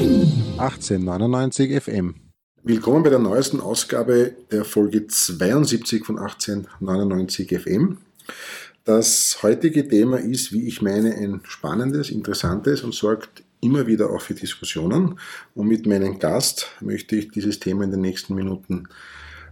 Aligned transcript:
1899 0.00 1.82
FM. 1.82 2.14
Willkommen 2.62 3.02
bei 3.02 3.10
der 3.10 3.18
neuesten 3.18 3.60
Ausgabe 3.60 4.34
der 4.50 4.64
Folge 4.64 5.06
72 5.06 6.06
von 6.06 6.18
1899 6.18 7.60
FM. 7.60 7.98
Das 8.84 9.42
heutige 9.42 9.86
Thema 9.86 10.18
ist, 10.18 10.52
wie 10.52 10.66
ich 10.66 10.80
meine, 10.80 11.14
ein 11.14 11.42
spannendes, 11.44 12.10
interessantes 12.10 12.82
und 12.82 12.94
sorgt 12.94 13.42
immer 13.60 13.86
wieder 13.86 14.10
auch 14.10 14.22
für 14.22 14.34
Diskussionen. 14.34 15.18
Und 15.54 15.68
mit 15.68 15.86
meinem 15.86 16.18
Gast 16.18 16.68
möchte 16.80 17.16
ich 17.16 17.30
dieses 17.30 17.60
Thema 17.60 17.84
in 17.84 17.90
den 17.90 18.00
nächsten 18.00 18.34
Minuten 18.34 18.88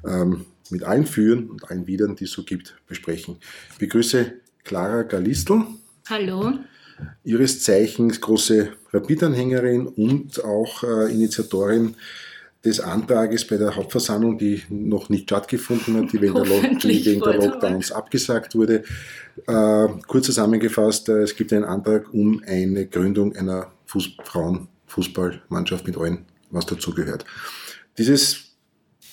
ähm, 0.07 0.47
mit 0.71 0.85
allen 0.85 1.07
Führen 1.07 1.51
und 1.51 1.71
allen 1.71 1.87
Widern, 1.87 2.17
die 2.17 2.25
es 2.25 2.33
so 2.33 2.45
gibt, 2.45 2.77
besprechen. 2.87 3.37
Ich 3.73 3.79
begrüße 3.79 4.33
Clara 4.65 5.03
Galistl. 5.03 5.65
Hallo. 6.09 6.55
Ihres 7.25 7.63
Zeichens 7.63 8.21
große 8.21 8.73
Rapid-Anhängerin 8.93 9.87
und 9.87 10.43
auch 10.45 10.83
äh, 10.83 11.13
Initiatorin 11.13 11.97
des 12.65 12.81
Antrages 12.81 13.47
bei 13.47 13.57
der 13.57 13.75
Hauptversammlung, 13.75 14.37
die 14.37 14.63
noch 14.69 15.09
nicht 15.09 15.25
stattgefunden 15.25 15.97
hat, 15.97 16.13
die 16.13 16.21
wegen 16.21 16.35
der, 16.35 16.45
Lo 16.45 16.61
die 16.83 17.05
wegen 17.07 17.21
der 17.21 17.35
Lockdowns 17.35 17.93
abgesagt 17.93 18.55
wurde. 18.55 18.85
Äh, 19.47 19.89
kurz 20.07 20.27
zusammengefasst, 20.27 21.09
äh, 21.09 21.23
es 21.23 21.35
gibt 21.35 21.53
einen 21.53 21.65
Antrag 21.65 22.13
um 22.13 22.43
eine 22.47 22.87
Gründung 22.87 23.35
einer 23.35 23.73
Fuß 23.87 24.17
Frauenfußballmannschaft 24.25 25.87
mit 25.87 25.97
allen, 25.97 26.27
was 26.51 26.67
dazugehört. 26.67 27.25
Dieses 27.97 28.51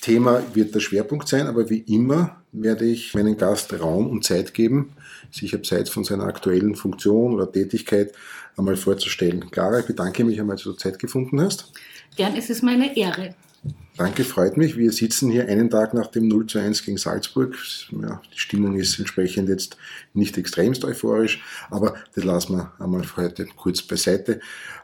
Thema 0.00 0.42
wird 0.54 0.74
der 0.74 0.80
Schwerpunkt 0.80 1.28
sein, 1.28 1.46
aber 1.46 1.68
wie 1.70 1.80
immer 1.80 2.42
werde 2.52 2.84
ich 2.84 3.14
meinen 3.14 3.36
Gast 3.36 3.78
Raum 3.80 4.08
und 4.08 4.24
Zeit 4.24 4.54
geben, 4.54 4.92
sich 5.30 5.54
abseits 5.54 5.90
von 5.90 6.04
seiner 6.04 6.24
aktuellen 6.24 6.74
Funktion 6.74 7.34
oder 7.34 7.50
Tätigkeit 7.50 8.12
einmal 8.56 8.76
vorzustellen. 8.76 9.50
Clara, 9.50 9.80
ich 9.80 9.86
bedanke 9.86 10.24
mich 10.24 10.40
einmal, 10.40 10.56
dass 10.56 10.64
du 10.64 10.72
Zeit 10.72 10.98
gefunden 10.98 11.40
hast. 11.40 11.72
Gern, 12.16 12.36
es 12.36 12.50
ist 12.50 12.62
meine 12.62 12.96
Ehre. 12.96 13.34
Danke, 13.98 14.22
freut 14.22 14.56
mich. 14.56 14.76
Wir 14.76 14.92
sitzen 14.92 15.28
hier 15.28 15.48
einen 15.48 15.70
Tag 15.70 15.92
nach 15.92 16.06
dem 16.06 16.28
0 16.28 16.46
zu 16.46 16.60
1 16.60 16.84
gegen 16.84 16.98
Salzburg. 16.98 17.56
Ja, 18.00 18.22
die 18.32 18.38
Stimmung 18.38 18.76
ist 18.76 18.96
entsprechend 18.96 19.48
jetzt 19.48 19.76
nicht 20.14 20.38
extremst 20.38 20.84
euphorisch, 20.84 21.42
aber 21.68 21.94
das 22.14 22.22
lassen 22.22 22.58
wir 22.58 22.72
einmal 22.78 23.02
heute 23.16 23.46
kurz 23.56 23.82
beiseite. 23.82 24.38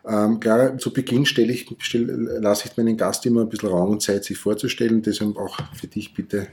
Ähm, 0.07 0.39
klar, 0.39 0.77
zu 0.79 0.93
Beginn 0.93 1.25
stelle 1.25 1.53
ich, 1.53 1.67
stell, 1.79 2.03
lasse 2.41 2.69
ich 2.69 2.77
meinen 2.77 2.97
Gast 2.97 3.25
immer 3.25 3.43
ein 3.43 3.49
bisschen 3.49 3.71
Raum 3.71 3.93
und 3.93 4.03
Zeit, 4.03 4.25
sich 4.25 4.37
vorzustellen. 4.37 5.01
Deshalb 5.01 5.37
auch 5.37 5.59
für 5.75 5.87
dich 5.87 6.13
bitte, 6.13 6.49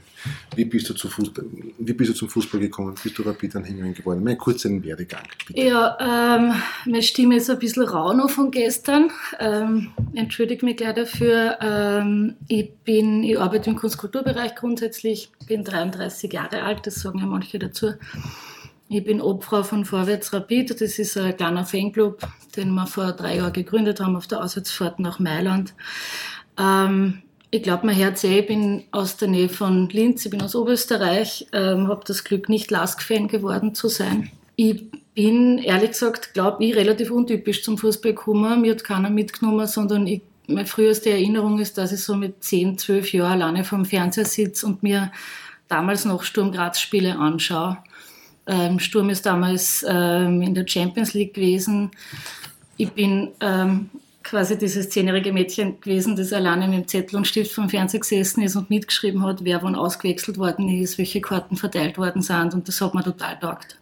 wie 0.56 0.64
bist 0.64 0.88
du, 0.88 0.94
zu 0.94 1.08
Fußball, 1.08 1.44
wie 1.78 1.92
bist 1.92 2.10
du 2.10 2.14
zum 2.14 2.28
Fußball 2.30 2.60
gekommen? 2.60 2.94
Bist 3.02 3.18
du 3.18 3.22
Rapid-Anhängerin 3.22 3.92
geworden? 3.92 4.22
Mein 4.24 4.38
kurzen 4.38 4.82
Werdegang. 4.84 5.24
Bitte. 5.46 5.60
Ja, 5.60 5.98
ähm, 6.00 6.54
meine 6.86 7.02
Stimme 7.02 7.36
ist 7.36 7.50
ein 7.50 7.58
bisschen 7.58 7.82
rau 7.82 8.14
noch 8.14 8.30
von 8.30 8.50
gestern. 8.50 9.10
Ähm, 9.38 9.90
entschuldige 10.14 10.64
mich 10.64 10.78
gleich 10.78 10.94
dafür. 10.94 11.58
Ähm, 11.60 12.36
ich 12.52 12.74
bin, 12.84 13.24
ich 13.24 13.40
arbeite 13.40 13.70
im 13.70 13.76
Kunstkulturbereich 13.76 14.54
grundsätzlich, 14.54 15.30
bin 15.46 15.64
33 15.64 16.30
Jahre 16.30 16.62
alt, 16.64 16.86
das 16.86 16.96
sagen 16.96 17.18
ja 17.18 17.24
manche 17.24 17.58
dazu. 17.58 17.94
Ich 18.90 19.02
bin 19.02 19.22
Obfrau 19.22 19.62
von 19.62 19.86
Vorwärts 19.86 20.34
Rapid. 20.34 20.82
Das 20.82 20.98
ist 20.98 21.16
ein 21.16 21.34
kleiner 21.34 21.64
Fanclub, 21.64 22.20
den 22.54 22.74
wir 22.74 22.86
vor 22.86 23.12
drei 23.12 23.36
Jahren 23.36 23.54
gegründet 23.54 24.00
haben 24.00 24.16
auf 24.16 24.26
der 24.26 24.44
Auswärtsfahrt 24.44 25.00
nach 25.00 25.18
Mailand. 25.18 25.72
Ähm, 26.58 27.22
ich 27.50 27.62
glaube, 27.62 27.86
mein 27.86 27.94
Herz 27.94 28.22
eh, 28.22 28.40
ich 28.40 28.46
bin 28.46 28.84
aus 28.90 29.16
der 29.16 29.28
Nähe 29.28 29.48
von 29.48 29.88
Linz, 29.88 30.26
ich 30.26 30.30
bin 30.30 30.42
aus 30.42 30.54
Oberösterreich, 30.54 31.46
ähm, 31.54 31.88
habe 31.88 32.02
das 32.06 32.22
Glück, 32.22 32.50
nicht 32.50 32.70
Lask-Fan 32.70 33.28
geworden 33.28 33.74
zu 33.74 33.88
sein. 33.88 34.30
Ich 34.56 34.90
bin, 35.14 35.56
ehrlich 35.56 35.92
gesagt, 35.92 36.34
glaube 36.34 36.62
ich, 36.62 36.76
relativ 36.76 37.10
untypisch 37.10 37.62
zum 37.62 37.78
Fußball 37.78 38.12
gekommen. 38.12 38.60
Mir 38.60 38.72
hat 38.72 38.84
keiner 38.84 39.08
mitgenommen, 39.08 39.66
sondern 39.66 40.06
ich, 40.06 40.20
meine 40.54 40.66
früheste 40.66 41.10
Erinnerung 41.10 41.58
ist, 41.58 41.78
dass 41.78 41.92
ich 41.92 42.02
so 42.02 42.14
mit 42.14 42.42
10, 42.42 42.78
12 42.78 43.12
Jahren 43.12 43.42
alleine 43.42 43.64
vom 43.64 43.84
Fernseher 43.84 44.24
sitze 44.24 44.66
und 44.66 44.82
mir 44.82 45.12
damals 45.68 46.04
noch 46.04 46.22
Sturm 46.22 46.52
Graz 46.52 46.80
Spiele 46.80 47.18
anschaue. 47.18 47.78
Ähm, 48.46 48.78
Sturm 48.78 49.10
ist 49.10 49.26
damals 49.26 49.84
ähm, 49.88 50.42
in 50.42 50.54
der 50.54 50.66
Champions 50.66 51.14
League 51.14 51.34
gewesen. 51.34 51.90
Ich 52.76 52.90
bin 52.90 53.30
ähm, 53.40 53.90
quasi 54.22 54.58
dieses 54.58 54.90
zehnjährige 54.90 55.32
Mädchen 55.32 55.80
gewesen, 55.80 56.16
das 56.16 56.32
alleine 56.32 56.68
mit 56.68 56.78
dem 56.78 56.88
Zettel 56.88 57.16
und 57.16 57.26
Stift 57.26 57.52
vom 57.52 57.68
Fernseher 57.68 58.00
gesessen 58.00 58.42
ist 58.42 58.56
und 58.56 58.70
mitgeschrieben 58.70 59.24
hat, 59.24 59.44
wer 59.44 59.62
wann 59.62 59.74
ausgewechselt 59.74 60.38
worden 60.38 60.68
ist, 60.68 60.98
welche 60.98 61.20
Karten 61.20 61.56
verteilt 61.56 61.98
worden 61.98 62.22
sind 62.22 62.54
und 62.54 62.68
das 62.68 62.80
hat 62.80 62.94
mir 62.94 63.04
total 63.04 63.38
taugt. 63.38 63.78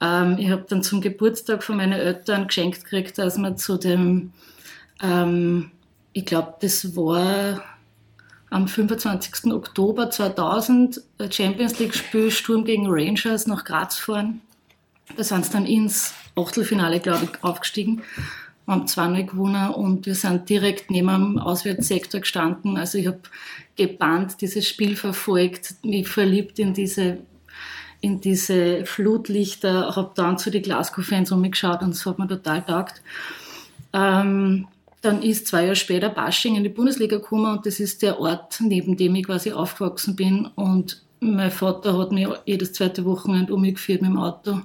Ähm, 0.00 0.36
ich 0.38 0.50
habe 0.50 0.64
dann 0.68 0.82
zum 0.82 1.00
Geburtstag 1.00 1.62
von 1.62 1.76
meinen 1.76 1.92
Eltern 1.92 2.46
geschenkt 2.46 2.84
gekriegt, 2.84 3.18
dass 3.18 3.38
man 3.38 3.56
zu 3.56 3.76
dem, 3.76 4.32
ähm, 5.02 5.70
ich 6.12 6.24
glaube, 6.24 6.54
das 6.60 6.94
war 6.96 7.62
am 8.50 8.68
25. 8.68 9.52
Oktober 9.52 10.10
2000 10.10 11.00
Champions 11.30 11.78
League 11.78 11.94
Spiel 11.94 12.30
Sturm 12.30 12.64
gegen 12.64 12.86
Rangers 12.88 13.46
nach 13.46 13.64
Graz 13.64 13.98
fahren. 13.98 14.42
Da 15.16 15.24
sind 15.24 15.46
sie 15.46 15.52
dann 15.52 15.66
ins 15.66 16.12
Achtelfinale, 16.36 17.00
glaube 17.00 17.24
ich, 17.24 17.42
aufgestiegen. 17.44 18.02
Wir 18.66 18.74
haben 18.74 18.84
2-0 18.84 19.24
gewonnen 19.24 19.70
und 19.70 20.06
wir 20.06 20.14
sind 20.14 20.48
direkt 20.48 20.90
neben 20.90 21.08
dem 21.08 21.38
Auswärtssektor 21.38 22.20
gestanden. 22.20 22.76
Also 22.76 22.98
ich 22.98 23.06
habe 23.06 23.20
gebannt 23.76 24.40
dieses 24.40 24.68
Spiel 24.68 24.96
verfolgt, 24.96 25.74
mich 25.82 26.08
verliebt 26.08 26.58
in 26.58 26.72
diese, 26.74 27.18
in 28.00 28.20
diese 28.20 28.84
Flutlichter, 28.84 29.96
habe 29.96 30.12
dann 30.14 30.38
zu 30.38 30.50
den 30.50 30.62
Glasgow-Fans 30.62 31.32
umgeschaut 31.32 31.82
und 31.82 31.90
es 31.90 32.06
hat 32.06 32.18
mir 32.18 32.28
total 32.28 32.62
taugt. 32.62 33.02
Ähm, 33.92 34.68
dann 35.02 35.20
ist 35.20 35.48
zwei 35.48 35.64
Jahre 35.64 35.76
später 35.76 36.08
Basching 36.08 36.56
in 36.56 36.62
die 36.62 36.68
Bundesliga 36.68 37.16
gekommen 37.16 37.56
und 37.56 37.66
das 37.66 37.80
ist 37.80 38.02
der 38.02 38.20
Ort, 38.20 38.60
neben 38.60 38.96
dem 38.96 39.14
ich 39.16 39.26
quasi 39.26 39.52
aufgewachsen 39.52 40.14
bin. 40.14 40.46
Und 40.54 41.02
mein 41.20 41.50
Vater 41.50 41.98
hat 41.98 42.12
mich 42.12 42.28
jedes 42.46 42.72
zweite 42.72 43.04
Wochenende 43.04 43.52
umgeführt 43.52 44.00
mit 44.00 44.12
dem 44.12 44.18
Auto 44.18 44.60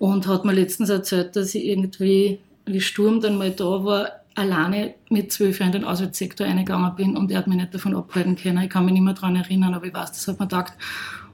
und 0.00 0.26
hat 0.26 0.44
mir 0.44 0.52
letztens 0.52 0.90
erzählt, 0.90 1.36
dass 1.36 1.54
ich 1.54 1.64
irgendwie, 1.64 2.40
wie 2.66 2.80
Sturm 2.80 3.20
dann 3.20 3.38
mal 3.38 3.52
da 3.52 3.84
war, 3.84 4.08
alleine 4.34 4.94
mit 5.08 5.30
zwölf 5.30 5.60
Jahren 5.60 5.72
in 5.72 5.82
den 5.82 5.88
Auswärtssektor 5.88 6.46
eingegangen 6.46 6.96
bin 6.96 7.16
und 7.16 7.30
er 7.30 7.38
hat 7.38 7.46
mich 7.46 7.56
nicht 7.56 7.72
davon 7.72 7.94
abhalten 7.94 8.34
können. 8.34 8.64
Ich 8.64 8.70
kann 8.70 8.84
mich 8.84 8.94
nicht 8.94 9.02
mehr 9.02 9.14
daran 9.14 9.36
erinnern, 9.36 9.74
aber 9.74 9.86
ich 9.86 9.94
weiß, 9.94 10.10
das 10.10 10.26
hat 10.26 10.40
mir 10.40 10.46
gedacht. 10.46 10.72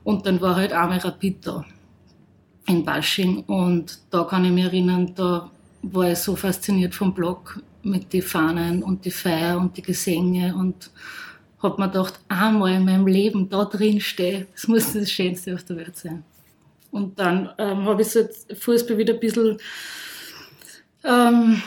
Und 0.04 0.26
dann 0.26 0.42
war 0.42 0.56
halt 0.56 0.74
einmal 0.74 0.98
Rapid 0.98 1.46
da 1.46 1.64
in 2.66 2.84
Basching 2.84 3.44
und 3.44 3.98
da 4.10 4.24
kann 4.24 4.44
ich 4.44 4.52
mich 4.52 4.64
erinnern, 4.64 5.12
da 5.14 5.50
war 5.82 6.10
ich 6.10 6.18
so 6.18 6.36
fasziniert 6.36 6.94
vom 6.94 7.14
Blog, 7.14 7.62
mit 7.82 8.12
den 8.12 8.22
Fahnen 8.22 8.82
und 8.82 9.04
die 9.04 9.10
Feier 9.10 9.58
und 9.58 9.76
die 9.76 9.82
Gesänge 9.82 10.54
und 10.54 10.90
habe 11.62 11.80
mir 11.80 11.88
gedacht, 11.88 12.20
einmal 12.28 12.72
in 12.72 12.84
meinem 12.84 13.06
Leben 13.06 13.48
da 13.48 13.64
drin 13.64 14.00
stehe, 14.00 14.46
das 14.54 14.68
muss 14.68 14.92
das 14.92 15.10
Schönste 15.10 15.54
auf 15.54 15.64
der 15.64 15.76
Welt 15.76 15.96
sein. 15.96 16.24
Und 16.90 17.18
dann 17.18 17.50
ähm, 17.58 17.84
habe 17.84 18.02
ich 18.02 18.08
so 18.08 18.20
Fußball 18.58 18.98
wieder 18.98 19.14
ein 19.14 19.20
bisschen, 19.20 19.58
ähm, 21.04 21.62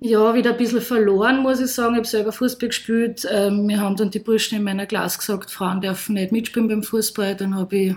ja, 0.00 0.34
wieder 0.34 0.50
ein 0.52 0.56
bisschen 0.56 0.80
verloren, 0.80 1.42
muss 1.42 1.60
ich 1.60 1.72
sagen. 1.72 1.94
Ich 1.94 1.98
habe 1.98 2.06
selber 2.06 2.32
Fußball 2.32 2.68
gespielt. 2.68 3.26
Ähm, 3.30 3.66
mir 3.66 3.80
haben 3.80 3.96
dann 3.96 4.10
die 4.10 4.20
Burschen 4.20 4.58
in 4.58 4.64
meiner 4.64 4.86
Klasse 4.86 5.18
gesagt, 5.18 5.50
Frauen 5.50 5.80
dürfen 5.80 6.14
nicht 6.14 6.32
mitspielen 6.32 6.68
beim 6.68 6.82
Fußball. 6.82 7.34
Dann 7.34 7.56
habe 7.56 7.76
ich 7.76 7.94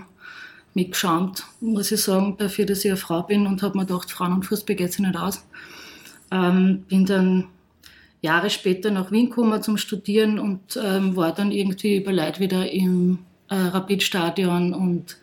mich 0.74 0.90
geschämt, 0.90 1.44
muss 1.60 1.92
ich 1.92 2.02
sagen, 2.02 2.36
dafür, 2.38 2.66
dass 2.66 2.84
ich 2.84 2.90
eine 2.90 2.96
Frau 2.96 3.22
bin 3.22 3.46
und 3.46 3.62
habe 3.62 3.78
mir 3.78 3.86
gedacht, 3.86 4.10
Frauen 4.10 4.32
und 4.32 4.46
Fußball 4.46 4.74
geht 4.74 4.92
sich 4.92 5.00
nicht 5.00 5.16
aus. 5.16 5.46
Ähm, 6.32 6.84
bin 6.88 7.06
dann 7.06 7.44
Jahre 8.24 8.48
später 8.48 8.90
nach 8.90 9.12
Wien 9.12 9.28
gekommen 9.28 9.62
zum 9.62 9.76
Studieren 9.76 10.38
und 10.38 10.80
ähm, 10.82 11.14
war 11.14 11.34
dann 11.34 11.52
irgendwie 11.52 11.96
über 11.96 12.10
Leid 12.10 12.40
wieder 12.40 12.70
im 12.72 13.18
äh, 13.50 13.54
Rapid-Stadion 13.54 14.72
und 14.72 15.18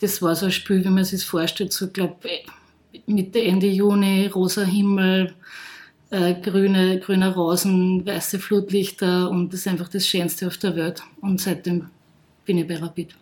das 0.00 0.22
war 0.22 0.36
so 0.36 0.46
ein 0.46 0.52
Spiel, 0.52 0.84
wie 0.84 0.90
man 0.90 1.04
sich 1.04 1.24
vorstellt, 1.24 1.72
so 1.72 1.88
glaube 1.88 2.16
Mitte, 3.06 3.42
Ende 3.42 3.66
Juni, 3.66 4.28
rosa 4.28 4.62
Himmel, 4.62 5.34
äh, 6.10 6.34
grüne, 6.34 7.00
grüne 7.00 7.34
Rosen, 7.34 8.06
weiße 8.06 8.38
Flutlichter 8.38 9.28
und 9.30 9.52
das 9.52 9.60
ist 9.60 9.68
einfach 9.68 9.88
das 9.88 10.06
Schönste 10.06 10.46
auf 10.46 10.58
der 10.58 10.76
Welt 10.76 11.02
und 11.20 11.40
seitdem 11.40 11.88
bin 12.44 12.58
ich 12.58 12.68
bei 12.68 12.76
Rapid. 12.76 13.16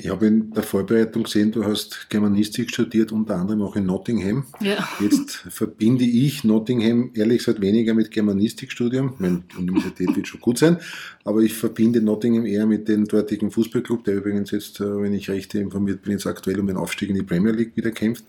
Ich 0.00 0.08
habe 0.10 0.28
in 0.28 0.52
der 0.52 0.62
Vorbereitung 0.62 1.24
gesehen, 1.24 1.50
du 1.50 1.64
hast 1.64 2.08
Germanistik 2.08 2.70
studiert, 2.70 3.10
unter 3.10 3.34
anderem 3.34 3.62
auch 3.62 3.74
in 3.74 3.86
Nottingham. 3.86 4.46
Ja. 4.60 4.88
Jetzt 5.00 5.30
verbinde 5.50 6.04
ich 6.04 6.44
Nottingham 6.44 7.10
ehrlich 7.14 7.38
gesagt 7.38 7.60
weniger 7.60 7.94
mit 7.94 8.12
Germanistikstudium. 8.12 9.14
Meine 9.18 9.42
Universität 9.58 10.14
wird 10.14 10.28
schon 10.28 10.40
gut 10.40 10.58
sein, 10.58 10.78
aber 11.24 11.40
ich 11.40 11.54
verbinde 11.54 12.00
Nottingham 12.00 12.46
eher 12.46 12.66
mit 12.66 12.86
dem 12.86 13.06
dortigen 13.06 13.50
Fußballclub, 13.50 14.04
der 14.04 14.18
übrigens 14.18 14.52
jetzt, 14.52 14.78
äh, 14.78 15.02
wenn 15.02 15.14
ich 15.14 15.28
recht 15.30 15.52
informiert 15.56 16.02
bin, 16.02 16.12
jetzt 16.12 16.28
aktuell 16.28 16.60
um 16.60 16.68
den 16.68 16.76
Aufstieg 16.76 17.08
in 17.08 17.16
die 17.16 17.24
Premier 17.24 17.52
League 17.52 17.76
wieder 17.76 17.90
kämpft. 17.90 18.24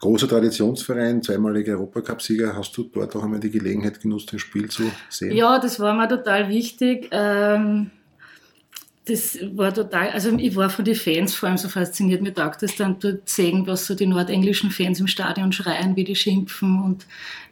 Großer 0.00 0.28
Traditionsverein, 0.28 1.22
zweimaliger 1.22 1.72
Europacup-Sieger. 1.72 2.54
Hast 2.54 2.76
du 2.76 2.82
dort 2.82 3.16
auch 3.16 3.24
einmal 3.24 3.40
die 3.40 3.50
Gelegenheit 3.50 3.98
genutzt, 3.98 4.30
das 4.30 4.42
Spiel 4.42 4.68
zu 4.68 4.82
sehen? 5.08 5.34
Ja, 5.34 5.58
das 5.58 5.80
war 5.80 5.94
mir 5.94 6.06
total 6.06 6.50
wichtig. 6.50 7.08
Ähm 7.12 7.92
das 9.08 9.38
war 9.54 9.72
total, 9.72 10.10
also 10.10 10.36
ich 10.36 10.54
war 10.54 10.68
von 10.70 10.84
den 10.84 10.94
Fans 10.94 11.34
vor 11.34 11.48
allem 11.48 11.58
so 11.58 11.68
fasziniert. 11.68 12.22
Mir 12.22 12.34
taugt 12.34 12.62
das 12.62 12.76
dann 12.76 12.98
dort 12.98 13.28
sehen, 13.28 13.66
was 13.66 13.86
so 13.86 13.94
die 13.94 14.06
nordenglischen 14.06 14.70
Fans 14.70 15.00
im 15.00 15.06
Stadion 15.06 15.52
schreien, 15.52 15.96
wie 15.96 16.04
die 16.04 16.14
schimpfen. 16.14 16.82
Und 16.82 17.06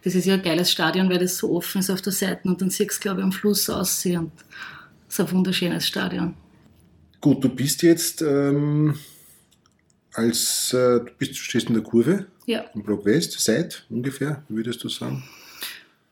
das 0.04 0.14
ist 0.14 0.26
ja 0.26 0.34
ein 0.34 0.42
geiles 0.42 0.70
Stadion, 0.70 1.08
weil 1.08 1.18
das 1.18 1.38
so 1.38 1.50
offen 1.56 1.80
ist 1.80 1.90
auf 1.90 2.02
der 2.02 2.12
Seite 2.12 2.48
und 2.48 2.60
dann 2.60 2.70
siehst 2.70 2.98
du, 2.98 3.00
glaube 3.00 3.20
ich, 3.20 3.24
am 3.24 3.32
Fluss 3.32 3.68
aussehen. 3.70 4.18
Und 4.18 4.32
das 5.06 5.18
ist 5.18 5.20
ein 5.20 5.32
wunderschönes 5.32 5.86
Stadion. 5.86 6.34
Gut, 7.20 7.42
du 7.42 7.48
bist 7.48 7.82
jetzt 7.82 8.22
ähm, 8.22 8.98
als, 10.14 10.72
äh, 10.72 11.00
du, 11.00 11.10
bist, 11.18 11.32
du 11.32 11.36
stehst 11.36 11.68
in 11.68 11.74
der 11.74 11.82
Kurve 11.82 12.26
ja. 12.46 12.60
im 12.74 12.82
Block 12.82 13.04
West, 13.04 13.40
seit 13.40 13.84
ungefähr, 13.90 14.44
würdest 14.48 14.84
du 14.84 14.88
sagen? 14.88 15.24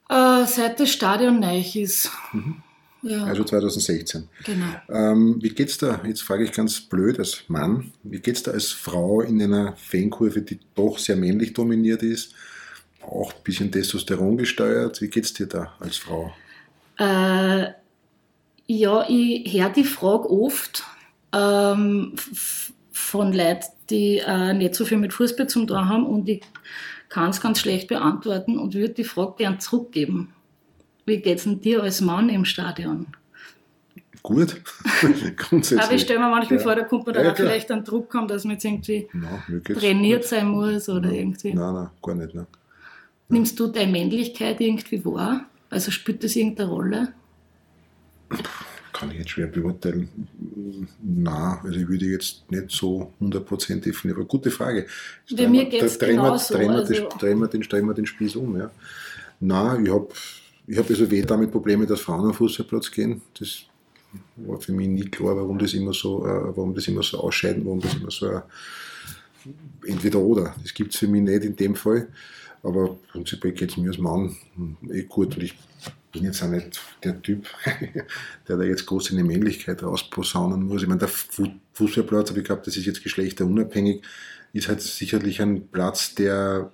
Äh, 0.09 0.45
seit 0.47 0.81
das 0.81 0.91
Stadion 0.91 1.39
neu 1.39 1.63
ist. 1.75 2.11
Mhm. 2.33 2.64
Ja. 3.05 3.25
Also 3.25 3.45
2016. 3.45 4.29
Genau. 4.45 4.67
Ähm, 4.89 5.37
wie 5.41 5.51
geht's 5.51 5.77
da, 5.77 6.01
jetzt 6.07 6.23
frage 6.23 6.45
ich 6.45 6.53
ganz 6.53 6.81
blöd 6.81 7.19
als 7.19 7.45
Mann, 7.49 7.93
wie 8.03 8.19
geht's 8.19 8.43
da 8.43 8.53
als 8.53 8.73
Frau 8.73 9.21
in 9.21 9.43
einer 9.43 9.77
Fankurve, 9.77 10.41
die 10.41 10.59
doch 10.75 10.99
sehr 10.99 11.17
männlich 11.17 11.53
dominiert 11.53 12.03
ist, 12.03 12.35
auch 13.03 13.33
ein 13.33 13.43
bisschen 13.45 13.71
Testosteron 13.71 14.39
gesteuert? 14.39 15.03
Wie 15.03 15.09
geht's 15.09 15.35
dir 15.35 15.47
da 15.47 15.75
als 15.81 15.99
Frau? 15.99 16.33
Äh, 16.99 17.67
ja, 18.67 19.05
ich 19.09 19.53
höre 19.53 19.71
die 19.71 19.85
Frage 19.85 20.31
oft 20.31 20.85
ähm, 21.33 22.15
von 22.91 23.35
Leuten, 23.35 23.67
die 23.91 24.19
äh, 24.19 24.55
nicht 24.55 24.75
so 24.75 24.87
viel 24.87 24.97
mit 24.97 25.13
Fußball 25.13 25.47
zu 25.47 25.67
tun 25.67 25.89
haben 25.89 26.07
und 26.07 26.27
ich 26.27 26.43
kann 27.11 27.29
es 27.29 27.43
ganz 27.43 27.61
schlecht 27.61 27.89
beantworten 27.89 28.59
und 28.59 28.73
würde 28.73 28.95
die 28.95 29.05
Frage 29.05 29.35
gern 29.37 29.61
zurückgeben. 29.61 30.33
Wie 31.07 31.19
geht 31.19 31.39
es 31.39 31.45
denn 31.45 31.61
dir 31.61 31.83
als 31.83 32.01
Mann 32.01 32.29
im 32.29 32.45
Stadion? 32.45 33.07
Gut, 34.23 34.57
grundsätzlich. 35.37 35.83
Aber 35.83 35.93
ich 35.93 36.03
stelle 36.03 36.19
mir 36.19 36.31
manchmal 36.31 36.59
ja. 36.59 36.63
vor, 36.63 36.75
da 36.75 36.85
kommt 36.85 37.07
man 37.07 37.15
ja, 37.15 37.25
da 37.25 37.35
vielleicht 37.35 37.71
einen 37.71 37.85
Druck 37.85 38.15
haben, 38.15 38.27
dass 38.27 38.45
man 38.45 38.55
jetzt 38.55 38.65
irgendwie 38.65 39.07
no, 39.13 39.29
trainiert 39.75 40.25
sein 40.25 40.49
muss 40.49 40.89
oder 40.89 41.09
no. 41.09 41.15
irgendwie. 41.15 41.53
Nein, 41.53 41.75
nein, 41.75 41.91
gar 42.01 42.15
nicht. 42.15 42.35
Nein. 42.35 42.47
Nimmst 43.29 43.61
du 43.61 43.67
deine 43.67 43.93
Männlichkeit 43.93 44.63
irgendwie 44.63 45.05
wahr? 45.05 45.45
Also 45.69 45.91
spielt 45.91 46.25
das 46.25 46.37
irgendeine 46.37 46.71
Rolle? 46.71 47.13
Kann 48.95 49.11
ich 49.11 49.19
jetzt 49.19 49.31
schwer 49.31 49.49
beurteilen. 49.49 50.09
Nein, 51.03 51.59
also 51.63 51.79
ich 51.79 51.89
würde 51.89 52.07
jetzt 52.07 52.51
nicht 52.51 52.71
so 52.71 53.13
100% 53.21 53.81
definieren, 53.81 54.21
aber 54.21 54.29
gute 54.29 54.51
Frage. 54.51 54.87
Bei 55.37 55.49
mir 55.49 55.67
geht 55.67 55.83
es 55.83 55.99
genauso. 55.99 56.55
Drehen 56.55 56.71
wir, 56.71 56.79
also. 56.79 56.95
den, 56.95 57.61
drehen 57.61 57.87
wir 57.87 57.95
den 57.95 58.07
Spieß 58.07 58.37
um. 58.37 58.57
Ja. 58.57 58.71
Nein, 59.41 59.85
ich 59.85 59.93
habe 59.93 60.09
ich 60.67 60.79
hab 60.79 60.89
also 60.89 61.11
weh 61.11 61.23
damit 61.23 61.51
Probleme, 61.51 61.87
dass 61.87 62.01
Frauen 62.01 62.31
auf 62.31 62.37
Fußballplatz 62.37 62.91
gehen. 62.91 63.23
Das 63.39 63.65
war 64.37 64.61
für 64.61 64.73
mich 64.73 64.89
nie 64.89 65.05
klar, 65.05 65.37
warum 65.37 65.59
das 65.59 65.75
immer 65.75 65.93
so, 65.93 66.25
äh, 66.25 66.57
warum 66.57 66.75
das 66.75 66.89
immer 66.89 67.03
so 67.03 67.19
ausscheiden, 67.19 67.65
warum 67.65 67.81
das 67.81 67.95
immer 67.95 68.11
so 68.11 68.27
äh, 68.29 68.41
entweder 69.87 70.21
oder. 70.21 70.55
Das 70.63 70.73
gibt 70.73 70.95
es 70.95 71.01
für 71.01 71.09
mich 71.09 71.23
nicht 71.23 71.45
in 71.45 71.57
dem 71.57 71.75
Fall. 71.75 72.09
Aber 72.63 72.99
prinzipiell 73.13 73.53
geht 73.53 73.71
es 73.71 73.77
mir 73.77 73.89
als 73.89 73.99
Mann 73.99 74.35
eh 74.91 75.03
gut 75.03 75.37
und 75.37 75.43
ich 75.43 75.55
bin 76.13 76.25
jetzt 76.25 76.43
auch 76.43 76.49
nicht 76.49 76.81
der 77.03 77.21
Typ, 77.21 77.47
der 78.49 78.57
da 78.57 78.63
jetzt 78.63 78.87
groß 78.87 79.13
eine 79.13 79.25
Männlichkeit 79.25 79.83
rausposaunen 79.83 80.63
muss. 80.63 80.81
Ich 80.81 80.89
meine, 80.89 81.01
der 81.01 81.09
Fußballplatz, 81.09 82.31
aber 82.31 82.39
ich 82.39 82.45
glaube, 82.45 82.63
das 82.65 82.77
ist 82.79 82.87
jetzt 82.87 83.03
geschlechterunabhängig, 83.03 84.03
ist 84.55 84.69
halt 84.69 84.81
sicherlich 84.81 85.43
ein 85.43 85.69
Platz, 85.69 86.15
der 86.15 86.73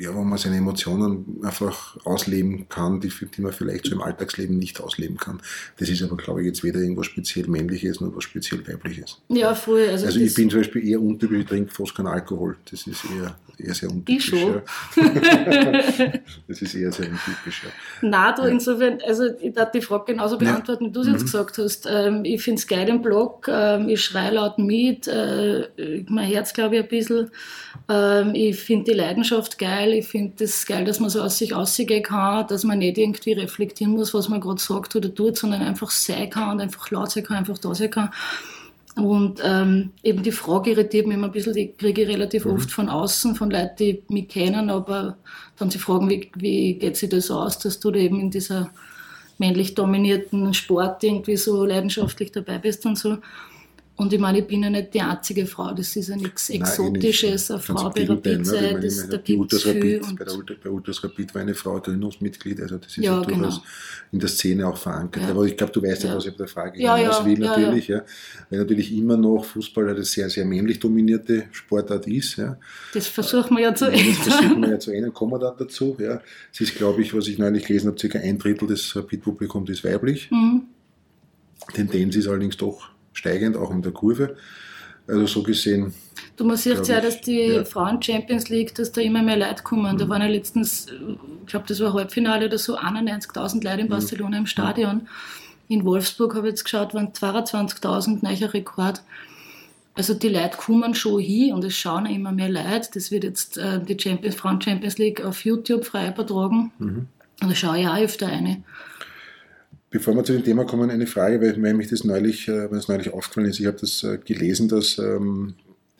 ja, 0.00 0.14
wo 0.14 0.24
man 0.24 0.38
seine 0.38 0.56
Emotionen 0.56 1.38
einfach 1.42 1.96
ausleben 2.04 2.68
kann, 2.68 3.00
die, 3.00 3.08
die 3.10 3.40
man 3.40 3.52
vielleicht 3.52 3.86
so 3.86 3.92
im 3.92 4.02
Alltagsleben 4.02 4.58
nicht 4.58 4.80
ausleben 4.80 5.16
kann. 5.16 5.40
Das 5.78 5.88
ist 5.88 6.02
aber, 6.02 6.16
glaube 6.16 6.40
ich, 6.40 6.46
jetzt 6.46 6.64
weder 6.64 6.80
irgendwas 6.80 7.06
speziell 7.06 7.46
Männliches 7.48 8.00
noch 8.00 8.14
was 8.14 8.24
speziell 8.24 8.66
Weibliches. 8.66 9.20
Ja, 9.28 9.54
voll. 9.54 9.88
Also, 9.88 10.06
also 10.06 10.20
ich 10.20 10.34
bin 10.34 10.50
zum 10.50 10.60
Beispiel 10.60 10.86
eher 10.86 11.00
untypisch, 11.00 11.40
ich 11.40 11.46
trinke 11.46 11.72
fast 11.72 11.94
keinen 11.94 12.08
Alkohol. 12.08 12.56
Das 12.70 12.86
ist 12.86 13.04
eher, 13.04 13.38
eher 13.58 13.74
sehr 13.74 13.90
untypisch. 13.90 14.32
Ich 14.32 14.40
schon. 14.40 14.62
das 16.48 16.62
ist 16.62 16.74
eher 16.74 16.92
sehr 16.92 17.08
untypisch. 17.10 17.62
Ja. 18.02 18.32
Du, 18.32 18.42
ja. 18.42 18.48
insofern, 18.48 18.98
also 19.06 19.24
ich 19.40 19.52
darf 19.52 19.70
die 19.72 19.80
Frage 19.80 20.12
genauso 20.12 20.38
beantworten, 20.38 20.86
wie 20.86 20.92
du 20.92 21.00
es 21.00 21.06
mhm. 21.06 21.12
jetzt 21.14 21.24
gesagt 21.24 21.58
hast. 21.58 21.88
Ähm, 21.90 22.24
ich 22.24 22.42
finde 22.42 22.60
es 22.60 22.66
geil 22.66 22.88
im 22.88 23.02
Blog, 23.02 23.48
ähm, 23.50 23.88
ich 23.88 24.02
schreie 24.02 24.32
laut 24.32 24.58
mit, 24.58 25.08
äh, 25.08 25.68
mein 26.08 26.26
Herz, 26.26 26.52
glaube 26.52 26.76
ich, 26.76 26.82
ein 26.82 26.88
bisschen. 26.88 27.30
Ähm, 27.88 28.34
ich 28.34 28.58
finde 28.58 28.92
die 28.92 28.96
Leidenschaft 28.96 29.58
geil. 29.58 29.92
Ich 29.92 30.06
finde 30.06 30.44
es 30.44 30.52
das 30.52 30.66
geil, 30.66 30.84
dass 30.84 31.00
man 31.00 31.10
so 31.10 31.22
aus 31.22 31.38
sich 31.38 31.54
aussehen 31.54 32.02
kann, 32.02 32.46
dass 32.46 32.64
man 32.64 32.78
nicht 32.78 32.98
irgendwie 32.98 33.32
reflektieren 33.32 33.92
muss, 33.92 34.14
was 34.14 34.28
man 34.28 34.40
gerade 34.40 34.60
sagt 34.60 34.94
oder 34.94 35.14
tut, 35.14 35.36
sondern 35.36 35.62
einfach 35.62 35.90
sein 35.90 36.30
kann 36.30 36.50
und 36.52 36.60
einfach 36.60 36.90
laut 36.90 37.10
sein 37.10 37.24
kann, 37.24 37.38
einfach 37.38 37.58
da 37.58 37.74
sein 37.74 37.90
kann. 37.90 38.10
Und 38.98 39.40
ähm, 39.44 39.90
eben 40.02 40.22
die 40.22 40.32
Frage 40.32 40.72
irritiert 40.72 41.06
mich 41.06 41.16
immer 41.16 41.28
ein 41.28 41.32
bisschen, 41.32 41.54
die 41.54 41.72
kriege 41.72 42.02
ich 42.02 42.08
relativ 42.08 42.44
mhm. 42.44 42.52
oft 42.52 42.70
von 42.70 42.88
außen, 42.88 43.36
von 43.36 43.50
Leuten, 43.50 43.76
die 43.78 44.02
mich 44.08 44.28
kennen, 44.28 44.70
aber 44.70 45.16
dann 45.56 45.70
sie 45.70 45.78
fragen, 45.78 46.10
wie, 46.10 46.30
wie 46.34 46.74
geht 46.74 46.96
sich 46.96 47.08
das 47.08 47.30
aus, 47.30 47.58
dass 47.58 47.78
du 47.78 47.90
da 47.90 47.98
eben 47.98 48.20
in 48.20 48.30
dieser 48.30 48.70
männlich 49.38 49.74
dominierten 49.74 50.52
Sport 50.52 51.04
irgendwie 51.04 51.36
so 51.36 51.64
leidenschaftlich 51.64 52.32
dabei 52.32 52.58
bist 52.58 52.84
und 52.86 52.98
so. 52.98 53.18
Und 53.98 54.12
ich 54.12 54.20
meine, 54.20 54.38
ich 54.38 54.46
bin 54.46 54.62
ja 54.62 54.70
nicht 54.70 54.94
die 54.94 55.00
einzige 55.00 55.44
Frau, 55.44 55.72
das 55.72 55.96
ist 55.96 56.08
ja 56.08 56.14
nichts 56.14 56.50
Exotisches, 56.50 57.50
eine 57.50 57.58
Frau 57.58 57.90
bei 57.90 58.04
Rapid-Zeit, 58.06 58.74
ne? 58.74 58.80
das, 58.80 59.08
da 59.08 59.16
gibt 59.16 59.52
es 59.52 59.64
viel. 59.64 60.00
Bei, 60.16 60.24
der 60.24 60.54
bei 60.62 60.70
Ultras 60.70 61.02
Rapid 61.02 61.34
war 61.34 61.42
eine 61.42 61.52
Frau 61.52 61.80
Gründungsmitglied, 61.80 62.60
also 62.60 62.78
das 62.78 62.96
ist 62.96 62.98
ja, 62.98 63.18
ja 63.18 63.24
durchaus 63.24 63.56
genau. 63.56 63.66
in 64.12 64.20
der 64.20 64.28
Szene 64.28 64.68
auch 64.68 64.76
verankert. 64.76 65.24
Ja. 65.24 65.30
Aber 65.30 65.44
ich 65.46 65.56
glaube, 65.56 65.72
du 65.72 65.82
weißt 65.82 66.04
ja, 66.04 66.14
was 66.14 66.26
ich 66.26 66.30
bei 66.30 66.38
der 66.38 66.46
Frage 66.46 66.80
ja, 66.80 66.94
hinaus 66.94 67.24
will, 67.24 67.38
natürlich. 67.40 67.88
Ja. 67.88 68.02
Weil 68.48 68.60
natürlich 68.60 68.96
immer 68.96 69.16
noch 69.16 69.44
Fußball 69.44 69.88
eine 69.88 70.04
sehr, 70.04 70.30
sehr 70.30 70.44
männlich 70.44 70.78
dominierte 70.78 71.46
Sportart 71.50 72.06
ist. 72.06 72.36
Ja. 72.36 72.56
Das 72.94 73.08
versuchen 73.08 73.56
wir 73.56 73.64
ja 73.64 73.74
zu 73.74 73.86
ändern. 73.86 74.16
Das 74.24 74.34
versuchen 74.36 74.62
wir 74.62 74.70
ja 74.70 74.78
zu 74.78 74.92
ändern, 74.92 75.12
kommen 75.12 75.32
wir 75.32 75.40
dann 75.40 75.56
dazu. 75.58 75.96
Ja. 75.98 76.20
Es 76.52 76.60
ist, 76.60 76.76
glaube 76.76 77.02
ich, 77.02 77.14
was 77.14 77.26
ich 77.26 77.38
neulich 77.38 77.64
gelesen 77.64 77.88
habe, 77.88 77.98
circa 77.98 78.20
ein 78.20 78.38
Drittel 78.38 78.68
des 78.68 78.94
Rapid-Publikums 78.94 79.68
ist 79.70 79.82
weiblich. 79.82 80.30
Mhm. 80.30 80.66
Tendenz 81.74 82.14
ist 82.14 82.28
allerdings 82.28 82.56
doch 82.56 82.90
steigend, 83.18 83.56
auch 83.56 83.70
in 83.70 83.82
der 83.82 83.92
Kurve. 83.92 84.36
Also 85.06 85.26
so 85.26 85.42
gesehen. 85.42 85.94
Du 86.36 86.44
man 86.44 86.56
sieht 86.56 86.86
ja, 86.86 87.00
dass 87.00 87.20
die 87.22 87.40
ja. 87.40 87.64
Frauen 87.64 88.00
Champions 88.02 88.48
League, 88.50 88.74
dass 88.74 88.92
da 88.92 89.00
immer 89.00 89.22
mehr 89.22 89.38
Leute 89.38 89.62
kommen. 89.62 89.94
Mhm. 89.94 89.98
Da 89.98 90.08
waren 90.08 90.22
ja 90.22 90.28
letztens, 90.28 90.86
ich 90.86 91.46
glaube, 91.46 91.66
das 91.66 91.80
war 91.80 91.94
Halbfinale 91.94 92.46
oder 92.46 92.58
so, 92.58 92.78
91.000 92.78 93.64
Leute 93.64 93.80
in 93.80 93.86
mhm. 93.86 93.90
Barcelona 93.90 94.38
im 94.38 94.46
Stadion. 94.46 95.08
In 95.68 95.84
Wolfsburg 95.84 96.34
habe 96.34 96.48
ich 96.48 96.52
jetzt 96.52 96.64
geschaut, 96.64 96.94
waren 96.94 97.08
22.000, 97.08 98.18
neuer 98.22 98.54
Rekord. 98.54 99.02
Also 99.94 100.14
die 100.14 100.28
Leute 100.28 100.56
kommen 100.56 100.94
schon 100.94 101.20
hin 101.20 101.54
und 101.54 101.64
es 101.64 101.74
schauen 101.74 102.06
immer 102.06 102.30
mehr 102.30 102.48
Leute. 102.48 102.90
Das 102.94 103.10
wird 103.10 103.24
jetzt 103.24 103.58
äh, 103.58 103.80
die 103.82 103.98
Champions, 103.98 104.36
Frauen 104.36 104.60
Champions 104.60 104.98
League 104.98 105.24
auf 105.24 105.44
YouTube 105.44 105.84
frei 105.84 106.08
übertragen. 106.08 106.70
Mhm. 106.78 107.06
Und 107.40 107.50
da 107.50 107.54
schaue 107.54 107.80
ich 107.80 107.88
auch 107.88 107.98
öfter 107.98 108.26
eine. 108.26 108.62
Bevor 109.90 110.14
wir 110.14 110.24
zu 110.24 110.34
dem 110.34 110.44
Thema 110.44 110.64
kommen, 110.64 110.90
eine 110.90 111.06
Frage, 111.06 111.40
weil, 111.40 111.62
weil 111.62 111.74
mich 111.74 111.88
das 111.88 112.04
neulich, 112.04 112.46
äh, 112.48 112.68
das 112.68 112.88
neulich 112.88 113.12
aufgefallen 113.12 113.48
ist. 113.48 113.60
Ich 113.60 113.66
habe 113.66 113.78
das 113.78 114.02
äh, 114.04 114.18
gelesen, 114.18 114.68
dass 114.68 114.98
ähm, 114.98 115.54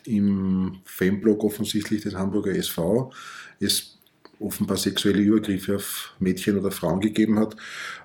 im 0.05 0.81
Fanblog 0.85 1.45
offensichtlich 1.45 2.03
des 2.03 2.15
Hamburger 2.15 2.55
SV 2.55 3.13
es 3.61 3.99
offenbar 4.41 4.77
sexuelle 4.77 5.23
Übergriffe 5.23 5.77
auf 5.77 6.15
Mädchen 6.19 6.59
oder 6.59 6.71
Frauen 6.71 7.01
gegeben 7.01 7.39
hat, 7.39 7.57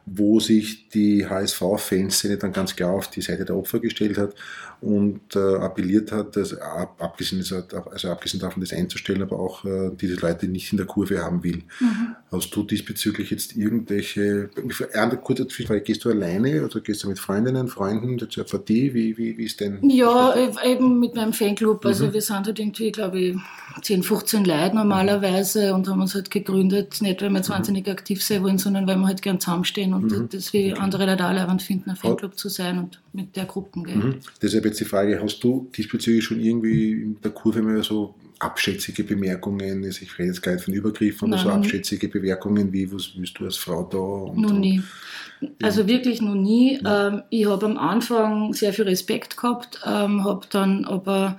wo 0.05 0.39
sich 0.39 0.89
die 0.89 1.25
HSV-Fanszene 1.25 2.37
dann 2.37 2.51
ganz 2.51 2.75
klar 2.75 2.91
auf 2.91 3.09
die 3.09 3.21
Seite 3.21 3.45
der 3.45 3.55
Opfer 3.55 3.79
gestellt 3.79 4.17
hat 4.17 4.35
und 4.83 5.35
äh, 5.35 5.39
appelliert 5.39 6.11
hat, 6.11 6.35
dass, 6.35 6.53
abgesehen, 6.53 7.39
also 7.39 8.09
abgesehen 8.09 8.41
davon, 8.41 8.61
das 8.61 8.73
einzustellen, 8.73 9.21
aber 9.21 9.39
auch 9.39 9.63
äh, 9.63 9.91
diese 9.99 10.15
Leute 10.15 10.47
nicht 10.47 10.73
in 10.73 10.77
der 10.77 10.85
Kurve 10.85 11.23
haben 11.23 11.41
will. 11.41 11.63
Mhm. 11.79 12.15
Hast 12.31 12.53
du 12.53 12.63
diesbezüglich 12.63 13.31
jetzt 13.31 13.55
irgendwelche, 13.55 14.49
kurze 15.23 15.47
Frage, 15.49 15.81
gehst 15.81 16.03
du 16.03 16.09
alleine 16.09 16.65
oder 16.65 16.81
gehst 16.81 17.03
du 17.03 17.07
mit 17.07 17.17
Freundinnen, 17.17 17.69
Freunden 17.69 18.19
zur 18.29 18.43
Partie? 18.43 18.93
Wie, 18.93 19.17
wie, 19.17 19.37
wie 19.37 19.45
ist 19.45 19.61
denn? 19.61 19.79
Ja, 19.89 20.35
eben 20.65 20.99
mit 20.99 21.15
meinem 21.15 21.31
Fanclub. 21.31 21.85
Also 21.85 22.07
mhm. 22.07 22.13
wir 22.13 22.21
sind 22.21 22.45
halt 22.45 22.59
irgendwie, 22.59 22.91
glaube 22.91 23.19
ich, 23.19 23.35
10, 23.81 24.03
15 24.03 24.43
Leute 24.43 24.75
normalerweise 24.75 25.73
und 25.73 25.87
haben 25.87 26.01
uns 26.01 26.13
halt 26.13 26.29
gegründet, 26.29 27.01
nicht 27.01 27.21
weil 27.21 27.29
wir 27.29 27.37
jetzt 27.37 27.49
mhm. 27.49 27.53
wahnsinnig 27.53 27.87
aktiv 27.87 28.21
sein 28.21 28.43
wollen, 28.43 28.57
sondern 28.57 28.85
weil 28.85 28.97
wir 28.97 29.07
halt 29.07 29.21
gern 29.21 29.39
zusammenstehen 29.39 29.92
und 29.95 30.11
mhm. 30.11 30.29
das 30.29 30.53
wie 30.53 30.73
andere 30.73 31.05
Leute 31.05 31.25
auch 31.25 31.61
finden, 31.61 31.89
ein 31.89 31.95
Fanclub 31.95 32.37
zu 32.37 32.49
sein 32.49 32.79
und 32.79 33.01
mit 33.13 33.35
der 33.35 33.45
Gruppe 33.45 33.81
gehen. 33.83 33.99
Mhm. 33.99 34.15
Deshalb 34.41 34.65
jetzt 34.65 34.79
die 34.79 34.85
Frage, 34.85 35.21
hast 35.21 35.43
du 35.43 35.69
diesbezüglich 35.75 36.23
schon 36.23 36.39
irgendwie 36.39 36.91
in 36.91 37.21
der 37.21 37.31
Kurve 37.31 37.61
mal 37.61 37.81
so 37.83 38.15
abschätzige 38.39 39.03
Bemerkungen, 39.03 39.83
also 39.85 40.01
ich 40.01 40.17
rede 40.19 40.29
jetzt 40.29 40.41
gar 40.41 40.53
nicht 40.53 40.65
von 40.65 40.73
Übergriffen, 40.73 41.33
aber 41.33 41.41
so 41.41 41.49
abschätzige 41.49 42.09
Bemerkungen 42.09 42.73
wie, 42.73 42.91
was 42.91 43.11
willst 43.15 43.39
du 43.39 43.45
als 43.45 43.57
Frau 43.57 43.83
da? 43.83 43.97
Und, 43.97 44.41
noch 44.41 44.51
nie. 44.51 44.81
Also 45.61 45.87
wirklich 45.87 46.21
noch 46.21 46.35
nie. 46.35 46.79
Ja. 46.81 47.07
Ähm, 47.07 47.23
ich 47.29 47.45
habe 47.45 47.65
am 47.65 47.77
Anfang 47.77 48.53
sehr 48.53 48.73
viel 48.73 48.85
Respekt 48.85 49.37
gehabt, 49.37 49.79
ähm, 49.85 50.23
habe 50.23 50.45
dann 50.49 50.85
aber 50.85 51.37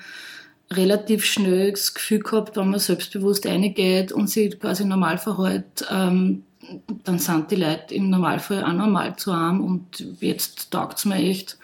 relativ 0.71 1.25
schnell 1.25 1.71
das 1.71 1.95
Gefühl 1.95 2.21
gehabt, 2.21 2.57
wenn 2.57 2.71
man 2.71 2.81
selbstbewusst 2.81 3.47
reingeht 3.47 4.13
und 4.13 4.29
sich 4.29 4.59
quasi 4.59 4.85
normal 4.85 5.19
verhält, 5.19 5.87
ähm, 5.91 6.43
dann 7.05 7.19
sind 7.19 7.51
die 7.51 7.57
Leute 7.57 7.95
im 7.95 8.11
Normalfall 8.11 8.65
auch 8.65 8.73
normal 8.73 9.17
zu 9.17 9.33
arm 9.33 9.61
und 9.61 10.07
jetzt 10.21 10.71
taugt 10.71 10.99
es 10.99 11.05
mir 11.05 11.17
echt 11.17 11.59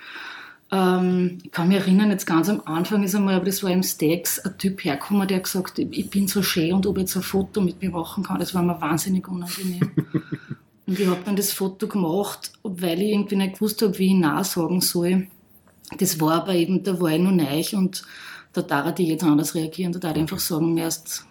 Ähm, 0.73 1.39
ich 1.43 1.51
kann 1.51 1.69
mich 1.69 1.79
erinnern, 1.79 2.11
jetzt 2.11 2.27
ganz 2.27 2.49
am 2.49 2.63
Anfang 2.65 3.03
ist 3.03 3.15
einmal, 3.15 3.35
aber 3.35 3.47
das 3.47 3.63
war 3.63 3.71
im 3.71 3.83
Stax, 3.83 4.39
ein 4.39 4.57
Typ 4.57 4.85
hergekommen, 4.85 5.27
der 5.27 5.41
gesagt 5.41 5.79
hat, 5.79 5.87
ich 5.91 6.11
bin 6.11 6.29
so 6.29 6.43
schön 6.43 6.73
und 6.75 6.87
ob 6.87 6.97
ich 6.97 7.03
jetzt 7.03 7.17
ein 7.17 7.23
Foto 7.23 7.61
mit 7.61 7.83
mir 7.83 7.91
machen 7.91 8.23
kann, 8.23 8.39
das 8.39 8.55
war 8.55 8.63
mir 8.63 8.81
wahnsinnig 8.81 9.27
unangenehm. 9.27 9.91
und 10.87 11.01
ich 11.01 11.07
habe 11.07 11.21
dann 11.25 11.37
das 11.37 11.53
Foto 11.53 11.89
gemacht, 11.89 12.53
weil 12.63 13.03
ich 13.03 13.11
irgendwie 13.11 13.37
nicht 13.37 13.55
gewusst 13.55 13.83
habe, 13.83 13.99
wie 13.99 14.15
ich 14.15 14.15
Nein 14.15 14.45
sagen 14.45 14.81
soll. 14.81 15.27
Das 15.99 16.21
war 16.21 16.43
aber 16.43 16.55
eben, 16.55 16.85
da 16.85 17.01
war 17.01 17.11
ich 17.11 17.21
noch 17.21 17.33
neu 17.33 17.65
und 17.73 18.05
da 18.53 18.63
darf 18.63 18.97
ich 18.99 19.09
jetzt 19.09 19.25
anders 19.25 19.57
reagieren. 19.57 19.93
Da 19.93 19.99
darf 19.99 20.15
ich 20.15 20.21
einfach 20.21 20.39
sagen, 20.39 20.77
erst 20.79 21.27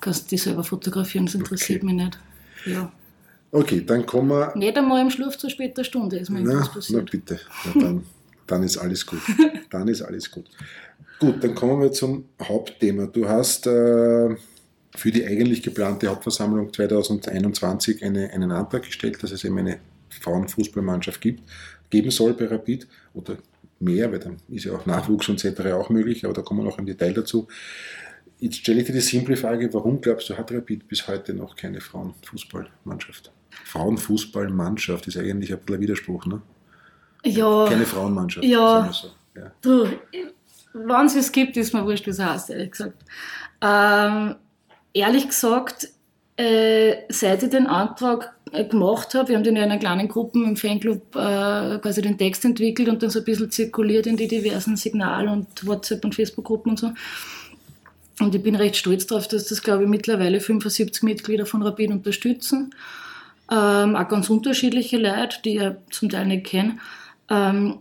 kannst 0.00 0.24
du 0.24 0.28
dich 0.30 0.42
selber 0.42 0.64
fotografieren, 0.64 1.26
das 1.26 1.34
interessiert 1.34 1.82
okay. 1.82 1.92
mich 1.92 2.04
nicht. 2.04 2.18
Ja. 2.66 2.92
Okay, 3.50 3.82
dann 3.84 4.04
kommen 4.04 4.30
wir. 4.30 4.52
Nicht 4.56 4.76
einmal 4.76 5.00
im 5.00 5.10
Schlaf 5.10 5.38
zu 5.38 5.48
später 5.48 5.82
Stunde 5.84 6.18
ist 6.18 6.30
mir 6.30 6.40
na, 6.40 6.66
passiert. 6.66 7.04
Na 7.04 7.10
bitte, 7.10 7.40
na, 7.64 7.80
dann, 7.80 8.04
dann 8.46 8.62
ist 8.62 8.76
alles 8.76 9.06
gut. 9.06 9.20
Dann 9.70 9.88
ist 9.88 10.00
alles 10.00 10.30
gut. 10.30 10.46
Gut, 11.18 11.44
dann 11.44 11.54
kommen 11.54 11.82
wir 11.82 11.92
zum 11.92 12.24
Hauptthema. 12.40 13.06
Du 13.06 13.28
hast 13.28 13.66
äh, 13.66 14.36
für 14.96 15.10
die 15.10 15.26
eigentlich 15.26 15.62
geplante 15.62 16.08
Hauptversammlung 16.08 16.72
2021 16.72 18.02
eine, 18.04 18.30
einen 18.30 18.52
Antrag 18.52 18.84
gestellt, 18.84 19.22
dass 19.22 19.32
es 19.32 19.44
eben 19.44 19.58
eine 19.58 19.78
Frauenfußballmannschaft 20.20 21.20
gibt, 21.20 21.42
geben 21.90 22.10
soll 22.10 22.34
bei 22.34 22.46
Rapid 22.46 22.86
oder 23.14 23.36
mehr, 23.80 24.10
weil 24.10 24.18
dann 24.20 24.36
ist 24.48 24.64
ja 24.64 24.72
auch 24.72 24.86
Nachwuchs 24.86 25.28
und 25.28 25.44
etc. 25.44 25.72
auch 25.72 25.90
möglich, 25.90 26.24
aber 26.24 26.34
da 26.34 26.42
kommen 26.42 26.60
wir 26.60 26.64
noch 26.64 26.78
im 26.78 26.86
Detail 26.86 27.12
dazu. 27.12 27.48
Jetzt 28.40 28.58
stelle 28.58 28.80
ich 28.80 28.86
dir 28.86 28.92
die 28.92 29.00
simple 29.00 29.36
Frage, 29.36 29.72
warum 29.74 30.00
glaubst 30.00 30.28
du, 30.30 30.36
hat 30.36 30.52
Rapid 30.52 30.86
bis 30.86 31.08
heute 31.08 31.34
noch 31.34 31.56
keine 31.56 31.80
Frauenfußballmannschaft? 31.80 33.32
Frauenfußballmannschaft 33.64 35.08
ist 35.08 35.16
eigentlich 35.16 35.52
ein 35.52 35.58
bisschen 35.58 35.74
ein 35.74 35.80
Widerspruch, 35.80 36.26
ne? 36.26 36.40
Ja. 37.24 37.66
Keine 37.68 37.84
Frauenmannschaft. 37.84 38.46
Ja. 38.46 38.90
So. 38.92 39.08
ja. 39.34 39.50
Du, 39.60 39.88
wenn 40.72 41.06
es 41.06 41.16
es 41.16 41.32
gibt, 41.32 41.56
ist 41.56 41.74
mir 41.74 41.84
wurscht, 41.84 42.06
wie 42.06 42.10
es 42.10 42.20
heißt, 42.20 42.50
ehrlich 42.50 42.70
gesagt. 42.70 43.02
Ähm, 43.60 44.36
ehrlich 44.92 45.26
gesagt, 45.26 45.88
äh, 46.36 46.98
seit 47.08 47.42
ich 47.42 47.50
den 47.50 47.66
Antrag 47.66 48.32
äh, 48.52 48.64
gemacht 48.64 49.14
habe, 49.14 49.30
wir 49.30 49.36
haben 49.36 49.42
den 49.42 49.56
ja 49.56 49.64
in 49.64 49.70
einer 49.72 49.80
kleinen 49.80 50.06
Gruppe 50.06 50.38
im 50.44 50.56
Fanclub 50.56 51.16
äh, 51.16 51.78
quasi 51.78 52.00
den 52.00 52.16
Text 52.16 52.44
entwickelt 52.44 52.88
und 52.88 53.02
dann 53.02 53.10
so 53.10 53.18
ein 53.18 53.24
bisschen 53.24 53.50
zirkuliert 53.50 54.06
in 54.06 54.16
die 54.16 54.28
diversen 54.28 54.76
Signal- 54.76 55.28
und 55.28 55.66
WhatsApp- 55.66 56.04
und 56.04 56.14
Facebook-Gruppen 56.14 56.70
und 56.70 56.78
so. 56.78 56.92
Und 58.20 58.34
ich 58.34 58.42
bin 58.42 58.56
recht 58.56 58.76
stolz 58.76 59.06
darauf, 59.06 59.28
dass 59.28 59.46
das, 59.46 59.62
glaube 59.62 59.84
ich, 59.84 59.88
mittlerweile 59.88 60.40
75 60.40 61.02
Mitglieder 61.02 61.46
von 61.46 61.62
Rapid 61.62 61.90
unterstützen. 61.90 62.74
Ähm, 63.50 63.96
auch 63.96 64.08
ganz 64.08 64.28
unterschiedliche 64.28 64.98
Leute, 64.98 65.38
die 65.44 65.58
ich 65.58 65.70
zum 65.90 66.08
Teil 66.08 66.26
nicht 66.26 66.46
kenne. 66.46 66.78
Ähm, 67.30 67.78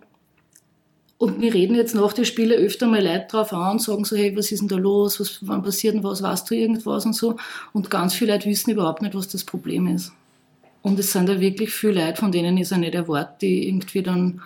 und 1.17 1.41
wir 1.41 1.53
reden 1.53 1.75
jetzt 1.75 1.95
nach 1.95 2.13
den 2.13 2.25
Spielen 2.25 2.59
öfter 2.59 2.85
mal 2.87 3.03
Leute 3.03 3.25
drauf 3.29 3.51
an 3.51 3.71
und 3.71 3.81
sagen 3.81 4.05
so, 4.05 4.15
hey, 4.15 4.35
was 4.37 4.51
ist 4.51 4.59
denn 4.59 4.67
da 4.67 4.75
los, 4.75 5.19
was, 5.19 5.39
wann 5.41 5.63
passiert 5.63 5.95
denn 5.95 6.03
was, 6.03 6.21
weißt 6.21 6.49
du 6.49 6.55
irgendwas 6.55 7.05
und 7.05 7.13
so. 7.13 7.37
Und 7.73 7.89
ganz 7.89 8.13
viele 8.13 8.33
Leute 8.33 8.47
wissen 8.47 8.71
überhaupt 8.71 9.01
nicht, 9.01 9.15
was 9.15 9.27
das 9.27 9.43
Problem 9.43 9.87
ist. 9.87 10.11
Und 10.83 10.99
es 10.99 11.11
sind 11.11 11.27
ja 11.27 11.39
wirklich 11.39 11.71
viele 11.71 12.05
Leute, 12.05 12.17
von 12.19 12.31
denen 12.31 12.57
es 12.59 12.69
ja 12.69 12.77
nicht 12.77 12.93
erwarte, 12.93 13.37
die 13.41 13.67
irgendwie 13.67 14.03
dann 14.03 14.41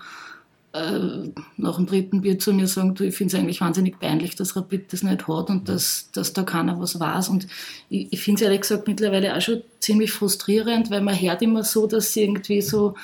äh, 0.73 1.29
nach 1.57 1.75
dem 1.75 1.85
dritten 1.85 2.21
Bier 2.21 2.39
zu 2.39 2.53
mir 2.53 2.67
sagen, 2.67 2.95
du, 2.95 3.03
ich 3.03 3.15
finde 3.15 3.35
es 3.35 3.39
eigentlich 3.41 3.59
wahnsinnig 3.61 3.99
peinlich, 3.99 4.35
dass 4.35 4.55
Rapid 4.55 4.93
das 4.93 5.03
nicht 5.03 5.27
hat 5.27 5.49
und 5.49 5.67
dass, 5.67 6.09
dass 6.13 6.33
da 6.33 6.43
keiner 6.43 6.79
was 6.79 6.99
weiß. 6.99 7.29
Und 7.29 7.47
ich, 7.89 8.07
ich 8.11 8.21
finde 8.21 8.39
es 8.39 8.45
ehrlich 8.45 8.61
gesagt 8.61 8.87
mittlerweile 8.87 9.35
auch 9.35 9.41
schon 9.41 9.63
ziemlich 9.79 10.11
frustrierend, 10.11 10.89
weil 10.89 11.01
man 11.01 11.19
hört 11.19 11.41
immer 11.41 11.63
so, 11.63 11.87
dass 11.87 12.09
es 12.09 12.15
irgendwie 12.15 12.61
so 12.61 12.95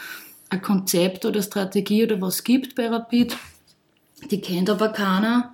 ein 0.50 0.62
Konzept 0.62 1.26
oder 1.26 1.42
Strategie 1.42 2.04
oder 2.04 2.22
was 2.22 2.44
gibt 2.44 2.76
bei 2.76 2.88
Rapid. 2.88 3.36
Die 4.32 4.42
kennt 4.42 4.70
aber 4.70 4.90
keiner. 4.90 5.54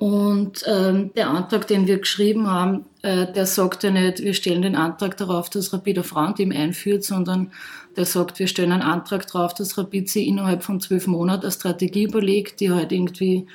Und 0.00 0.64
ähm, 0.66 1.12
der 1.14 1.28
Antrag, 1.28 1.66
den 1.66 1.86
wir 1.86 1.98
geschrieben 1.98 2.50
haben, 2.50 2.86
äh, 3.02 3.30
der 3.30 3.44
sagt 3.44 3.82
ja 3.82 3.90
nicht, 3.90 4.20
wir 4.20 4.32
stellen 4.32 4.62
den 4.62 4.74
Antrag 4.74 5.18
darauf, 5.18 5.50
dass 5.50 5.74
Rapid 5.74 5.98
ein 5.98 6.04
Frauenteam 6.04 6.52
einführt, 6.52 7.04
sondern 7.04 7.52
der 7.98 8.06
sagt, 8.06 8.38
wir 8.38 8.46
stellen 8.46 8.72
einen 8.72 8.80
Antrag 8.80 9.26
darauf, 9.26 9.52
dass 9.52 9.76
Rapid 9.76 10.08
sich 10.08 10.26
innerhalb 10.26 10.62
von 10.62 10.80
zwölf 10.80 11.06
Monaten 11.06 11.42
eine 11.42 11.52
Strategie 11.52 12.04
überlegt, 12.04 12.60
die 12.60 12.70
halt 12.70 12.92
irgendwie 12.92 13.46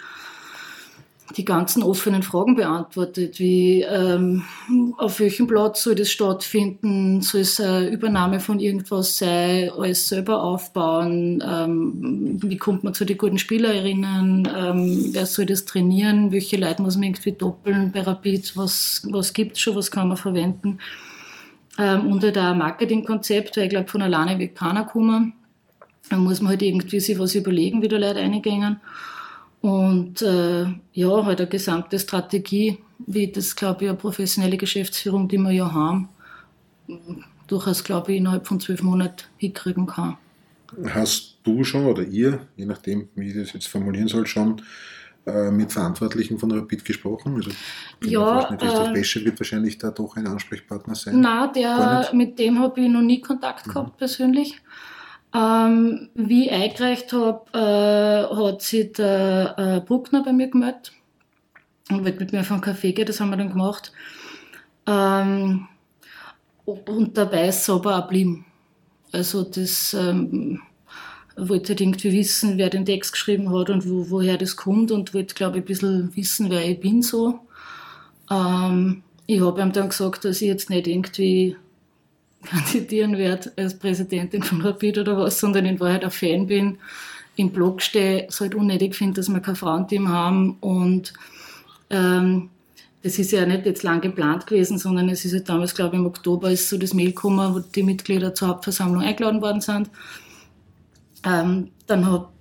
die 1.35 1.45
ganzen 1.45 1.81
offenen 1.81 2.21
Fragen 2.21 2.55
beantwortet, 2.55 3.39
wie 3.39 3.81
ähm, 3.81 4.43
auf 4.97 5.19
welchem 5.19 5.47
Platz 5.47 5.83
soll 5.83 5.95
das 5.95 6.11
stattfinden, 6.11 7.21
soll 7.21 7.41
es 7.41 7.59
eine 7.59 7.89
Übernahme 7.89 8.39
von 8.39 8.59
irgendwas 8.59 9.17
sein, 9.17 9.71
alles 9.71 10.07
selber 10.07 10.43
aufbauen, 10.43 11.43
ähm, 11.45 12.37
wie 12.41 12.57
kommt 12.57 12.83
man 12.83 12.93
zu 12.93 13.05
den 13.05 13.17
guten 13.17 13.39
Spielerinnen, 13.39 14.47
ähm, 14.55 15.09
wer 15.11 15.25
soll 15.25 15.47
das 15.47 15.65
trainieren, 15.65 16.31
welche 16.31 16.57
Leute 16.57 16.83
muss 16.83 16.95
man 16.95 17.05
irgendwie 17.05 17.31
doppeln 17.31 17.91
bei 17.91 18.01
Rapid, 18.01 18.55
was, 18.55 19.07
was 19.09 19.33
gibt 19.33 19.53
es 19.53 19.61
schon, 19.61 19.75
was 19.75 19.89
kann 19.89 20.07
man 20.07 20.17
verwenden. 20.17 20.79
Ähm, 21.77 22.07
und 22.11 22.23
halt 22.23 22.37
auch 22.37 22.51
ein 22.51 22.57
Marketingkonzept, 22.59 23.57
weil 23.57 23.63
ich 23.63 23.69
glaube, 23.71 23.89
von 23.89 24.03
alleine 24.03 24.37
wird 24.39 24.55
keiner 24.55 24.85
kommen. 24.85 25.33
Da 26.09 26.17
muss 26.17 26.39
man 26.39 26.49
halt 26.49 26.61
irgendwie 26.61 26.99
sich 26.99 27.17
was 27.17 27.33
überlegen, 27.33 27.81
wie 27.81 27.87
da 27.87 27.97
Leute 27.97 28.19
reingehen. 28.19 28.79
Und 29.65 30.21
äh, 30.21 30.67
ja, 30.93 31.25
halt 31.25 31.41
eine 31.41 31.49
gesamte 31.49 31.97
Strategie, 31.97 32.77
wie 33.07 33.31
das, 33.31 33.55
glaube 33.55 33.83
ich, 33.83 33.89
eine 33.89 33.97
professionelle 33.97 34.57
Geschäftsführung, 34.57 35.27
die 35.27 35.39
wir 35.39 35.49
ja 35.49 35.73
haben, 35.73 36.07
durchaus, 37.47 37.83
glaube 37.83 38.11
ich, 38.11 38.19
innerhalb 38.19 38.45
von 38.45 38.59
zwölf 38.59 38.83
Monaten 38.83 39.23
hinkriegen 39.37 39.87
kann. 39.87 40.17
Hast 40.89 41.39
du 41.41 41.63
schon 41.63 41.87
oder 41.87 42.03
ihr, 42.03 42.41
je 42.55 42.67
nachdem, 42.67 43.09
wie 43.15 43.29
ich 43.29 43.35
das 43.35 43.53
jetzt 43.53 43.67
formulieren 43.67 44.07
soll, 44.07 44.27
schon 44.27 44.61
äh, 45.25 45.49
mit 45.49 45.71
Verantwortlichen 45.71 46.37
von 46.37 46.51
Rapid 46.51 46.85
gesprochen? 46.85 47.37
Also, 47.37 47.49
ja, 48.03 48.47
äh, 48.53 48.93
Wäsche 48.93 49.25
wird 49.25 49.39
wahrscheinlich 49.39 49.79
da 49.79 49.89
doch 49.89 50.15
ein 50.15 50.27
Ansprechpartner 50.27 50.93
sein. 50.93 51.21
Nein, 51.21 51.49
der, 51.55 52.11
mit 52.13 52.37
dem 52.37 52.59
habe 52.59 52.81
ich 52.81 52.87
noch 52.87 53.01
nie 53.01 53.19
Kontakt 53.19 53.63
gehabt, 53.63 53.93
mhm. 53.93 53.97
persönlich. 53.97 54.61
Ähm, 55.35 56.09
wie 56.13 56.45
ich 56.45 56.51
eingereicht 56.51 57.11
habe, 57.11 57.43
äh, 57.53 58.35
hat 58.35 58.61
sich 58.61 58.93
der 58.93 59.55
äh, 59.57 59.85
Bruckner 59.85 60.23
bei 60.23 60.31
mir 60.31 60.47
gemeldet 60.47 60.93
und 61.89 62.05
wollte 62.05 62.19
mit 62.19 62.31
mir 62.31 62.39
auf 62.39 62.51
einen 62.51 62.61
Kaffee 62.61 62.93
gehen, 62.93 63.05
das 63.05 63.19
haben 63.19 63.31
wir 63.31 63.37
dann 63.37 63.49
gemacht. 63.49 63.91
Ähm, 64.87 65.67
und 66.63 67.17
dabei 67.17 67.49
ist 67.49 67.63
es 67.63 67.69
aber 67.69 67.97
auch 67.97 68.03
geblieben. 68.03 68.45
Also 69.11 69.43
das 69.43 69.93
ähm, 69.93 70.61
wollte 71.35 71.69
halt 71.69 71.81
irgendwie 71.81 72.13
wissen, 72.13 72.57
wer 72.57 72.69
den 72.69 72.85
Text 72.85 73.11
geschrieben 73.11 73.53
hat 73.53 73.69
und 73.69 73.89
wo, 73.89 74.09
woher 74.09 74.37
das 74.37 74.55
kommt 74.55 74.91
und 74.91 75.13
wollte, 75.13 75.35
glaube 75.35 75.57
ich, 75.57 75.63
ein 75.63 75.67
bisschen 75.67 76.15
wissen, 76.15 76.49
wer 76.49 76.65
ich 76.65 76.79
bin 76.79 77.01
so. 77.01 77.41
Ähm, 78.31 79.03
ich 79.27 79.41
habe 79.41 79.61
ihm 79.61 79.73
dann 79.73 79.89
gesagt, 79.89 80.23
dass 80.23 80.41
ich 80.41 80.47
jetzt 80.47 80.69
nicht 80.69 80.87
irgendwie 80.87 81.57
kandidieren 82.45 83.17
werde 83.17 83.51
als 83.57 83.77
Präsidentin 83.77 84.43
von 84.43 84.61
Rapid 84.61 84.99
oder 84.99 85.17
was, 85.17 85.39
sondern 85.39 85.65
in 85.65 85.79
Wahrheit 85.79 86.03
ein 86.03 86.11
Fan 86.11 86.47
bin, 86.47 86.77
im 87.35 87.51
Blog 87.51 87.81
stehe, 87.81 88.27
es 88.27 88.39
halt 88.39 88.55
unnötig 88.55 88.95
finde, 88.95 89.15
dass 89.15 89.29
wir 89.29 89.39
kein 89.39 89.55
Frauenteam 89.55 90.09
haben 90.09 90.57
und 90.61 91.13
ähm, 91.89 92.49
das 93.05 93.19
ist 93.19 93.31
ja 93.31 93.45
nicht 93.45 93.67
jetzt 93.67 93.83
lang 93.83 94.01
geplant 94.01 94.47
gewesen, 94.47 94.79
sondern 94.79 95.09
es 95.09 95.25
ist 95.25 95.33
ja 95.33 95.39
damals, 95.39 95.75
glaube 95.75 95.95
ich, 95.95 96.01
im 96.01 96.07
Oktober 96.07 96.49
ist 96.49 96.67
so 96.67 96.77
das 96.77 96.95
Mail 96.95 97.09
gekommen, 97.09 97.53
wo 97.53 97.59
die 97.59 97.83
Mitglieder 97.83 98.33
zur 98.33 98.47
Hauptversammlung 98.47 99.03
eingeladen 99.03 99.43
worden 99.43 99.61
sind. 99.61 99.91
Ähm, 101.23 101.69
dann 101.85 102.11
hab, 102.11 102.33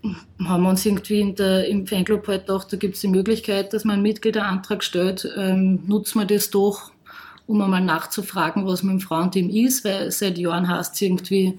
haben 0.43 0.63
wir 0.63 0.71
uns 0.71 0.87
irgendwie 0.87 1.35
der, 1.35 1.69
im 1.69 1.87
Fanclub 1.87 2.27
halt 2.29 2.47
gedacht, 2.47 2.73
da 2.73 2.79
gibt 2.79 2.95
es 2.95 3.03
die 3.03 3.09
Möglichkeit, 3.09 3.75
dass 3.75 3.85
man 3.85 3.95
einen 3.95 4.05
Mitgliederantrag 4.05 4.83
stellt, 4.83 5.31
ähm, 5.37 5.81
nutzen 5.87 6.21
wir 6.21 6.27
das 6.27 6.49
doch 6.49 6.93
um 7.47 7.61
einmal 7.61 7.83
nachzufragen, 7.83 8.67
was 8.67 8.83
mit 8.83 8.93
dem 8.93 9.01
Frauenteam 9.01 9.51
ist, 9.51 9.85
weil 9.85 10.11
seit 10.11 10.39
Jahren 10.39 10.69
heißt 10.69 10.95
es 10.95 11.03
irgendwie, 11.03 11.59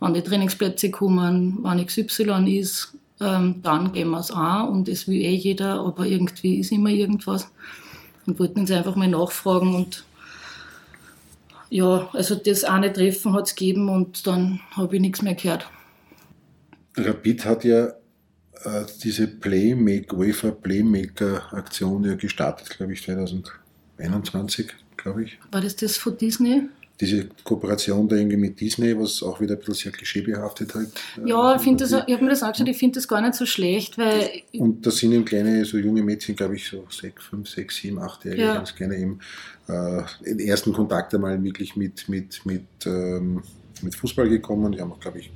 wenn 0.00 0.14
die 0.14 0.22
Trainingsplätze 0.22 0.90
kommen, 0.90 1.58
wann 1.62 1.84
XY 1.84 2.58
ist, 2.58 2.94
ähm, 3.20 3.60
dann 3.62 3.92
gehen 3.92 4.10
wir 4.10 4.18
es 4.18 4.30
an 4.30 4.68
und 4.68 4.88
das 4.88 5.06
will 5.06 5.20
eh 5.20 5.34
jeder, 5.34 5.80
aber 5.80 6.06
irgendwie 6.06 6.58
ist 6.58 6.72
immer 6.72 6.90
irgendwas. 6.90 7.48
Und 8.26 8.38
wollten 8.38 8.60
uns 8.60 8.70
einfach 8.70 8.96
mal 8.96 9.08
nachfragen 9.08 9.74
und 9.74 10.04
ja, 11.70 12.08
also 12.12 12.34
das 12.34 12.64
eine 12.64 12.92
Treffen 12.92 13.32
hat 13.32 13.46
es 13.46 13.54
gegeben 13.54 13.88
und 13.88 14.26
dann 14.26 14.60
habe 14.72 14.96
ich 14.96 15.00
nichts 15.00 15.22
mehr 15.22 15.34
gehört. 15.34 15.70
Rapid 16.96 17.44
hat 17.46 17.64
ja 17.64 17.86
äh, 18.64 18.84
diese 19.02 19.26
Playmaker, 19.26 20.16
UEFA 20.18 20.50
Playmaker 20.50 21.52
Aktion 21.52 22.04
ja 22.04 22.14
gestartet, 22.14 22.68
glaube 22.70 22.92
ich, 22.92 23.02
2021 23.02 24.72
glaube 25.02 25.24
ich. 25.24 25.38
War 25.50 25.60
das 25.60 25.76
das 25.76 25.96
von 25.96 26.16
Disney? 26.16 26.62
Diese 27.00 27.28
Kooperation 27.42 28.08
da 28.08 28.16
irgendwie 28.16 28.36
mit 28.36 28.60
Disney, 28.60 28.96
was 28.96 29.22
auch 29.22 29.40
wieder 29.40 29.54
ein 29.54 29.58
bisschen 29.58 29.74
sehr 29.74 29.92
klischeebehaftet 29.92 30.74
halt. 30.74 30.90
Ja, 31.24 31.56
ich, 31.56 31.76
das, 31.76 31.90
ich 31.90 32.14
habe 32.14 32.22
mir 32.22 32.30
das 32.30 32.42
angeschaut, 32.42 32.68
ich 32.68 32.76
finde 32.76 33.00
das 33.00 33.08
gar 33.08 33.20
nicht 33.20 33.34
so 33.34 33.44
schlecht, 33.44 33.98
weil. 33.98 34.42
Und 34.52 34.86
da 34.86 34.90
sind 34.90 35.12
eben 35.12 35.24
kleine, 35.24 35.64
so 35.64 35.78
junge 35.78 36.02
Mädchen, 36.02 36.36
glaube 36.36 36.54
ich, 36.54 36.68
so 36.68 36.86
sechs, 36.90 37.24
fünf, 37.24 37.48
sechs, 37.48 37.76
sieben, 37.76 37.98
achtjährige, 37.98 38.42
ja. 38.42 38.54
ganz 38.54 38.74
kleine 38.74 38.96
eben, 38.96 39.18
äh, 39.66 40.02
den 40.24 40.38
ersten 40.40 40.72
Kontakt 40.72 41.14
einmal 41.14 41.42
wirklich 41.42 41.74
mit, 41.74 42.08
mit, 42.08 42.46
mit, 42.46 42.66
ähm, 42.86 43.42
mit 43.80 43.94
Fußball 43.94 44.28
gekommen. 44.28 44.72
Die 44.72 44.80
haben 44.80 44.92
auch, 44.92 45.00
glaube 45.00 45.18
ich, 45.18 45.32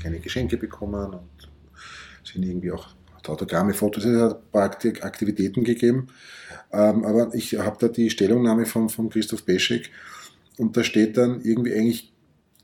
kleine 0.00 0.18
Geschenke 0.18 0.58
bekommen 0.58 1.14
und 1.14 1.48
sind 2.24 2.42
irgendwie 2.42 2.72
auch 2.72 2.88
Autogramme, 3.28 3.74
Fotos, 3.74 4.04
es 4.04 4.20
hat 4.20 4.36
ein 4.36 4.50
paar 4.50 4.64
Aktivitäten 4.64 5.64
gegeben. 5.64 6.08
Ähm, 6.72 7.04
aber 7.04 7.34
ich 7.34 7.58
habe 7.58 7.76
da 7.80 7.88
die 7.88 8.10
Stellungnahme 8.10 8.66
von, 8.66 8.88
von 8.88 9.08
Christoph 9.08 9.44
Beschek 9.44 9.90
und 10.58 10.76
da 10.76 10.84
steht 10.84 11.16
dann 11.16 11.40
irgendwie 11.42 11.74
eigentlich 11.74 12.12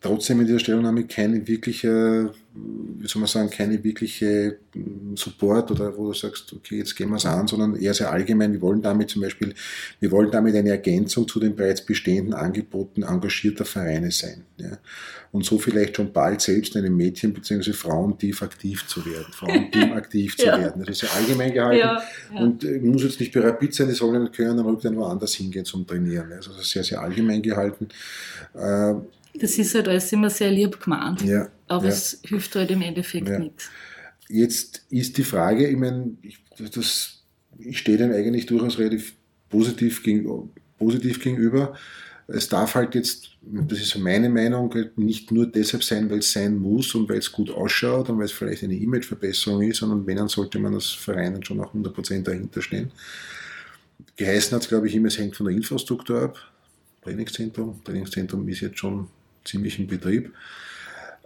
trotzdem 0.05 0.41
in 0.41 0.47
dieser 0.47 0.59
Stellungnahme 0.59 1.05
keine 1.05 1.47
wirkliche, 1.49 2.31
wie 2.53 3.07
soll 3.07 3.21
man 3.21 3.27
sagen, 3.27 3.49
keine 3.49 3.83
wirkliche 3.83 4.59
hm, 4.73 5.17
Support 5.17 5.71
oder 5.71 5.97
wo 5.97 6.09
du 6.09 6.13
sagst, 6.13 6.53
okay, 6.53 6.79
jetzt 6.79 6.95
gehen 6.95 7.09
wir 7.09 7.17
es 7.17 7.25
an, 7.25 7.49
sondern 7.49 7.75
eher 7.75 7.95
sehr 7.95 8.13
allgemein. 8.13 8.53
Wir 8.53 8.61
wollen 8.61 8.83
damit 8.83 9.11
zum 9.11 9.23
Beispiel, 9.23 9.55
wir 10.01 10.11
wollen 10.11 10.31
damit 10.31 10.55
eine 10.57 10.71
Ergänzung 10.71 11.27
zu 11.27 11.41
den 11.41 11.57
bereits 11.57 11.81
bestehenden 11.81 12.35
Angeboten 12.35 13.03
engagierter 13.03 13.65
Vereine 13.65 14.11
sein. 14.11 14.45
Ja. 14.59 14.79
Und 15.33 15.45
so 15.45 15.59
vielleicht 15.59 15.97
schon 15.97 16.13
bald 16.13 16.43
selbst 16.43 16.77
einem 16.77 16.97
Mädchen 16.97 17.33
bzw. 17.33 17.73
Frauentief 17.73 18.43
aktiv 18.43 18.87
zu 18.87 19.05
werden, 19.07 19.33
Frauenteam 19.33 19.93
aktiv 19.95 20.37
zu 20.37 20.47
ja. 20.47 20.59
werden. 20.59 20.81
Das 20.85 20.91
ist 20.91 20.99
sehr 21.01 21.15
allgemein 21.15 21.53
gehalten 21.53 21.79
ja, 21.79 22.43
und 22.43 22.63
äh, 22.63 22.79
muss 22.79 23.03
jetzt 23.03 23.19
nicht 23.21 23.33
bei 23.33 23.41
Rapid 23.41 23.75
sein, 23.75 23.89
die 23.89 23.95
sollen 23.95 24.31
können 24.31 24.59
dann 24.59 24.79
dann 24.81 24.97
woanders 24.97 25.35
hingehen 25.35 25.65
zum 25.65 25.87
Trainieren. 25.87 26.31
Also 26.33 26.53
das 26.53 26.63
ist 26.63 26.71
sehr, 26.71 26.85
sehr 26.85 27.01
allgemein 27.01 27.43
gehalten. 27.43 27.89
Das 29.39 29.59
ist 29.59 29.75
halt 29.75 29.89
alles 29.89 30.13
immer 30.13 30.31
sehr 30.31 30.51
lieb 30.51 30.81
gemeint, 30.81 31.23
ja, 31.23 31.49
aber 31.67 31.85
ja. 31.85 31.91
es 31.91 32.21
hilft 32.25 32.55
halt 32.55 32.71
im 32.71 32.83
Endeffekt 32.83 33.29
ja. 33.29 33.39
nichts. 33.39 33.69
Jetzt 34.29 34.85
ist 34.91 35.19
die 35.19 35.25
Frage, 35.25 35.69
ich 35.69 35.77
meine, 35.77 36.17
ich, 36.23 36.39
das, 36.73 37.23
ich 37.59 37.79
stehe 37.79 37.99
dem 37.99 38.13
eigentlich 38.13 38.47
durchaus 38.47 38.79
relativ 38.79 39.15
positiv, 39.51 40.03
gegen, 40.03 40.51
positiv 40.79 41.21
gegenüber. 41.23 41.75
Es 42.27 42.49
darf 42.49 42.75
halt 42.75 42.95
jetzt, 42.95 43.37
das 43.43 43.81
ist 43.81 43.99
meine 43.99 44.31
Meinung, 44.31 44.73
halt 44.73 44.97
nicht 44.97 45.31
nur 45.31 45.47
deshalb 45.47 45.85
sein, 45.85 46.09
weil 46.09 46.21
es 46.21 46.33
sein 46.33 46.57
muss 46.57 46.95
und 46.95 47.09
weil 47.09 47.19
es 47.19 47.31
gut 47.31 47.51
ausschaut 47.51 48.09
und 48.09 48.19
weil 48.19 48.25
es 48.25 48.33
vielleicht 48.33 48.63
eine 48.63 48.77
Imageverbesserung 48.77 49.63
ist, 49.63 49.79
sondern 49.79 50.07
wenn, 50.07 50.17
dann 50.17 50.29
sollte 50.29 50.59
man 50.59 50.75
als 50.75 50.89
Verein 50.91 51.43
schon 51.43 51.61
auch 51.61 51.75
100% 51.75 52.23
dahinter 52.23 52.63
stehen. 52.63 52.93
Geheißen 54.17 54.55
hat 54.55 54.63
es, 54.63 54.69
glaube 54.69 54.89
ich, 54.89 54.95
immer, 54.95 55.09
es 55.09 55.19
hängt 55.19 55.37
von 55.37 55.47
der 55.47 55.55
Infrastruktur 55.55 56.23
ab. 56.23 56.39
Trainingszentrum. 57.03 57.83
Trainingszentrum 57.85 58.49
ist 58.49 58.61
jetzt 58.61 58.79
schon 58.79 59.09
ziemlich 59.45 59.79
in 59.79 59.87
Betrieb. 59.87 60.33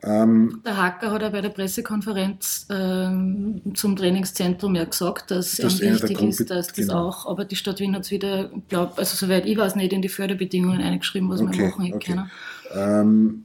Ähm, 0.02 0.62
der 0.64 0.76
Hacker 0.76 1.10
hat 1.10 1.22
ja 1.22 1.28
bei 1.28 1.40
der 1.40 1.48
Pressekonferenz 1.48 2.66
ähm, 2.70 3.60
zum 3.74 3.96
Trainingszentrum 3.96 4.76
ja 4.76 4.84
gesagt, 4.84 5.32
dass 5.32 5.56
das 5.56 5.80
ihm 5.80 5.94
wichtig 5.94 6.22
ist, 6.22 6.50
dass 6.50 6.68
das 6.68 6.76
genau. 6.76 7.08
auch, 7.08 7.26
aber 7.26 7.44
die 7.44 7.56
Stadt 7.56 7.80
Wien 7.80 7.96
hat 7.96 8.04
es 8.04 8.12
wieder, 8.12 8.48
glaub, 8.68 8.96
also 8.96 9.16
soweit 9.16 9.44
ich 9.46 9.58
weiß, 9.58 9.74
nicht 9.74 9.92
in 9.92 10.00
die 10.00 10.08
Förderbedingungen 10.08 10.80
eingeschrieben, 10.80 11.28
was 11.28 11.40
okay, 11.40 11.58
wir 11.58 11.68
machen 11.68 11.92
okay. 11.92 12.12
können. 12.12 12.30
Ähm, 12.72 13.44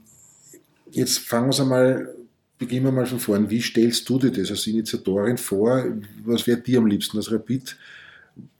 jetzt 0.92 1.18
fangen 1.18 1.52
wir 1.52 1.60
einmal, 1.60 2.14
beginnen 2.56 2.84
wir 2.84 2.92
mal 2.92 3.06
von 3.06 3.18
vorn. 3.18 3.50
Wie 3.50 3.60
stellst 3.60 4.08
du 4.08 4.20
dir 4.20 4.30
das 4.30 4.50
als 4.50 4.66
Initiatorin 4.68 5.38
vor? 5.38 5.84
Was 6.24 6.46
wäre 6.46 6.58
dir 6.58 6.78
am 6.78 6.86
liebsten 6.86 7.16
als 7.16 7.32
Rapid? 7.32 7.76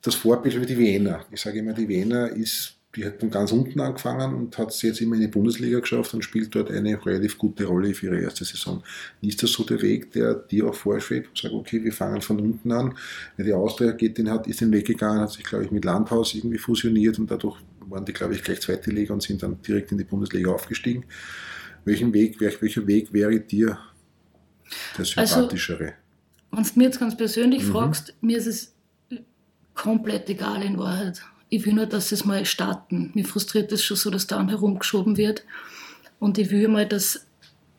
Das 0.02 0.16
Vorbild 0.16 0.61
wie 0.61 0.66
die 0.66 0.78
Wiener. 0.78 1.25
Ich 1.30 1.40
sage 1.40 1.61
immer, 1.61 1.73
die 1.73 1.88
Wiener 1.88 2.28
ist 2.28 2.73
die 2.96 3.04
hat 3.04 3.20
von 3.20 3.30
ganz 3.30 3.50
unten 3.50 3.80
angefangen 3.80 4.34
und 4.34 4.56
hat 4.56 4.70
es 4.70 4.82
jetzt 4.82 5.00
immer 5.00 5.16
in 5.16 5.22
die 5.22 5.28
Bundesliga 5.28 5.80
geschafft 5.80 6.14
und 6.14 6.22
spielt 6.22 6.54
dort 6.54 6.70
eine 6.70 7.04
relativ 7.04 7.38
gute 7.38 7.64
Rolle 7.64 7.92
für 7.92 8.06
ihre 8.06 8.20
erste 8.20 8.44
Saison. 8.44 8.82
Ist 9.20 9.42
das 9.42 9.52
so 9.52 9.64
der 9.64 9.82
Weg, 9.82 10.12
der 10.12 10.34
dir 10.34 10.68
auch 10.68 10.74
vorschwebt 10.74 11.28
und 11.28 11.38
sagt, 11.38 11.54
okay, 11.54 11.82
wir 11.82 11.92
fangen 11.92 12.20
von 12.20 12.40
unten 12.40 12.70
an? 12.70 12.94
Die 13.36 13.52
Austria 13.52 13.92
geht 13.92 14.18
den, 14.18 14.30
hat, 14.30 14.46
ist 14.46 14.60
den 14.60 14.72
Weg 14.72 14.86
gegangen, 14.86 15.20
hat 15.20 15.32
sich, 15.32 15.44
glaube 15.44 15.64
ich, 15.64 15.70
mit 15.70 15.84
Landhaus 15.84 16.34
irgendwie 16.34 16.58
fusioniert 16.58 17.18
und 17.18 17.30
dadurch 17.30 17.58
waren 17.88 18.04
die, 18.04 18.12
glaube 18.12 18.34
ich, 18.34 18.42
gleich 18.42 18.60
zweite 18.60 18.90
Liga 18.90 19.12
und 19.12 19.22
sind 19.22 19.42
dann 19.42 19.60
direkt 19.62 19.90
in 19.92 19.98
die 19.98 20.04
Bundesliga 20.04 20.50
aufgestiegen. 20.52 21.04
Welchen 21.84 22.14
Weg, 22.14 22.40
welcher 22.40 22.86
Weg 22.86 23.12
wäre 23.12 23.40
dir 23.40 23.78
der 24.96 25.06
also, 25.16 25.34
sympathischere? 25.34 25.94
Also, 26.50 26.56
wenn 26.56 26.62
du 26.62 26.78
mir 26.78 26.84
jetzt 26.84 27.00
ganz 27.00 27.16
persönlich 27.16 27.64
mhm. 27.64 27.72
fragst, 27.72 28.14
mir 28.20 28.38
ist 28.38 28.46
es 28.46 28.74
komplett 29.74 30.30
egal 30.30 30.62
in 30.62 30.78
Wahrheit 30.78 31.22
ich 31.48 31.66
will 31.66 31.74
nur, 31.74 31.86
dass 31.86 32.08
sie 32.08 32.16
es 32.16 32.24
mal 32.24 32.44
starten. 32.44 33.10
Mir 33.14 33.24
frustriert 33.24 33.70
es 33.72 33.82
schon 33.82 33.96
so, 33.96 34.10
dass 34.10 34.26
da 34.26 34.44
herumgeschoben 34.46 35.16
wird. 35.16 35.44
Und 36.18 36.38
ich 36.38 36.50
will 36.50 36.68
mal, 36.68 36.86
dass, 36.86 37.26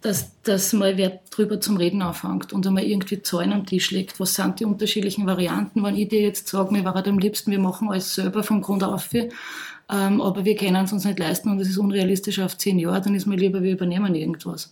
dass, 0.02 0.42
dass 0.44 0.74
mal 0.74 0.98
wer 0.98 1.20
drüber 1.32 1.60
zum 1.60 1.78
Reden 1.78 2.02
anfängt 2.02 2.54
und 2.54 2.66
einmal 2.68 2.84
irgendwie 2.84 3.22
Zahlen 3.22 3.54
am 3.54 3.66
Tisch 3.66 3.92
legt. 3.92 4.20
Was 4.20 4.36
sind 4.36 4.60
die 4.60 4.66
unterschiedlichen 4.66 5.26
Varianten? 5.26 5.84
Wenn 5.84 5.96
ich 5.96 6.10
dir 6.10 6.22
jetzt 6.22 6.48
sage, 6.48 6.72
mir 6.72 6.86
wäre 6.86 7.04
am 7.06 7.20
liebsten, 7.20 7.52
wir 7.52 7.60
machen 7.60 7.90
alles 7.90 8.16
selber 8.16 8.44
von 8.44 8.62
Grund 8.62 8.84
auf, 8.84 9.10
ähm, 9.14 10.22
aber 10.22 10.46
wir 10.46 10.56
können 10.56 10.84
es 10.84 10.94
uns 10.94 11.06
nicht 11.06 11.20
leisten 11.20 11.50
und 11.50 11.60
es 11.60 11.70
ist 11.70 11.78
unrealistisch 11.78 12.40
auf 12.40 12.58
zehn 12.58 12.80
Jahre, 12.80 13.02
dann 13.02 13.14
ist 13.14 13.28
mir 13.28 13.36
lieber, 13.36 13.62
wir 13.62 13.74
übernehmen 13.74 14.16
irgendwas. 14.16 14.72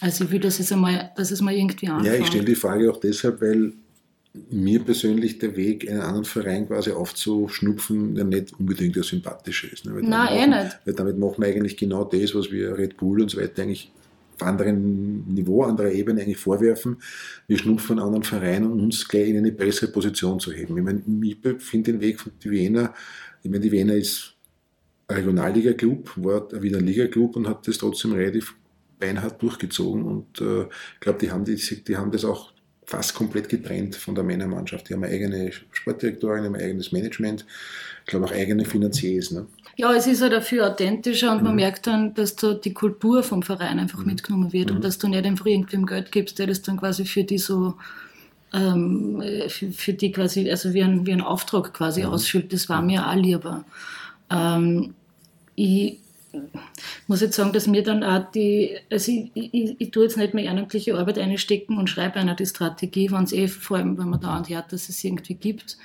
Also 0.00 0.24
ich 0.24 0.30
will, 0.30 0.40
dass 0.40 0.58
es, 0.60 0.72
einmal, 0.72 1.12
dass 1.16 1.30
es 1.30 1.40
mal 1.40 1.54
irgendwie 1.54 1.88
anfängt. 1.88 2.14
Ja, 2.14 2.20
ich 2.20 2.26
stelle 2.26 2.44
die 2.44 2.54
Frage 2.54 2.90
auch 2.90 2.98
deshalb, 2.98 3.40
weil 3.40 3.72
mir 4.50 4.80
persönlich 4.80 5.38
der 5.38 5.56
Weg, 5.56 5.88
einen 5.88 6.00
anderen 6.00 6.24
Verein 6.24 6.66
quasi 6.66 6.90
aufzuschnupfen, 6.90 8.16
ja 8.16 8.24
nicht 8.24 8.58
unbedingt 8.58 8.96
der 8.96 9.02
sympathische 9.02 9.68
ist. 9.68 9.84
Ne? 9.84 9.92
Nein, 10.02 10.28
eh 10.32 10.46
nicht. 10.46 10.78
Weil 10.84 10.94
damit 10.94 11.18
machen 11.18 11.36
wir 11.38 11.48
eigentlich 11.48 11.76
genau 11.76 12.04
das, 12.04 12.34
was 12.34 12.50
wir 12.50 12.76
Red 12.76 12.96
Bull 12.96 13.22
und 13.22 13.30
so 13.30 13.40
weiter 13.40 13.62
eigentlich 13.62 13.92
auf 14.34 14.46
anderem 14.46 15.24
Niveau, 15.28 15.62
anderer 15.62 15.90
Ebene 15.90 16.22
eigentlich 16.22 16.36
vorwerfen. 16.36 16.98
Wir 17.46 17.58
schnupfen 17.58 17.98
einen 17.98 18.06
anderen 18.06 18.22
Verein, 18.22 18.66
um 18.66 18.82
uns 18.82 19.08
gleich 19.08 19.28
in 19.28 19.38
eine 19.38 19.52
bessere 19.52 19.90
Position 19.90 20.38
zu 20.40 20.52
heben. 20.52 20.76
Ich 20.76 20.84
meine, 20.84 21.02
ich 21.22 21.62
finde 21.62 21.92
den 21.92 22.00
Weg 22.00 22.20
von 22.20 22.32
die 22.42 22.50
Wiener, 22.50 22.94
ich 23.42 23.50
meine, 23.50 23.62
die 23.62 23.72
Wiener 23.72 23.94
ist 23.94 24.34
ein 25.08 25.16
Regionalliga-Club, 25.16 26.12
war 26.16 26.62
wieder 26.62 26.78
ein 26.78 26.86
Liga-Club 26.86 27.36
und 27.36 27.48
hat 27.48 27.66
das 27.66 27.78
trotzdem 27.78 28.12
relativ 28.12 28.54
beinhart 28.98 29.40
durchgezogen 29.42 30.04
und 30.04 30.40
äh, 30.40 30.62
ich 30.62 31.00
glaube, 31.00 31.18
die 31.20 31.30
haben, 31.30 31.44
die, 31.44 31.56
die 31.56 31.96
haben 31.96 32.10
das 32.10 32.24
auch 32.24 32.52
fast 32.86 33.14
komplett 33.14 33.48
getrennt 33.48 33.96
von 33.96 34.14
der 34.14 34.24
Männermannschaft. 34.24 34.88
Die 34.88 34.94
haben 34.94 35.02
eine 35.02 35.12
eigene 35.12 35.50
Sportdirektorin, 35.72 36.44
ein 36.44 36.56
eigenes 36.56 36.92
Management, 36.92 37.44
ich 38.04 38.06
glaube 38.06 38.26
auch 38.26 38.32
eigene 38.32 38.64
Finanziers. 38.64 39.32
Ne? 39.32 39.46
Ja, 39.76 39.92
es 39.92 40.06
ist 40.06 40.20
ja 40.20 40.28
dafür 40.28 40.70
authentischer 40.70 41.32
und 41.32 41.38
mhm. 41.38 41.44
man 41.44 41.56
merkt 41.56 41.86
dann, 41.88 42.14
dass 42.14 42.36
da 42.36 42.54
die 42.54 42.72
Kultur 42.72 43.22
vom 43.24 43.42
Verein 43.42 43.80
einfach 43.80 43.98
mhm. 43.98 44.06
mitgenommen 44.06 44.52
wird 44.52 44.70
mhm. 44.70 44.76
und 44.76 44.84
dass 44.84 44.98
du 44.98 45.08
nicht 45.08 45.26
einfach 45.26 45.46
irgendwem 45.46 45.84
Geld 45.84 46.12
gibst, 46.12 46.38
der 46.38 46.46
das 46.46 46.62
dann 46.62 46.78
quasi 46.78 47.04
für 47.04 47.24
die 47.24 47.38
so 47.38 47.74
ähm, 48.54 49.22
für, 49.48 49.72
für, 49.72 49.92
die 49.92 50.12
quasi, 50.12 50.48
also 50.48 50.72
wie 50.72 50.82
ein, 50.82 51.04
wie 51.04 51.12
ein 51.12 51.20
Auftrag 51.20 51.74
quasi 51.74 52.02
mhm. 52.02 52.10
ausfüllt. 52.10 52.52
Das 52.52 52.68
war 52.68 52.80
mir 52.80 53.06
auch 53.06 53.16
lieber. 53.16 53.64
Ähm, 54.30 54.94
ich 55.56 55.98
muss 57.06 57.20
jetzt 57.20 57.36
sagen, 57.36 57.52
dass 57.52 57.66
mir 57.66 57.82
dann 57.82 58.02
auch 58.02 58.30
die, 58.30 58.76
also 58.90 59.12
ich, 59.12 59.30
ich, 59.34 59.76
ich 59.78 59.90
tue 59.90 60.04
jetzt 60.04 60.16
nicht 60.16 60.34
mehr 60.34 60.44
ehrenamtliche 60.44 60.96
Arbeit 60.96 61.18
einstecken 61.18 61.78
und 61.78 61.90
schreibe 61.90 62.16
einer 62.16 62.34
die 62.34 62.46
Strategie, 62.46 63.10
wenn 63.10 63.24
es 63.24 63.32
eh, 63.32 63.48
vor 63.48 63.78
allem 63.78 63.98
wenn 63.98 64.08
man 64.08 64.20
da 64.20 64.36
und 64.36 64.48
hört, 64.48 64.72
dass 64.72 64.88
es 64.88 65.02
irgendwie 65.02 65.34
gibt. 65.34 65.76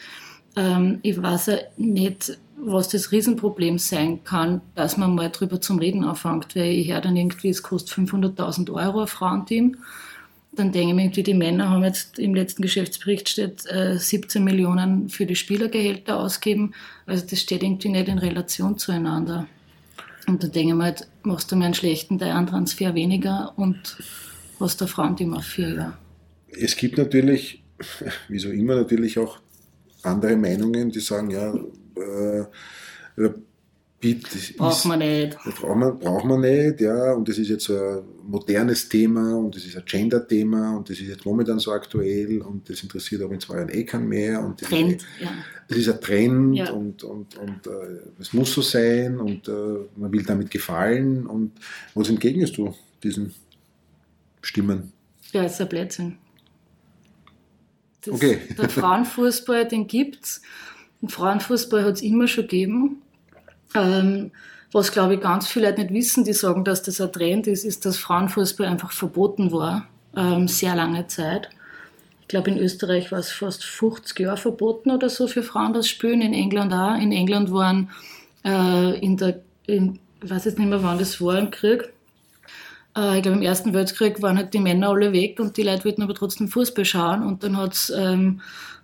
Ähm, 0.55 0.99
ich 1.01 1.21
weiß 1.21 1.47
ja 1.47 1.57
nicht, 1.77 2.37
was 2.57 2.89
das 2.89 3.11
Riesenproblem 3.11 3.79
sein 3.79 4.23
kann, 4.23 4.61
dass 4.75 4.97
man 4.97 5.15
mal 5.15 5.29
drüber 5.29 5.61
zum 5.61 5.79
Reden 5.79 6.03
anfängt, 6.03 6.55
weil 6.55 6.71
ich 6.71 6.91
höre 6.91 7.01
dann 7.01 7.15
irgendwie, 7.15 7.49
es 7.49 7.63
kostet 7.63 7.97
500.000 7.97 8.71
Euro 8.71 9.01
ein 9.01 9.07
Frauenteam. 9.07 9.77
Dann 10.53 10.71
denke 10.71 10.89
ich 10.89 10.95
mir 10.95 11.03
irgendwie, 11.03 11.23
die 11.23 11.33
Männer 11.33 11.69
haben 11.69 11.83
jetzt 11.83 12.19
im 12.19 12.35
letzten 12.35 12.61
Geschäftsbericht 12.61 13.29
steht, 13.29 13.65
äh, 13.67 13.97
17 13.97 14.43
Millionen 14.43 15.07
für 15.09 15.25
die 15.25 15.37
Spielergehälter 15.37 16.19
ausgeben. 16.19 16.73
Also 17.05 17.25
das 17.25 17.39
steht 17.39 17.63
irgendwie 17.63 17.89
nicht 17.89 18.09
in 18.09 18.17
Relation 18.17 18.77
zueinander. 18.77 19.47
Und 20.27 20.43
da 20.43 20.47
denke 20.47 20.69
ich 20.69 20.75
mir 20.75 20.83
halt, 20.83 21.07
machst 21.23 21.51
du 21.51 21.55
mir 21.55 21.65
einen 21.65 21.73
schlechten 21.73 22.19
Transfer 22.19 22.93
weniger 22.95 23.53
und 23.57 23.97
hast 24.59 24.81
der 24.81 24.87
Frauenteam 24.87 25.33
auf 25.33 25.45
vier 25.45 25.69
Jahre. 25.73 25.97
Es 26.49 26.75
gibt 26.75 26.97
natürlich, 26.97 27.63
wie 28.27 28.39
so 28.39 28.49
immer, 28.49 28.75
natürlich 28.75 29.17
auch 29.17 29.39
andere 30.03 30.35
Meinungen, 30.35 30.91
die 30.91 30.99
sagen, 30.99 31.31
ja, 31.31 31.53
äh, 31.53 32.45
Bitte. 34.01 34.53
Braucht 34.57 34.85
man 34.85 34.97
nicht. 34.97 35.37
Braucht 35.37 35.75
man, 35.75 35.99
braucht 35.99 36.25
man 36.25 36.41
nicht, 36.41 36.81
ja. 36.81 37.13
Und 37.13 37.29
das 37.29 37.37
ist 37.37 37.49
jetzt 37.49 37.65
so 37.65 37.77
ein 37.77 38.01
modernes 38.23 38.89
Thema 38.89 39.37
und 39.37 39.55
das 39.55 39.63
ist 39.63 39.77
ein 39.77 39.83
Gender-Thema 39.85 40.75
und 40.75 40.89
das 40.89 40.99
ist 40.99 41.07
jetzt 41.07 41.23
momentan 41.23 41.59
so 41.59 41.71
aktuell 41.71 42.41
und 42.41 42.67
das 42.67 42.81
interessiert 42.81 43.21
auch 43.21 43.29
in 43.29 43.39
zwei 43.39 43.57
Jahren 43.57 43.69
eh 43.69 43.83
keinen 43.83 44.07
mehr. 44.07 44.43
Und 44.43 44.59
das 44.59 44.69
Trend, 44.69 44.93
ist, 44.93 45.05
ja. 45.21 45.29
Das 45.67 45.77
ist 45.77 45.87
ein 45.87 46.01
Trend 46.01 46.55
ja. 46.55 46.71
und, 46.71 47.03
und, 47.03 47.37
und 47.37 47.67
äh, 47.67 47.99
es 48.19 48.33
muss 48.33 48.51
so 48.51 48.63
sein 48.63 49.19
und 49.19 49.47
äh, 49.47 49.51
man 49.95 50.11
will 50.11 50.23
damit 50.23 50.49
gefallen. 50.49 51.27
Und 51.27 51.51
was 51.93 52.09
entgegnest 52.09 52.57
du 52.57 52.73
diesen 53.03 53.35
Stimmen? 54.41 54.93
Ja, 55.31 55.43
es 55.43 55.53
ist 55.53 55.61
ein 55.61 55.69
Blödsinn. 55.69 56.17
Das, 58.03 58.15
okay. 58.15 58.39
Der 58.57 58.67
Frauenfußball, 58.67 59.67
den 59.67 59.85
gibt 59.85 60.25
es. 60.25 60.41
Den 61.03 61.09
Frauenfußball 61.09 61.83
hat 61.83 61.97
es 61.97 62.01
immer 62.01 62.27
schon 62.27 62.45
gegeben 62.45 63.03
ähm, 63.75 64.31
was, 64.71 64.91
glaube 64.91 65.15
ich, 65.15 65.21
ganz 65.21 65.47
viele 65.47 65.69
Leute 65.69 65.81
nicht 65.81 65.93
wissen, 65.93 66.23
die 66.23 66.33
sagen, 66.33 66.63
dass 66.63 66.81
das 66.83 67.01
ein 67.01 67.11
Trend 67.11 67.47
ist, 67.47 67.65
ist, 67.65 67.85
dass 67.85 67.97
Frauenfußball 67.97 68.67
einfach 68.67 68.91
verboten 68.91 69.51
war, 69.51 69.87
ähm, 70.15 70.47
sehr 70.47 70.75
lange 70.75 71.07
Zeit. 71.07 71.49
Ich 72.21 72.27
glaube, 72.27 72.51
in 72.51 72.57
Österreich 72.57 73.11
war 73.11 73.19
es 73.19 73.31
fast 73.31 73.63
50 73.65 74.19
Jahre 74.19 74.37
verboten 74.37 74.91
oder 74.91 75.09
so 75.09 75.27
für 75.27 75.43
Frauen 75.43 75.73
das 75.73 75.89
Spielen, 75.89 76.21
in 76.21 76.33
England 76.33 76.73
auch. 76.73 76.95
In 76.95 77.11
England 77.11 77.51
waren 77.51 77.89
äh, 78.45 78.97
in 78.99 79.17
der, 79.17 79.41
in, 79.67 79.99
ich 80.23 80.29
weiß 80.29 80.45
jetzt 80.45 80.57
nicht 80.59 80.69
mehr, 80.69 80.81
wann 80.83 80.99
das 80.99 81.19
war 81.21 81.37
im 81.37 81.51
Krieg, 81.51 81.91
Äh, 82.95 83.17
ich 83.17 83.23
glaube, 83.23 83.37
im 83.37 83.43
Ersten 83.43 83.73
Weltkrieg 83.73 84.21
waren 84.21 84.37
halt 84.37 84.53
die 84.53 84.59
Männer 84.59 84.89
alle 84.89 85.13
weg 85.13 85.39
und 85.39 85.57
die 85.57 85.63
Leute 85.63 85.85
wollten 85.85 86.03
aber 86.03 86.13
trotzdem 86.15 86.47
Fußball 86.49 86.85
schauen. 86.85 87.23
Und 87.23 87.43
dann 87.43 87.57
hat 87.57 87.73
es 87.73 87.89
ähm, 87.89 88.41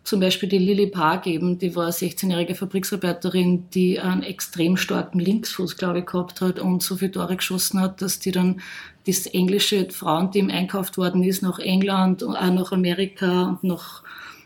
zum 0.08 0.22
Beispiel 0.22 0.48
die 0.48 0.58
Lily 0.58 0.88
Paar 0.88 1.20
gegeben, 1.20 1.60
die 1.60 1.76
war 1.76 1.84
eine 1.84 1.91
16-jährige 1.91 2.56
Fabriksarbeiterin, 2.56 3.70
die 3.72 4.00
einen 4.00 4.24
extrem 4.24 4.78
starken 4.78 5.20
Linksfuß, 5.20 5.76
glaube 5.76 6.00
ich, 6.00 6.06
gehabt 6.06 6.39
hat 6.39 6.60
und 6.60 6.82
so 6.82 6.96
viele 6.96 7.12
Tore 7.12 7.36
geschossen 7.36 7.82
hat, 7.82 8.02
dass 8.02 8.17
die 8.20 8.32
dann 8.32 8.62
das 9.06 9.26
englische 9.26 9.89
Frauenteam 9.89 10.50
einkauft 10.50 10.98
worden 10.98 11.24
ist 11.24 11.41
nach 11.41 11.60
England 11.60 12.24
und 12.24 12.38
auch 12.38 12.54
nach 12.54 12.72
Amerika 12.72 13.60
und 13.62 13.65
nach 13.65 14.02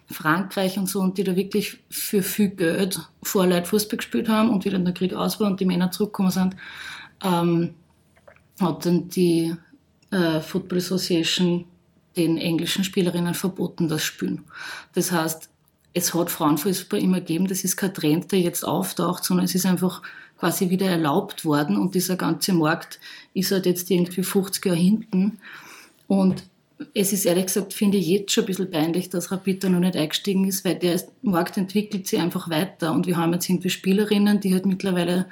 Frankreich 0.09 0.79
und 0.79 0.89
so 0.89 0.99
und 0.99 1.19
die 1.19 1.23
da 1.23 1.35
wirklich 1.35 1.77
für 1.91 2.23
viel 2.23 2.49
Geld 2.49 2.99
vor 3.21 3.45
Leute 3.45 3.67
Fußball 3.67 3.97
gespielt 3.97 4.29
haben 4.29 4.49
und 4.49 4.65
wie 4.65 4.71
dann 4.71 4.83
der 4.83 4.95
Krieg 4.95 5.13
aus 5.13 5.39
war 5.39 5.45
und 5.45 5.59
die 5.59 5.65
Männer 5.65 5.91
zurückgekommen 5.91 6.31
sind, 6.31 6.55
ähm, 7.23 7.75
hat 8.59 8.83
dann 8.87 9.09
die 9.09 9.53
äh, 10.09 10.39
Football 10.39 10.79
Association 10.79 11.65
den 12.17 12.39
englischen 12.39 12.83
Spielerinnen 12.83 13.35
verboten, 13.35 13.87
das 13.87 14.03
Spielen. 14.03 14.43
Das 14.93 15.11
heißt, 15.11 15.50
es 15.93 16.13
hat 16.13 16.29
Frauenfußball 16.29 17.01
immer 17.01 17.19
gegeben, 17.19 17.47
das 17.47 17.63
ist 17.63 17.77
kein 17.77 17.93
Trend, 17.93 18.31
der 18.31 18.39
jetzt 18.39 18.65
auftaucht, 18.65 19.23
sondern 19.23 19.45
es 19.45 19.55
ist 19.55 19.65
einfach 19.65 20.01
quasi 20.39 20.69
wieder 20.69 20.87
erlaubt 20.87 21.45
worden 21.45 21.77
und 21.77 21.95
dieser 21.95 22.15
ganze 22.15 22.53
Markt 22.53 22.99
ist 23.33 23.51
halt 23.51 23.65
jetzt 23.65 23.91
irgendwie 23.91 24.23
50 24.23 24.65
Jahre 24.65 24.77
hinten. 24.77 25.39
Und 26.07 26.43
es 26.93 27.13
ist 27.13 27.25
ehrlich 27.25 27.45
gesagt, 27.45 27.73
finde 27.73 27.97
ich 27.97 28.07
jetzt 28.07 28.31
schon 28.31 28.45
ein 28.45 28.47
bisschen 28.47 28.71
peinlich, 28.71 29.09
dass 29.09 29.31
Rapid 29.31 29.63
da 29.63 29.69
noch 29.69 29.79
nicht 29.79 29.95
eingestiegen 29.95 30.47
ist, 30.47 30.65
weil 30.65 30.75
der 30.75 30.99
Markt 31.21 31.57
entwickelt 31.57 32.07
sich 32.07 32.19
einfach 32.19 32.49
weiter 32.49 32.91
und 32.91 33.05
wir 33.05 33.17
haben 33.17 33.33
jetzt 33.33 33.49
irgendwie 33.49 33.69
Spielerinnen, 33.69 34.39
die 34.39 34.53
halt 34.53 34.65
mittlerweile 34.65 35.27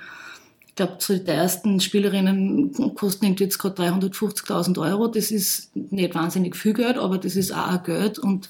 ich 0.67 0.76
glaube, 0.76 1.00
zu 1.00 1.19
den 1.19 1.36
ersten 1.36 1.82
Spielerinnen 1.82 2.95
kosten 2.95 3.36
jetzt 3.38 3.58
gerade 3.58 3.82
350.000 3.82 4.80
Euro. 4.80 5.08
Das 5.08 5.30
ist 5.30 5.76
nicht 5.76 6.15
wahnsinnig 6.15 6.56
viel 6.56 6.74
Geld, 6.74 6.98
aber 6.98 7.17
das 7.17 7.36
ist 7.36 7.52
auch 7.52 7.84
Geld. 7.84 8.17
Und 8.17 8.50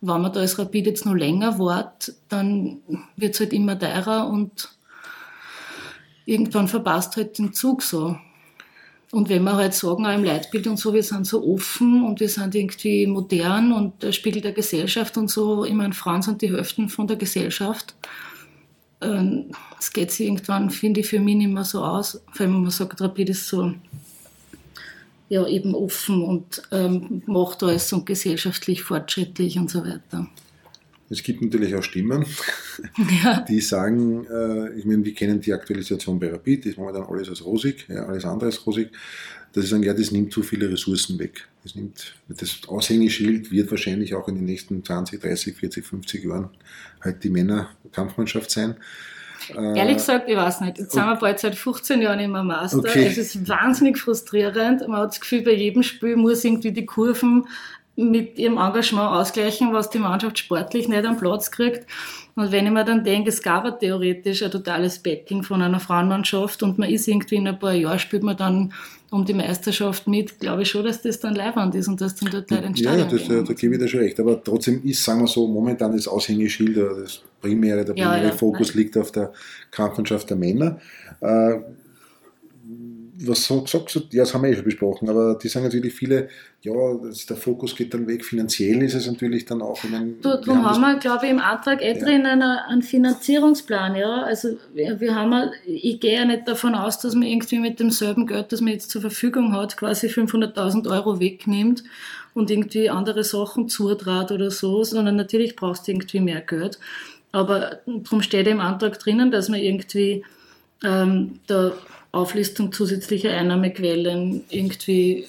wenn 0.00 0.20
man 0.22 0.32
da 0.32 0.40
als 0.40 0.58
Rapid 0.58 0.86
jetzt 0.86 1.06
noch 1.06 1.14
länger 1.14 1.58
wartet, 1.58 2.16
dann 2.28 2.78
wird 3.16 3.34
es 3.34 3.40
halt 3.40 3.52
immer 3.52 3.78
teurer 3.78 4.28
und 4.28 4.70
irgendwann 6.24 6.68
verpasst 6.68 7.16
halt 7.16 7.38
den 7.38 7.52
Zug 7.52 7.82
so. 7.82 8.16
Und 9.12 9.28
wenn 9.28 9.42
wir 9.42 9.56
halt 9.56 9.74
sagen, 9.74 10.06
auch 10.06 10.14
im 10.14 10.24
Leitbild 10.24 10.68
und 10.68 10.78
so, 10.78 10.94
wir 10.94 11.02
sind 11.02 11.26
so 11.26 11.44
offen 11.44 12.04
und 12.04 12.20
wir 12.20 12.28
sind 12.28 12.54
irgendwie 12.54 13.06
modern 13.08 13.72
und 13.72 14.02
der 14.02 14.12
Spiegel 14.12 14.40
der 14.40 14.52
Gesellschaft 14.52 15.16
und 15.16 15.28
so, 15.28 15.64
ich 15.64 15.74
meine, 15.74 15.94
Frauen 15.94 16.22
sind 16.22 16.42
die 16.42 16.50
Hälften 16.50 16.88
von 16.88 17.08
der 17.08 17.16
Gesellschaft 17.16 17.96
ähm, 19.00 19.50
es 19.78 19.92
geht 19.92 20.10
sich 20.10 20.26
irgendwann, 20.26 20.70
finde 20.70 21.00
ich, 21.00 21.08
für 21.08 21.20
mich 21.20 21.36
nicht 21.36 21.52
mehr 21.52 21.64
so 21.64 21.82
aus, 21.82 22.22
wenn 22.36 22.50
man 22.50 22.70
sagt, 22.70 23.00
Rapid 23.00 23.30
ist 23.30 23.48
so 23.48 23.72
ja, 25.30 25.46
eben 25.46 25.76
offen 25.76 26.22
und 26.22 26.62
ähm, 26.72 27.22
macht 27.26 27.62
alles 27.62 27.92
und 27.92 28.04
gesellschaftlich 28.04 28.82
fortschrittlich 28.82 29.58
und 29.58 29.70
so 29.70 29.84
weiter. 29.84 30.28
Es 31.08 31.22
gibt 31.22 31.40
natürlich 31.40 31.74
auch 31.74 31.82
Stimmen, 31.84 32.26
ja. 33.22 33.40
die 33.48 33.60
sagen, 33.60 34.26
äh, 34.26 34.76
ich 34.76 34.84
meine, 34.84 35.04
wir 35.04 35.14
kennen 35.14 35.40
die 35.40 35.52
Aktualisation 35.52 36.18
bei 36.18 36.30
Rapid, 36.30 36.66
das 36.66 36.76
machen 36.76 36.88
wir 36.88 37.00
dann 37.00 37.08
alles 37.08 37.28
als 37.28 37.44
rosig, 37.44 37.86
ja, 37.88 38.06
alles 38.06 38.24
andere 38.24 38.46
als 38.46 38.66
rosig, 38.66 38.90
dass 39.52 39.64
sie 39.64 39.70
sagen, 39.70 39.84
ja, 39.84 39.94
das 39.94 40.10
nimmt 40.10 40.32
zu 40.32 40.42
viele 40.42 40.68
Ressourcen 40.68 41.18
weg. 41.20 41.48
Das, 41.62 41.76
nimmt, 41.76 42.14
das 42.28 42.60
Aushängeschild 42.66 43.52
wird 43.52 43.70
wahrscheinlich 43.70 44.14
auch 44.14 44.26
in 44.26 44.34
den 44.34 44.44
nächsten 44.44 44.84
20, 44.84 45.20
30, 45.20 45.56
40, 45.56 45.86
50 45.86 46.24
Jahren 46.24 46.50
halt 47.00 47.22
die 47.22 47.30
Männerkampfmannschaft 47.30 48.50
sein. 48.50 48.76
Ehrlich 49.48 49.96
gesagt, 49.96 50.28
ich 50.28 50.36
weiß 50.36 50.60
nicht. 50.60 50.78
Jetzt 50.78 50.92
sind 50.92 51.04
wir 51.04 51.16
bald 51.16 51.38
seit 51.38 51.54
15 51.54 52.02
Jahren 52.02 52.20
im 52.20 52.32
Master. 52.32 52.78
Okay. 52.78 53.06
Es 53.06 53.18
ist 53.18 53.48
wahnsinnig 53.48 53.98
frustrierend. 53.98 54.86
Man 54.86 55.00
hat 55.00 55.10
das 55.10 55.20
Gefühl, 55.20 55.42
bei 55.42 55.52
jedem 55.52 55.82
Spiel 55.82 56.16
muss 56.16 56.44
irgendwie 56.44 56.72
die 56.72 56.86
Kurven 56.86 57.46
mit 57.96 58.38
ihrem 58.38 58.56
Engagement 58.56 59.10
ausgleichen, 59.10 59.72
was 59.72 59.90
die 59.90 59.98
Mannschaft 59.98 60.38
sportlich 60.38 60.88
nicht 60.88 61.04
am 61.04 61.18
Platz 61.18 61.50
kriegt. 61.50 61.86
Und 62.34 62.52
wenn 62.52 62.64
ich 62.64 62.72
mir 62.72 62.84
dann 62.84 63.04
denke, 63.04 63.28
es 63.28 63.42
gab 63.42 63.64
ja 63.64 63.72
theoretisch 63.72 64.42
ein 64.42 64.50
totales 64.50 64.98
Backing 65.00 65.42
von 65.42 65.60
einer 65.60 65.80
Frauenmannschaft 65.80 66.62
und 66.62 66.78
man 66.78 66.88
ist 66.88 67.08
irgendwie 67.08 67.36
in 67.36 67.48
ein 67.48 67.58
paar 67.58 67.74
Jahren, 67.74 67.98
spielt 67.98 68.22
man 68.22 68.36
dann 68.36 68.72
um 69.10 69.24
die 69.24 69.34
Meisterschaft 69.34 70.06
mit, 70.06 70.38
glaube 70.38 70.62
ich 70.62 70.70
schon, 70.70 70.84
dass 70.84 71.02
das 71.02 71.18
dann 71.18 71.34
leibend 71.34 71.74
ist 71.74 71.88
und 71.88 72.00
dass 72.00 72.14
dann 72.14 72.30
dort 72.30 72.50
Leute 72.50 72.70
Ja, 72.76 72.96
ja 72.96 73.04
das, 73.04 73.26
da 73.26 73.52
gebe 73.52 73.74
ich 73.74 73.80
dir 73.80 73.88
schon 73.88 74.00
recht. 74.00 74.18
Aber 74.20 74.42
trotzdem 74.42 74.82
ist, 74.84 75.02
sagen 75.02 75.20
wir 75.20 75.26
so, 75.26 75.46
momentan 75.48 75.92
das 75.92 76.06
Aushängeschild 76.06 76.78
oder 76.78 77.02
das 77.02 77.22
primäre, 77.40 77.84
der 77.84 77.94
primäre 77.94 78.18
ja, 78.18 78.24
ja, 78.24 78.32
Fokus 78.32 78.68
nein. 78.68 78.78
liegt 78.78 78.96
auf 78.96 79.12
der 79.12 79.32
Kampfmannschaft 79.70 80.30
der 80.30 80.36
Männer. 80.36 80.80
Äh, 81.20 81.58
was 83.22 83.46
sagst 83.46 83.94
du? 83.94 84.00
Ja, 84.10 84.22
das 84.22 84.32
haben 84.32 84.44
wir 84.44 84.50
eh 84.50 84.54
schon 84.54 84.64
besprochen, 84.64 85.08
aber 85.08 85.34
die 85.34 85.48
sagen 85.48 85.66
natürlich 85.66 85.92
viele, 85.92 86.28
ja, 86.62 86.72
der 87.28 87.36
Fokus 87.36 87.76
geht 87.76 87.92
dann 87.92 88.06
weg. 88.06 88.24
Finanziell 88.24 88.82
ist 88.82 88.94
es 88.94 89.06
natürlich 89.06 89.44
dann 89.44 89.60
auch. 89.60 89.82
Ich 89.84 89.90
meine, 89.90 90.12
du, 90.12 90.28
darum 90.28 90.64
haben, 90.64 90.82
haben 90.82 90.94
wir, 90.94 90.98
glaube 90.98 91.26
ich, 91.26 91.30
im 91.30 91.38
Antrag 91.38 91.82
eh 91.82 91.92
ja. 91.92 91.98
drin 91.98 92.24
einen, 92.24 92.42
einen 92.42 92.82
Finanzierungsplan. 92.82 93.94
Ja? 93.96 94.22
Also 94.22 94.56
wir, 94.72 95.00
wir 95.00 95.14
haben, 95.14 95.50
ich 95.66 96.00
gehe 96.00 96.14
ja 96.14 96.24
nicht 96.24 96.48
davon 96.48 96.74
aus, 96.74 96.98
dass 96.98 97.14
man 97.14 97.24
irgendwie 97.24 97.58
mit 97.58 97.78
demselben 97.78 98.26
Geld, 98.26 98.52
das 98.52 98.62
man 98.62 98.72
jetzt 98.72 98.90
zur 98.90 99.02
Verfügung 99.02 99.52
hat, 99.52 99.76
quasi 99.76 100.06
500.000 100.06 100.90
Euro 100.90 101.20
wegnimmt 101.20 101.84
und 102.32 102.50
irgendwie 102.50 102.88
andere 102.88 103.24
Sachen 103.24 103.68
zutrat 103.68 104.32
oder 104.32 104.50
so, 104.50 104.82
sondern 104.84 105.16
natürlich 105.16 105.56
brauchst 105.56 105.86
du 105.86 105.92
irgendwie 105.92 106.20
mehr 106.20 106.40
Geld. 106.40 106.78
Aber 107.32 107.80
darum 107.86 108.22
steht 108.22 108.46
im 108.46 108.60
Antrag 108.60 108.98
drinnen, 108.98 109.30
dass 109.30 109.48
man 109.48 109.60
irgendwie 109.60 110.24
ähm, 110.84 111.40
da 111.46 111.72
Auflistung 112.12 112.72
zusätzlicher 112.72 113.30
Einnahmequellen 113.30 114.44
irgendwie 114.48 115.26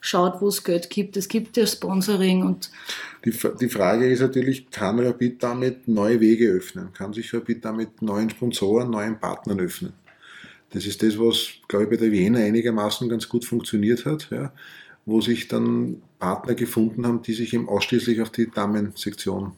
schaut, 0.00 0.40
wo 0.40 0.48
es 0.48 0.64
Geld 0.64 0.90
gibt. 0.90 1.16
Es 1.16 1.28
gibt 1.28 1.56
ja 1.56 1.66
Sponsoring 1.66 2.42
und 2.42 2.70
die, 3.24 3.32
die 3.60 3.68
Frage 3.68 4.10
ist 4.10 4.20
natürlich, 4.20 4.70
kann 4.70 5.00
Rapid 5.00 5.42
damit 5.42 5.88
neue 5.88 6.20
Wege 6.20 6.48
öffnen? 6.48 6.92
Kann 6.92 7.14
sich 7.14 7.32
Rapid 7.32 7.64
damit 7.64 8.02
neuen 8.02 8.28
Sponsoren, 8.28 8.90
neuen 8.90 9.18
Partnern 9.18 9.60
öffnen? 9.60 9.94
Das 10.70 10.84
ist 10.84 11.02
das, 11.02 11.18
was, 11.18 11.52
glaube 11.68 11.84
ich, 11.84 11.90
bei 11.90 11.96
der 11.96 12.12
Wiener 12.12 12.40
einigermaßen 12.40 13.08
ganz 13.08 13.28
gut 13.28 13.44
funktioniert 13.44 14.04
hat, 14.04 14.28
ja, 14.30 14.52
wo 15.06 15.20
sich 15.20 15.48
dann 15.48 16.02
Partner 16.18 16.54
gefunden 16.54 17.06
haben, 17.06 17.22
die 17.22 17.32
sich 17.32 17.54
eben 17.54 17.68
ausschließlich 17.68 18.20
auf 18.20 18.30
die 18.30 18.50
Damensektion 18.50 19.52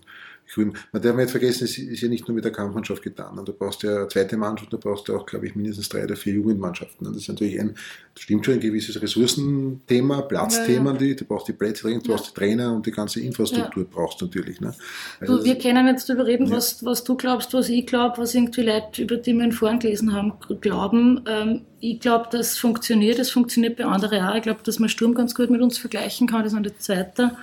grün. 0.53 0.77
Man 0.93 1.03
darf 1.03 1.17
nicht 1.17 1.31
vergessen, 1.31 1.65
es 1.65 1.79
ist 1.79 2.01
ja 2.01 2.09
nicht 2.09 2.27
nur 2.29 2.35
mit 2.35 2.45
der 2.45 2.53
Kampfmannschaft 2.53 3.03
getan. 3.03 3.43
Du 3.45 3.53
brauchst 3.53 3.83
ja 3.83 3.97
eine 3.97 4.09
zweite 4.09 4.37
Mannschaft, 4.37 4.73
du 4.73 4.79
brauchst 4.79 5.09
ja 5.09 5.17
auch, 5.17 5.27
glaube 5.27 5.47
ich, 5.47 5.55
mindestens 5.55 5.89
drei 5.89 6.05
oder 6.05 6.17
vier 6.17 6.35
Jugendmannschaften. 6.35 7.07
Das 7.07 7.17
ist 7.17 7.29
natürlich 7.29 7.61
ein, 7.61 7.75
das 8.15 8.23
stimmt 8.23 8.45
schon, 8.45 8.55
ein 8.55 8.61
gewisses 8.61 9.01
Ressourcenthema, 9.01 10.23
Platzthema, 10.23 10.95
ja, 10.95 11.03
ja. 11.03 11.15
du 11.15 11.25
brauchst 11.25 11.49
die 11.49 11.53
Plätze 11.53 11.89
du 11.89 12.01
brauchst 12.01 12.31
die 12.31 12.35
Trainer 12.35 12.73
und 12.73 12.87
die 12.87 12.91
ganze 12.91 13.21
Infrastruktur 13.21 13.85
ja. 13.85 13.89
brauchst 13.93 14.21
du 14.21 14.27
natürlich. 14.27 14.61
Ne? 14.61 14.75
Also 15.21 15.39
du, 15.39 15.45
wir 15.45 15.59
können 15.59 15.87
jetzt 15.87 16.09
darüber 16.09 16.27
reden, 16.27 16.51
was, 16.51 16.85
was 16.85 17.05
du 17.05 17.17
glaubst, 17.17 17.53
was 17.55 17.69
ich 17.69 17.87
glaube, 17.87 18.19
was 18.19 18.35
irgendwie 18.35 18.63
Leute, 18.63 19.03
über 19.03 19.17
die 19.17 19.35
wir 19.35 19.45
in 19.45 19.53
Foren 19.53 19.79
gelesen 19.79 20.13
haben, 20.13 20.33
glauben. 20.61 21.23
Ähm, 21.27 21.63
ich 21.81 22.01
glaube, 22.01 22.29
das 22.31 22.57
funktioniert, 22.57 23.19
das 23.19 23.31
funktioniert 23.31 23.77
bei 23.77 23.85
anderen 23.85 24.25
auch. 24.25 24.35
Ich 24.35 24.43
glaube, 24.43 24.61
dass 24.65 24.79
man 24.79 24.89
Sturm 24.89 25.15
ganz 25.15 25.35
gut 25.35 25.51
mit 25.51 25.61
uns 25.61 25.79
vergleichen 25.79 26.27
kann, 26.27 26.43
das 26.43 26.53
ist 26.53 26.65
der 26.65 26.79
zweite. 26.79 27.37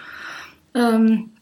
Ähm, 0.74 1.33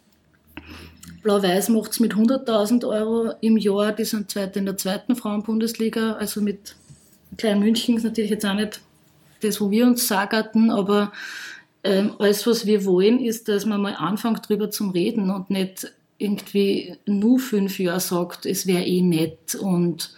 Blau-Weiß 1.22 1.70
macht 1.70 1.92
es 1.92 2.00
mit 2.00 2.14
100.000 2.14 2.88
Euro 2.88 3.34
im 3.42 3.58
Jahr. 3.58 3.92
Die 3.92 4.06
sind 4.06 4.32
zweite 4.32 4.60
in 4.60 4.66
der 4.66 4.78
zweiten 4.78 5.16
Frauenbundesliga. 5.16 6.14
Also 6.14 6.42
mit 6.42 6.76
Klein 7.38 7.60
München 7.60 7.96
ist 7.96 8.04
natürlich 8.04 8.32
jetzt 8.32 8.46
auch 8.46 8.54
nicht 8.54 8.82
das, 9.42 9.62
wo 9.62 9.72
wir 9.72 9.86
uns 9.86 10.08
sagerten, 10.08 10.70
aber 10.70 11.12
ähm, 11.84 12.14
alles, 12.20 12.46
was 12.46 12.66
wir 12.66 12.86
wollen, 12.86 13.20
ist, 13.20 13.48
dass 13.48 13.66
man 13.66 13.82
mal 13.82 13.96
anfängt, 13.96 14.48
drüber 14.48 14.70
zu 14.70 14.90
reden 14.90 15.32
und 15.32 15.50
nicht 15.50 15.92
irgendwie 16.18 16.96
nur 17.08 17.40
fünf 17.40 17.80
Jahre 17.80 18.00
sagt, 18.00 18.46
es 18.46 18.68
wäre 18.68 18.84
eh 18.84 19.02
nett 19.02 19.56
und 19.56 20.14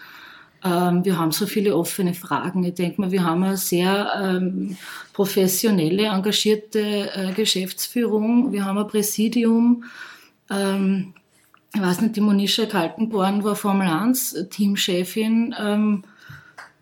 ähm, 0.65 1.05
wir 1.05 1.17
haben 1.17 1.31
so 1.31 1.45
viele 1.45 1.75
offene 1.75 2.13
Fragen. 2.13 2.63
Ich 2.63 2.73
denke 2.73 2.99
mal, 2.99 3.11
wir 3.11 3.23
haben 3.23 3.43
eine 3.43 3.57
sehr 3.57 4.11
ähm, 4.21 4.77
professionelle, 5.13 6.07
engagierte 6.07 7.09
äh, 7.13 7.31
Geschäftsführung. 7.33 8.51
Wir 8.51 8.65
haben 8.65 8.77
ein 8.77 8.87
Präsidium 8.87 9.85
ähm, 10.53 11.13
ich 11.73 11.81
weiß 11.81 12.01
nicht, 12.01 12.15
die 12.15 12.21
Monisha 12.21 12.65
Kaltenborn 12.65 13.43
war 13.43 13.55
Formel 13.55 13.87
1 13.87 14.47
Teamchefin. 14.51 15.55
Ähm, 15.59 16.03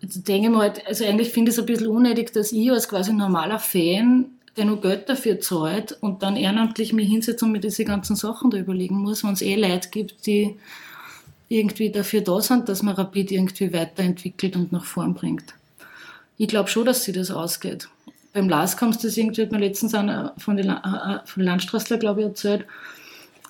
jetzt 0.00 0.28
denke 0.28 0.48
ich 0.48 0.52
mal, 0.52 0.62
halt, 0.62 0.86
also 0.86 1.04
eigentlich 1.04 1.30
finde 1.30 1.50
ich 1.50 1.56
es 1.56 1.60
ein 1.60 1.66
bisschen 1.66 1.86
unnötig, 1.86 2.32
dass 2.32 2.52
ich 2.52 2.70
als 2.70 2.88
quasi 2.88 3.12
normaler 3.12 3.58
Fan, 3.58 4.26
der 4.56 4.66
nur 4.66 4.80
Geld 4.80 5.08
dafür 5.08 5.40
zahlt 5.40 5.96
und 6.00 6.22
dann 6.22 6.36
ehrenamtlich 6.36 6.92
mich 6.92 7.08
hinsetze 7.08 7.44
und 7.44 7.52
mir 7.52 7.60
diese 7.60 7.86
ganzen 7.86 8.16
Sachen 8.16 8.50
da 8.50 8.58
überlegen 8.58 8.96
muss, 8.96 9.24
wenn 9.24 9.32
es 9.32 9.40
eh 9.40 9.56
Leute 9.56 9.88
gibt, 9.88 10.26
die 10.26 10.56
irgendwie 11.48 11.90
dafür 11.90 12.20
da 12.20 12.40
sind, 12.40 12.68
dass 12.68 12.82
man 12.82 12.94
Rapid 12.94 13.30
irgendwie 13.30 13.72
weiterentwickelt 13.72 14.56
und 14.56 14.72
nach 14.72 14.84
vorn 14.84 15.14
bringt. 15.14 15.54
Ich 16.36 16.48
glaube 16.48 16.68
schon, 16.68 16.84
dass 16.84 17.04
sie 17.04 17.12
das 17.12 17.30
ausgeht. 17.30 17.88
Beim 18.32 18.48
Lars 18.48 18.76
kommt 18.76 19.02
das 19.04 19.16
irgendwie, 19.16 19.42
hat 19.42 19.52
mir 19.52 19.58
letztens 19.58 19.94
einer 19.94 20.34
von, 20.38 20.56
den, 20.56 20.70
äh, 20.70 21.18
von 21.24 21.42
Landstraßler, 21.42 21.98
glaube 21.98 22.20
ich, 22.20 22.26
erzählt, 22.26 22.66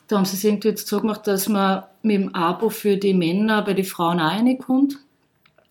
da 0.08 0.16
haben 0.16 0.24
sie 0.24 0.36
es 0.36 0.44
irgendwie 0.44 0.68
jetzt 0.68 0.88
so 0.88 1.00
gemacht, 1.00 1.26
dass 1.26 1.48
man 1.48 1.84
mit 2.02 2.16
dem 2.16 2.34
Abo 2.34 2.68
für 2.70 2.96
die 2.96 3.14
Männer 3.14 3.62
bei 3.62 3.74
den 3.74 3.84
Frauen 3.84 4.20
auch 4.20 4.32
reinkommt. 4.32 4.98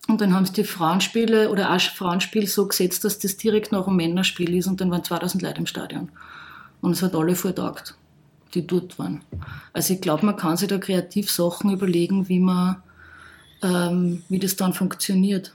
Und 0.08 0.20
dann 0.20 0.34
haben 0.34 0.46
sie 0.46 0.52
die 0.52 0.64
Frauenspiele 0.64 1.50
oder 1.50 1.72
auch 1.72 1.80
Frauenspiel 1.80 2.46
so 2.46 2.66
gesetzt, 2.66 3.04
dass 3.04 3.18
das 3.18 3.36
direkt 3.36 3.70
nach 3.70 3.84
dem 3.84 3.96
Männerspiel 3.96 4.56
ist 4.56 4.66
und 4.66 4.80
dann 4.80 4.90
waren 4.90 5.04
2000 5.04 5.42
Leute 5.42 5.58
im 5.58 5.66
Stadion. 5.66 6.10
Und 6.80 6.92
es 6.92 7.02
hat 7.02 7.14
alle 7.14 7.36
vortagt, 7.36 7.96
die 8.54 8.66
dort 8.66 8.98
waren. 8.98 9.22
Also 9.72 9.94
ich 9.94 10.00
glaube, 10.00 10.26
man 10.26 10.36
kann 10.36 10.56
sich 10.56 10.68
da 10.68 10.78
kreativ 10.78 11.30
Sachen 11.30 11.72
überlegen, 11.72 12.28
wie 12.28 12.40
man, 12.40 12.82
ähm, 13.62 14.24
wie 14.28 14.40
das 14.40 14.56
dann 14.56 14.72
funktioniert. 14.72 15.54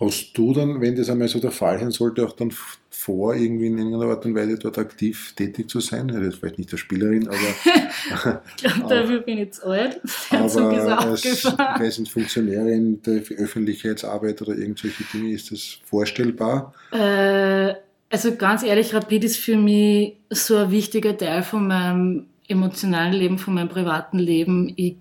Hast 0.00 0.32
du 0.34 0.52
dann, 0.52 0.80
wenn 0.80 0.96
das 0.96 1.08
einmal 1.08 1.28
so 1.28 1.38
der 1.38 1.52
Fall 1.52 1.78
sein 1.78 1.92
sollte, 1.92 2.26
auch 2.26 2.32
dann 2.32 2.52
vor, 2.98 3.34
irgendwie 3.34 3.66
in 3.66 3.78
irgendeiner 3.78 4.10
Art 4.10 4.24
und 4.24 4.34
Weise 4.34 4.58
dort 4.58 4.78
aktiv 4.78 5.34
tätig 5.36 5.68
zu 5.68 5.80
sein? 5.80 6.08
Das 6.08 6.18
ist 6.22 6.36
vielleicht 6.36 6.58
nicht 6.58 6.72
der 6.72 6.78
Spielerin, 6.78 7.28
aber. 7.28 7.36
ich 8.56 8.62
glaube, 8.62 8.88
dafür 8.88 9.20
bin 9.20 9.38
ich 9.38 9.52
zu 9.52 9.66
alt. 9.66 10.00
aber 10.30 10.98
als, 10.98 11.98
nicht, 11.98 12.10
Funktionärin 12.10 13.02
der 13.02 13.22
Öffentlichkeitsarbeit 13.36 14.40
oder 14.42 14.56
irgendwelche 14.56 15.04
Dinge, 15.12 15.32
ist 15.32 15.52
das 15.52 15.78
vorstellbar? 15.84 16.74
Äh, 16.90 17.74
also 18.10 18.34
ganz 18.34 18.62
ehrlich, 18.62 18.94
Rapid 18.94 19.24
ist 19.24 19.36
für 19.36 19.56
mich 19.56 20.16
so 20.30 20.56
ein 20.56 20.70
wichtiger 20.70 21.16
Teil 21.16 21.42
von 21.42 21.66
meinem 21.66 22.26
emotionalen 22.48 23.12
Leben, 23.12 23.38
von 23.38 23.54
meinem 23.54 23.68
privaten 23.68 24.18
Leben. 24.18 24.72
Ich 24.76 24.96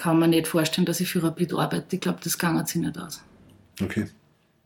kann 0.00 0.18
mir 0.18 0.28
nicht 0.28 0.46
vorstellen, 0.46 0.86
dass 0.86 1.00
ich 1.00 1.10
für 1.10 1.22
Rapid 1.22 1.54
arbeite. 1.54 1.96
Ich 1.96 2.00
glaube, 2.00 2.20
das 2.22 2.38
kann 2.38 2.64
sich 2.64 2.76
nicht 2.76 2.98
aus. 2.98 3.22
Okay. 3.82 4.06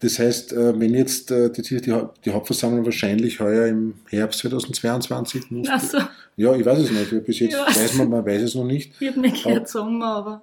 Das 0.01 0.19
heißt, 0.19 0.53
äh, 0.53 0.79
wenn 0.79 0.93
jetzt 0.93 1.31
äh, 1.31 1.51
die, 1.51 1.81
die, 1.81 2.31
Hauptversammlung 2.31 2.85
wahrscheinlich 2.85 3.41
heuer 3.41 3.67
im 3.67 3.95
Herbst 4.11 4.41
2022 4.41 5.51
muss. 5.51 5.69
Ach 5.71 5.81
so. 5.81 5.99
Ja, 6.37 6.55
ich 6.55 6.67
weiß 6.67 6.81
es 6.81 6.91
nicht. 6.91 7.25
Bis 7.25 7.39
jetzt 7.39 7.55
ja. 7.55 7.67
weiß 7.67 7.95
man, 7.95 8.11
man 8.11 8.27
weiß 8.27 8.43
es 8.43 8.55
noch 8.55 8.65
nicht. 8.65 8.93
Ich 9.01 9.09
habe 9.09 9.21
nicht 9.21 9.43
gehört 9.43 9.69
Sommer, 9.69 10.07
aber. 10.07 10.43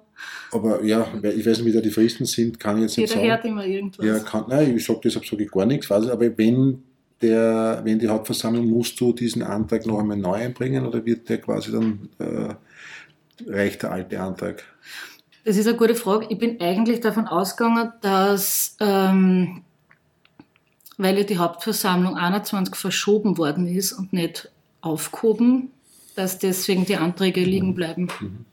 Aber 0.50 0.82
ja, 0.82 1.06
ich 1.22 1.46
weiß 1.46 1.58
nicht, 1.58 1.66
wie 1.66 1.72
da 1.72 1.80
die 1.80 1.90
Fristen 1.90 2.24
sind, 2.24 2.58
kann 2.58 2.76
ich 2.78 2.82
jetzt 2.82 2.98
nicht 2.98 3.10
Jeder 3.10 3.20
sagen. 3.20 3.30
hört 3.30 3.44
immer 3.44 3.64
irgendwas. 3.64 4.04
Ja, 4.04 4.18
kann, 4.18 4.44
nein, 4.48 4.76
ich 4.76 4.84
sage 4.84 5.00
deshalb 5.04 5.24
sage 5.24 5.44
ich 5.44 5.50
gar 5.50 5.66
nichts. 5.66 5.88
Weiß, 5.88 6.08
aber 6.08 6.36
wenn, 6.36 6.82
der, 7.22 7.80
wenn 7.84 8.00
die 8.00 8.08
Hauptversammlung, 8.08 8.66
musst 8.66 9.00
du 9.00 9.12
diesen 9.12 9.42
Antrag 9.42 9.86
noch 9.86 10.00
einmal 10.00 10.16
neu 10.16 10.34
einbringen 10.34 10.84
oder 10.84 11.04
wird 11.06 11.28
der 11.28 11.38
quasi 11.38 11.70
dann, 11.70 12.08
äh, 12.18 13.50
reicht 13.50 13.82
der 13.84 13.92
alte 13.92 14.20
Antrag? 14.20 14.64
Das 15.44 15.56
ist 15.58 15.66
eine 15.66 15.76
gute 15.76 15.94
Frage. 15.94 16.26
Ich 16.30 16.38
bin 16.38 16.60
eigentlich 16.60 17.00
davon 17.00 17.26
ausgegangen, 17.26 17.92
dass, 18.00 18.76
ähm, 18.80 19.62
weil 20.96 21.18
ja 21.18 21.24
die 21.24 21.36
Hauptversammlung 21.36 22.16
21 22.16 22.74
verschoben 22.74 23.36
worden 23.36 23.66
ist 23.66 23.92
und 23.92 24.12
nicht 24.12 24.50
aufgehoben, 24.80 25.70
dass 26.16 26.38
deswegen 26.38 26.86
die 26.86 26.96
Anträge 26.96 27.42
liegen 27.44 27.74
bleiben. 27.74 28.08
Mhm. 28.20 28.46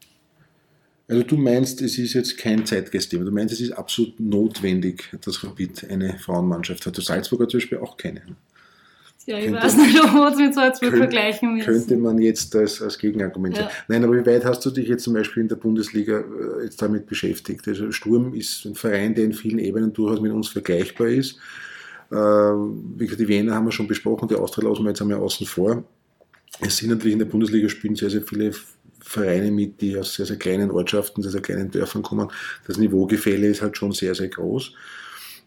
Also 1.07 1.23
du 1.23 1.37
meinst, 1.37 1.81
es 1.81 1.97
ist 1.97 2.13
jetzt 2.13 2.37
kein 2.37 2.65
Zeitgeistthema. 2.65 3.25
Du 3.25 3.31
meinst, 3.31 3.53
es 3.53 3.59
ist 3.59 3.71
absolut 3.71 4.17
notwendig, 4.19 5.09
dass 5.19 5.43
Rapid 5.43 5.89
eine 5.89 6.17
Frauenmannschaft 6.17 6.85
hat. 6.85 6.95
Der 6.95 7.03
Salzburger 7.03 7.49
zum 7.49 7.59
Beispiel 7.59 7.79
auch 7.79 7.97
keine. 7.97 8.21
Ja, 9.25 9.37
ich 9.37 9.45
könnte 9.45 9.61
weiß 9.61 9.77
nicht, 9.77 10.03
ob 10.03 10.13
man 10.13 10.33
es 10.33 10.39
mit 10.39 10.53
Salzburg 10.53 10.97
vergleichen 10.97 11.53
müssen. 11.53 11.65
Könnte 11.65 11.97
man 11.97 12.17
jetzt 12.19 12.55
als, 12.55 12.81
als 12.81 12.97
Gegenargument 12.97 13.57
ja. 13.57 13.69
Nein, 13.87 14.03
aber 14.03 14.15
wie 14.15 14.25
weit 14.25 14.45
hast 14.45 14.65
du 14.65 14.71
dich 14.71 14.87
jetzt 14.87 15.03
zum 15.03 15.13
Beispiel 15.13 15.43
in 15.43 15.49
der 15.49 15.55
Bundesliga 15.55 16.19
äh, 16.19 16.63
jetzt 16.63 16.81
damit 16.81 17.05
beschäftigt? 17.05 17.67
Also 17.67 17.91
Sturm 17.91 18.33
ist 18.33 18.65
ein 18.65 18.75
Verein, 18.75 19.13
der 19.15 19.25
in 19.25 19.33
vielen 19.33 19.59
Ebenen 19.59 19.93
durchaus 19.93 20.21
mit 20.21 20.31
uns 20.31 20.49
vergleichbar 20.49 21.07
ist. 21.07 21.37
Äh, 22.11 22.15
wie 22.15 23.05
gesagt, 23.05 23.21
die 23.21 23.27
Wiener 23.27 23.55
haben 23.55 23.65
wir 23.65 23.71
schon 23.71 23.87
besprochen, 23.87 24.27
die 24.27 24.35
Austria 24.35 24.67
lassen 24.67 24.83
wir 24.83 24.89
jetzt 24.89 25.01
einmal 25.01 25.17
außen 25.17 25.45
vor. 25.45 25.83
Es 26.59 26.77
sind 26.77 26.89
natürlich 26.89 27.13
in 27.13 27.19
der 27.19 27.25
Bundesliga 27.25 27.69
spielen 27.69 27.95
sehr, 27.95 28.09
sehr 28.09 28.21
viele 28.21 28.51
Vereine 28.99 29.51
mit, 29.51 29.81
die 29.81 29.97
aus 29.97 30.13
sehr, 30.13 30.25
sehr 30.25 30.37
kleinen 30.37 30.71
Ortschaften, 30.71 31.23
sehr, 31.23 31.31
sehr 31.31 31.41
kleinen 31.41 31.71
Dörfern 31.71 32.03
kommen. 32.03 32.29
Das 32.67 32.77
Niveaugefälle 32.77 33.47
ist 33.47 33.61
halt 33.61 33.77
schon 33.77 33.93
sehr, 33.93 34.13
sehr 34.13 34.27
groß. 34.27 34.73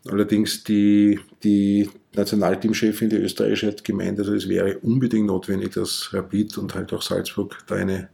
Allerdings 0.07 0.63
die, 0.65 1.19
die 1.43 1.89
Nationalteamchefin, 2.15 3.09
die 3.09 3.17
österreichische, 3.17 3.69
hat 3.69 3.85
gemeint, 3.85 4.19
also 4.19 4.35
es 4.35 4.49
wäre 4.49 4.79
unbedingt 4.79 5.27
notwendig, 5.27 5.73
dass 5.73 6.13
Rapid 6.13 6.59
und 6.59 6.75
halt 6.75 6.93
auch 6.93 7.01
Salzburg 7.01 7.59
da 7.67 7.77
eine 7.77 8.11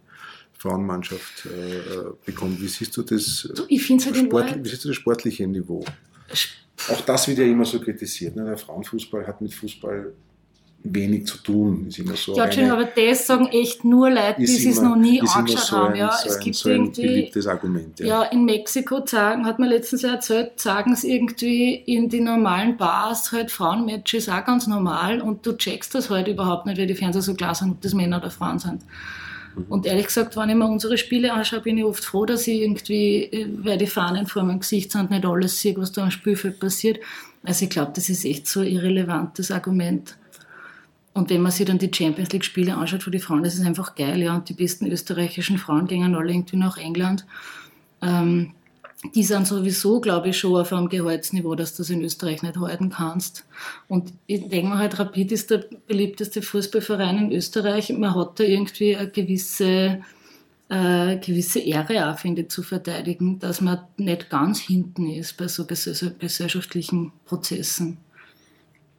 Frauenmannschaft 0.53 1.46
äh, 1.46 2.11
bekommt. 2.24 2.61
Wie 2.61 2.68
siehst 2.68 2.96
du 2.96 3.03
das? 3.03 3.50
Du, 3.55 3.64
ich 3.68 3.83
finde 3.83 4.05
halt 4.05 4.16
Sport, 4.16 4.64
Wie 4.64 4.68
siehst 4.68 4.85
du 4.85 4.88
das 4.88 4.96
sportliche 4.96 5.46
Niveau? 5.46 5.85
Auch 6.88 7.00
das 7.00 7.26
wird 7.26 7.38
ja 7.38 7.44
immer 7.44 7.64
so 7.64 7.81
kritisiert. 7.81 8.37
Ne? 8.37 8.44
Der 8.44 8.57
Frauenfußball 8.57 9.26
hat 9.26 9.40
mit 9.40 9.53
Fußball 9.53 10.12
wenig 10.83 11.27
zu 11.27 11.38
tun. 11.38 11.87
Ist 11.88 11.99
immer 11.99 12.16
so 12.16 12.35
ja, 12.35 12.45
eine, 12.45 12.73
aber 12.73 12.85
das 12.85 13.27
sagen 13.27 13.49
echt 13.49 13.85
nur 13.85 14.09
Leute, 14.11 14.37
die 14.38 14.69
es 14.69 14.81
noch 14.81 14.97
nie 14.97 15.21
angeschaut 15.21 15.61
so 15.61 15.77
haben. 15.77 15.95
ja, 15.95 16.11
so 16.12 16.29
es 16.29 16.38
gibt 16.38 16.57
so 16.57 16.71
irgendwie, 16.71 17.03
beliebtes 17.03 17.47
Argument. 17.47 18.01
Ja. 18.01 18.07
ja, 18.07 18.23
in 18.25 18.45
Mexiko 18.45 19.05
sagen, 19.05 19.45
hat 19.45 19.59
man 19.59 19.69
letztens 19.69 20.05
erzählt, 20.05 20.59
sagen 20.59 20.93
es 20.93 21.05
irgendwie 21.05 21.75
in 21.75 22.09
die 22.09 22.21
normalen 22.21 22.77
Bars 22.77 23.31
halt 23.33 23.51
Frauenmatches 23.51 24.29
auch 24.29 24.45
ganz 24.45 24.66
normal 24.66 25.21
und 25.21 25.45
du 25.45 25.53
checkst 25.53 25.95
das 25.95 26.09
halt 26.09 26.29
überhaupt 26.29 26.66
nicht, 26.66 26.79
weil 26.79 26.87
die 26.87 26.95
Fernseher 26.95 27.23
so 27.23 27.35
klar 27.35 27.55
sind, 27.55 27.73
ob 27.73 27.81
das 27.83 27.93
Männer 27.93 28.19
oder 28.19 28.31
Frauen 28.31 28.59
sind. 28.59 28.81
Mhm. 29.55 29.64
Und 29.69 29.87
ehrlich 29.87 30.07
gesagt, 30.07 30.35
wenn 30.37 30.49
ich 30.49 30.57
mir 30.57 30.66
unsere 30.66 30.97
Spiele 30.97 31.35
anschaue, 31.35 31.61
bin 31.61 31.77
ich 31.77 31.85
oft 31.85 32.05
froh, 32.05 32.25
dass 32.25 32.47
ich 32.47 32.62
irgendwie, 32.62 33.25
äh, 33.25 33.49
weil 33.62 33.77
die 33.77 33.87
Fahnen 33.87 34.27
vor 34.27 34.45
meinem 34.45 34.61
Gesicht 34.61 34.93
sind, 34.93 35.11
nicht 35.11 35.27
alles 35.27 35.61
sehe, 35.61 35.77
was 35.77 35.93
da 35.93 36.05
am 36.05 36.11
Spielfeld 36.11 36.59
passiert. 36.59 37.01
Also 37.43 37.64
ich 37.64 37.71
glaube, 37.71 37.93
das 37.95 38.09
ist 38.09 38.25
echt 38.25 38.47
so 38.47 38.61
ein 38.61 38.66
irrelevantes 38.66 39.51
Argument. 39.51 40.16
Und 41.12 41.31
wenn 41.31 41.42
man 41.42 41.51
sich 41.53 41.66
dann 41.66 41.79
die 41.79 41.90
Champions 41.92 42.33
League 42.33 42.44
Spiele 42.44 42.77
anschaut 42.77 43.03
für 43.03 43.11
die 43.11 43.18
Frauen, 43.18 43.42
das 43.42 43.55
ist 43.55 43.66
einfach 43.66 43.94
geil, 43.94 44.23
ja. 44.23 44.35
Und 44.37 44.49
die 44.49 44.55
besten 44.55 44.87
österreichischen 44.87 45.59
Frauen 45.59 45.87
gehen 45.87 46.14
alle 46.14 46.33
irgendwie 46.33 46.57
nach 46.57 46.79
England. 46.79 47.27
Ähm, 48.01 48.53
die 49.14 49.25
sind 49.25 49.46
sowieso, 49.46 50.01
glaube 50.01 50.29
ich, 50.29 50.38
schon 50.38 50.61
auf 50.61 50.73
einem 50.73 50.88
Gehaltsniveau, 50.88 51.55
dass 51.55 51.75
du 51.75 51.79
das 51.79 51.90
in 51.90 52.03
Österreich 52.03 52.42
nicht 52.42 52.59
halten 52.59 52.90
kannst. 52.90 53.46
Und 53.88 54.12
ich 54.27 54.46
denke 54.49 54.68
mir 54.68 54.79
halt, 54.79 54.99
Rapid 54.99 55.33
ist 55.33 55.51
der 55.51 55.64
beliebteste 55.87 56.42
Fußballverein 56.42 57.18
in 57.18 57.33
Österreich. 57.33 57.90
Man 57.90 58.14
hat 58.14 58.38
da 58.38 58.44
irgendwie 58.44 58.96
eine 58.96 59.11
gewisse, 59.11 60.01
äh, 60.68 61.16
gewisse 61.16 61.61
Ehre 61.61 62.11
auch, 62.11 62.18
finde 62.18 62.42
ich, 62.42 62.51
zu 62.51 62.62
verteidigen, 62.62 63.38
dass 63.38 63.62
man 63.62 63.81
nicht 63.96 64.29
ganz 64.29 64.61
hinten 64.61 65.09
ist 65.09 65.38
bei 65.38 65.49
so 65.49 65.66
gesellschaftlichen 65.66 67.12
Prozessen. 67.25 67.96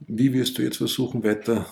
Wie 0.08 0.34
wirst 0.34 0.58
du 0.58 0.64
jetzt 0.64 0.78
versuchen, 0.78 1.24
weiter 1.24 1.68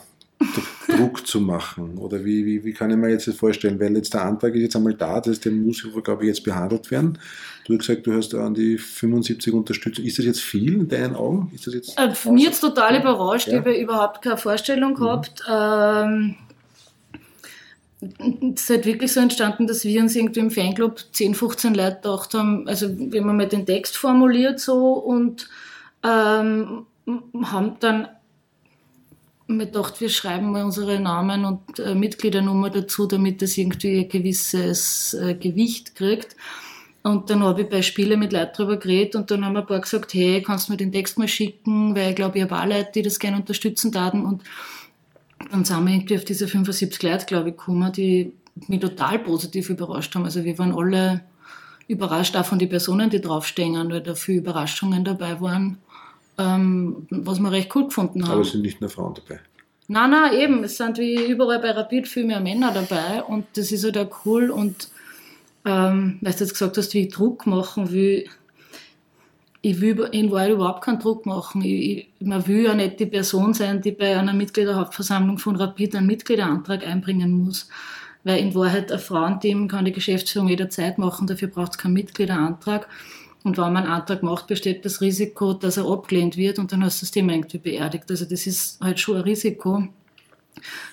Druck 0.87 1.27
zu 1.27 1.41
machen? 1.41 1.97
Oder 1.97 2.23
wie, 2.23 2.45
wie, 2.45 2.63
wie 2.63 2.73
kann 2.73 2.89
ich 2.91 2.97
mir 2.97 3.09
jetzt 3.09 3.27
das 3.27 3.35
vorstellen? 3.35 3.79
Weil 3.79 3.95
jetzt 3.95 4.13
der 4.13 4.23
Antrag 4.23 4.55
ist 4.55 4.61
jetzt 4.61 4.75
einmal 4.75 4.93
da, 4.93 5.19
dass 5.19 5.39
der 5.39 5.51
muss, 5.51 5.85
glaube 6.03 6.23
ich, 6.23 6.29
jetzt 6.29 6.43
behandelt 6.43 6.89
werden. 6.91 7.17
Du 7.65 7.73
hast 7.73 7.87
gesagt, 7.87 8.07
du 8.07 8.13
hast 8.13 8.33
an 8.33 8.53
die 8.53 8.77
75 8.77 9.53
Unterstützung. 9.53 10.05
Ist 10.05 10.17
das 10.17 10.25
jetzt 10.25 10.41
viel 10.41 10.73
in 10.73 10.87
deinen 10.87 11.15
Augen? 11.15 11.51
Ist 11.53 11.67
das 11.67 11.73
jetzt 11.73 11.99
äh, 11.99 12.11
für 12.15 12.31
mich 12.31 12.45
jetzt 12.45 12.61
total 12.61 12.99
überrascht. 12.99 13.47
Ja. 13.47 13.53
Ich 13.53 13.59
habe 13.59 13.77
überhaupt 13.77 14.21
keine 14.21 14.37
Vorstellung 14.37 14.91
mhm. 14.91 14.95
gehabt. 14.95 15.43
Ähm, 15.49 16.35
es 18.01 18.61
ist 18.61 18.69
halt 18.69 18.85
wirklich 18.85 19.11
so 19.11 19.19
entstanden, 19.19 19.67
dass 19.67 19.83
wir 19.83 20.01
uns 20.01 20.15
irgendwie 20.15 20.39
im 20.39 20.51
Fanclub 20.51 21.03
10, 21.11 21.35
15 21.35 21.73
Leute 21.75 21.95
gedacht 21.95 22.33
haben, 22.33 22.65
also 22.67 22.87
wenn 22.89 23.25
man 23.25 23.35
mal 23.35 23.47
den 23.47 23.65
Text 23.65 23.97
formuliert 23.97 24.61
so 24.61 24.93
und 24.93 25.49
ähm, 26.03 26.85
haben 27.43 27.75
dann 27.81 28.07
mir 29.57 29.65
gedacht, 29.65 29.99
wir 29.99 30.09
schreiben 30.09 30.51
mal 30.51 30.63
unsere 30.63 30.99
Namen 30.99 31.45
und 31.45 31.79
äh, 31.79 31.95
Mitgliedernummer 31.95 32.69
dazu, 32.69 33.05
damit 33.05 33.41
das 33.41 33.57
irgendwie 33.57 33.99
ein 33.99 34.09
gewisses 34.09 35.13
äh, 35.13 35.35
Gewicht 35.35 35.95
kriegt. 35.95 36.35
Und 37.01 37.29
dann 37.29 37.43
habe 37.43 37.61
ich 37.61 37.69
bei 37.69 37.81
Spiele 37.81 38.17
mit 38.17 38.33
Leuten 38.33 38.51
darüber 38.57 38.77
geredet 38.77 39.15
und 39.15 39.31
dann 39.31 39.45
haben 39.45 39.55
ein 39.55 39.65
paar 39.65 39.79
gesagt, 39.79 40.13
hey, 40.13 40.41
kannst 40.41 40.67
du 40.67 40.73
mir 40.73 40.77
den 40.77 40.91
Text 40.91 41.17
mal 41.17 41.27
schicken, 41.27 41.95
weil 41.95 42.09
ich 42.09 42.15
glaube, 42.15 42.37
ich 42.37 42.43
habe 42.43 42.59
auch 42.59 42.65
Leute, 42.65 42.91
die 42.93 43.01
das 43.01 43.19
gerne 43.19 43.37
unterstützen 43.37 43.91
taten. 43.91 44.25
Und 44.25 44.43
dann 45.51 45.63
sind 45.65 45.85
wir 45.85 45.93
irgendwie 45.93 46.17
auf 46.17 46.25
diese 46.25 46.47
75 46.47 47.01
Leute, 47.01 47.25
glaube 47.25 47.49
ich, 47.49 47.57
gekommen, 47.57 47.91
die 47.93 48.33
mich 48.67 48.81
total 48.81 49.19
positiv 49.19 49.69
überrascht 49.69 50.13
haben. 50.15 50.25
Also 50.25 50.43
wir 50.43 50.57
waren 50.57 50.75
alle 50.75 51.21
überrascht, 51.87 52.35
auch 52.35 52.45
von 52.45 52.59
den 52.59 52.69
Personen, 52.69 53.09
die 53.09 53.21
draufstehen, 53.21 53.89
weil 53.89 54.01
da 54.01 54.13
viele 54.13 54.39
Überraschungen 54.39 55.05
dabei 55.05 55.39
waren 55.41 55.77
ähm, 56.39 57.05
was 57.09 57.39
wir 57.39 57.51
recht 57.51 57.75
cool 57.75 57.85
gefunden 57.85 58.23
haben. 58.23 58.31
Aber 58.31 58.41
es 58.41 58.51
sind 58.51 58.61
nicht 58.61 58.81
nur 58.81 58.89
Frauen 58.89 59.13
dabei. 59.13 59.41
Nein, 59.87 60.11
nein, 60.11 60.33
eben. 60.33 60.63
Es 60.63 60.77
sind 60.77 60.97
wie 60.97 61.25
überall 61.25 61.59
bei 61.59 61.71
Rapid 61.71 62.07
viel 62.07 62.25
mehr 62.25 62.39
Männer 62.39 62.71
dabei 62.71 63.23
und 63.23 63.45
das 63.55 63.71
ist 63.71 63.83
halt 63.83 63.97
auch 63.97 64.25
cool. 64.25 64.49
Und 64.49 64.89
ähm, 65.65 66.17
weil 66.21 66.33
du 66.33 66.39
jetzt 66.39 66.53
gesagt 66.53 66.77
hast, 66.77 66.93
wie 66.93 67.01
ich 67.01 67.13
Druck 67.13 67.45
machen 67.45 67.91
will, 67.91 68.25
ich 69.61 69.81
will 69.81 70.07
in 70.11 70.31
Wahrheit 70.31 70.51
überhaupt 70.51 70.85
keinen 70.85 70.99
Druck 70.99 71.25
machen. 71.25 71.61
Ich, 71.61 72.09
ich, 72.19 72.25
man 72.25 72.47
will 72.47 72.63
ja 72.63 72.73
nicht 72.73 72.99
die 72.99 73.07
Person 73.07 73.53
sein, 73.53 73.81
die 73.81 73.91
bei 73.91 74.17
einer 74.17 74.33
Mitgliederhauptversammlung 74.33 75.37
von 75.37 75.57
Rapid 75.57 75.95
einen 75.95 76.07
Mitgliederantrag 76.07 76.87
einbringen 76.87 77.31
muss. 77.31 77.67
Weil 78.23 78.39
in 78.39 78.55
Wahrheit 78.55 78.91
ein 78.91 78.99
Frauenteam 78.99 79.67
kann 79.67 79.85
die 79.85 79.91
Geschäftsführung 79.91 80.49
jederzeit 80.49 80.97
machen, 80.97 81.27
dafür 81.27 81.47
braucht 81.47 81.71
es 81.71 81.77
keinen 81.77 81.93
Mitgliederantrag. 81.93 82.87
Und 83.43 83.57
wenn 83.57 83.73
man 83.73 83.83
einen 83.83 83.93
Antrag 83.93 84.21
macht, 84.21 84.47
besteht 84.47 84.83
das 84.83 85.01
Risiko, 85.01 85.53
dass 85.53 85.77
er 85.77 85.89
abgelehnt 85.89 86.35
wird 86.35 86.59
und 86.59 86.71
dann 86.71 86.83
hast 86.83 87.01
du 87.01 87.05
das 87.05 87.11
Thema 87.11 87.33
irgendwie 87.33 87.57
beerdigt. 87.57 88.05
Also 88.09 88.25
das 88.25 88.45
ist 88.45 88.79
halt 88.81 88.99
schon 88.99 89.15
ein 89.15 89.21
Risiko. 89.21 89.87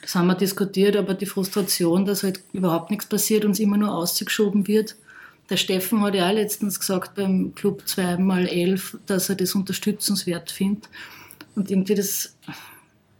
Das 0.00 0.14
haben 0.14 0.28
wir 0.28 0.36
diskutiert, 0.36 0.96
aber 0.96 1.14
die 1.14 1.26
Frustration, 1.26 2.04
dass 2.04 2.22
halt 2.22 2.40
überhaupt 2.52 2.90
nichts 2.90 3.06
passiert 3.06 3.44
und 3.44 3.52
es 3.52 3.60
immer 3.60 3.76
nur 3.76 3.92
ausgeschoben 3.92 4.68
wird, 4.68 4.94
der 5.50 5.56
Steffen 5.56 6.00
hat 6.02 6.14
ja 6.14 6.28
auch 6.28 6.34
letztens 6.34 6.80
gesagt 6.80 7.14
beim 7.14 7.54
Club 7.54 7.82
2x11, 7.86 8.98
dass 9.06 9.28
er 9.28 9.36
das 9.36 9.54
unterstützenswert 9.54 10.50
findet. 10.50 10.88
Und 11.54 11.70
irgendwie 11.70 11.94
das 11.94 12.36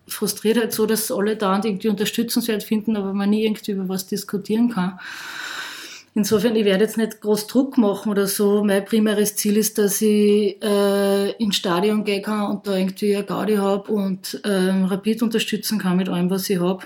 frustriert 0.09 0.59
halt 0.59 0.73
so, 0.73 0.87
dass 0.87 1.11
alle 1.11 1.37
da 1.37 1.55
und 1.55 1.65
irgendwie 1.65 1.89
unterstützenswert 1.89 2.63
finden, 2.63 2.97
aber 2.97 3.13
man 3.13 3.31
nie 3.31 3.45
irgendwie 3.45 3.73
über 3.73 3.89
was 3.89 4.07
diskutieren 4.07 4.71
kann. 4.71 4.99
Insofern, 6.17 6.57
ich 6.57 6.65
werde 6.65 6.85
jetzt 6.85 6.97
nicht 6.97 7.21
groß 7.21 7.47
Druck 7.47 7.77
machen 7.77 8.11
oder 8.11 8.27
so. 8.27 8.65
Mein 8.65 8.87
primäres 8.87 9.37
Ziel 9.37 9.59
ist, 9.59 9.77
dass 9.77 10.01
ich 10.01 10.57
äh, 10.65 11.33
ins 11.33 11.57
Stadion 11.57 12.05
gehen 12.05 12.23
kann 12.23 12.51
und 12.53 12.67
da 12.67 12.75
irgendwie 12.75 13.15
eine 13.15 13.27
Gaudi 13.27 13.57
habe 13.57 13.93
und 13.93 14.41
ähm, 14.45 14.87
Rapid 14.87 15.23
unterstützen 15.23 15.79
kann 15.79 15.99
mit 15.99 16.09
allem, 16.09 16.31
was 16.31 16.49
ich 16.49 16.59
habe. 16.59 16.83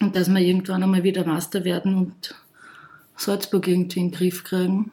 Und 0.00 0.16
dass 0.16 0.30
wir 0.30 0.40
irgendwann 0.40 0.82
einmal 0.82 1.02
wieder 1.02 1.26
Master 1.26 1.62
werden 1.66 1.94
und 1.94 2.34
Salzburg 3.18 3.68
irgendwie 3.68 4.00
in 4.00 4.10
den 4.12 4.16
Griff 4.16 4.44
kriegen. 4.44 4.92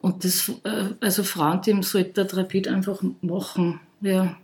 Und 0.00 0.24
das, 0.24 0.48
äh, 0.64 0.94
also 0.98 1.22
Frauenteam 1.22 1.84
sollte 1.84 2.24
der 2.24 2.38
Rapid 2.38 2.66
einfach 2.66 3.00
machen. 3.20 3.78
Ja. 4.00 4.36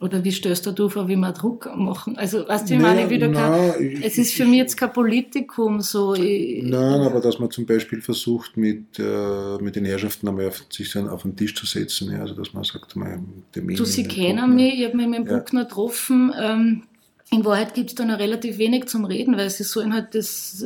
Oder 0.00 0.24
wie 0.24 0.32
stößt 0.32 0.66
du 0.78 0.88
vor, 0.88 1.08
wie 1.08 1.16
wir 1.16 1.32
Druck 1.32 1.68
machen? 1.76 2.16
Also, 2.16 2.48
weißt 2.48 2.70
du, 2.70 2.74
ich 2.74 2.80
meine, 2.80 3.10
wieder 3.10 3.28
nein, 3.28 3.72
kein, 3.72 4.02
es 4.02 4.16
ist 4.16 4.32
für 4.32 4.46
mich 4.46 4.56
jetzt 4.56 4.76
kein 4.78 4.94
Politikum 4.94 5.82
so. 5.82 6.14
Ich, 6.14 6.62
nein, 6.62 7.02
aber 7.02 7.20
dass 7.20 7.38
man 7.38 7.50
zum 7.50 7.66
Beispiel 7.66 8.00
versucht, 8.00 8.56
mit, 8.56 8.98
äh, 8.98 9.58
mit 9.60 9.76
den 9.76 9.84
Herrschaften 9.84 10.26
einmal 10.26 10.48
auf, 10.48 10.64
sich 10.70 10.90
so 10.90 11.00
auf 11.00 11.20
den 11.22 11.36
Tisch 11.36 11.54
zu 11.54 11.66
setzen, 11.66 12.12
ja, 12.12 12.20
also 12.20 12.34
dass 12.34 12.54
man 12.54 12.64
sagt, 12.64 12.96
mal 12.96 13.20
Termin. 13.52 13.76
Du, 13.76 13.84
sie 13.84 14.04
kennen 14.04 14.54
mich, 14.54 14.78
ich 14.78 14.86
habe 14.86 14.96
mich 14.96 15.06
mit 15.06 15.18
dem 15.18 15.26
ja. 15.26 15.36
Buckner 15.36 15.64
getroffen. 15.66 16.32
Ähm, 16.40 16.82
in 17.30 17.44
Wahrheit 17.44 17.74
gibt 17.74 17.90
es 17.90 17.94
da 17.94 18.06
noch 18.06 18.18
relativ 18.18 18.56
wenig 18.56 18.86
zum 18.86 19.04
Reden, 19.04 19.36
weil 19.36 19.50
sie 19.50 19.64
sollen 19.64 19.92
halt 19.92 20.14
das, 20.14 20.64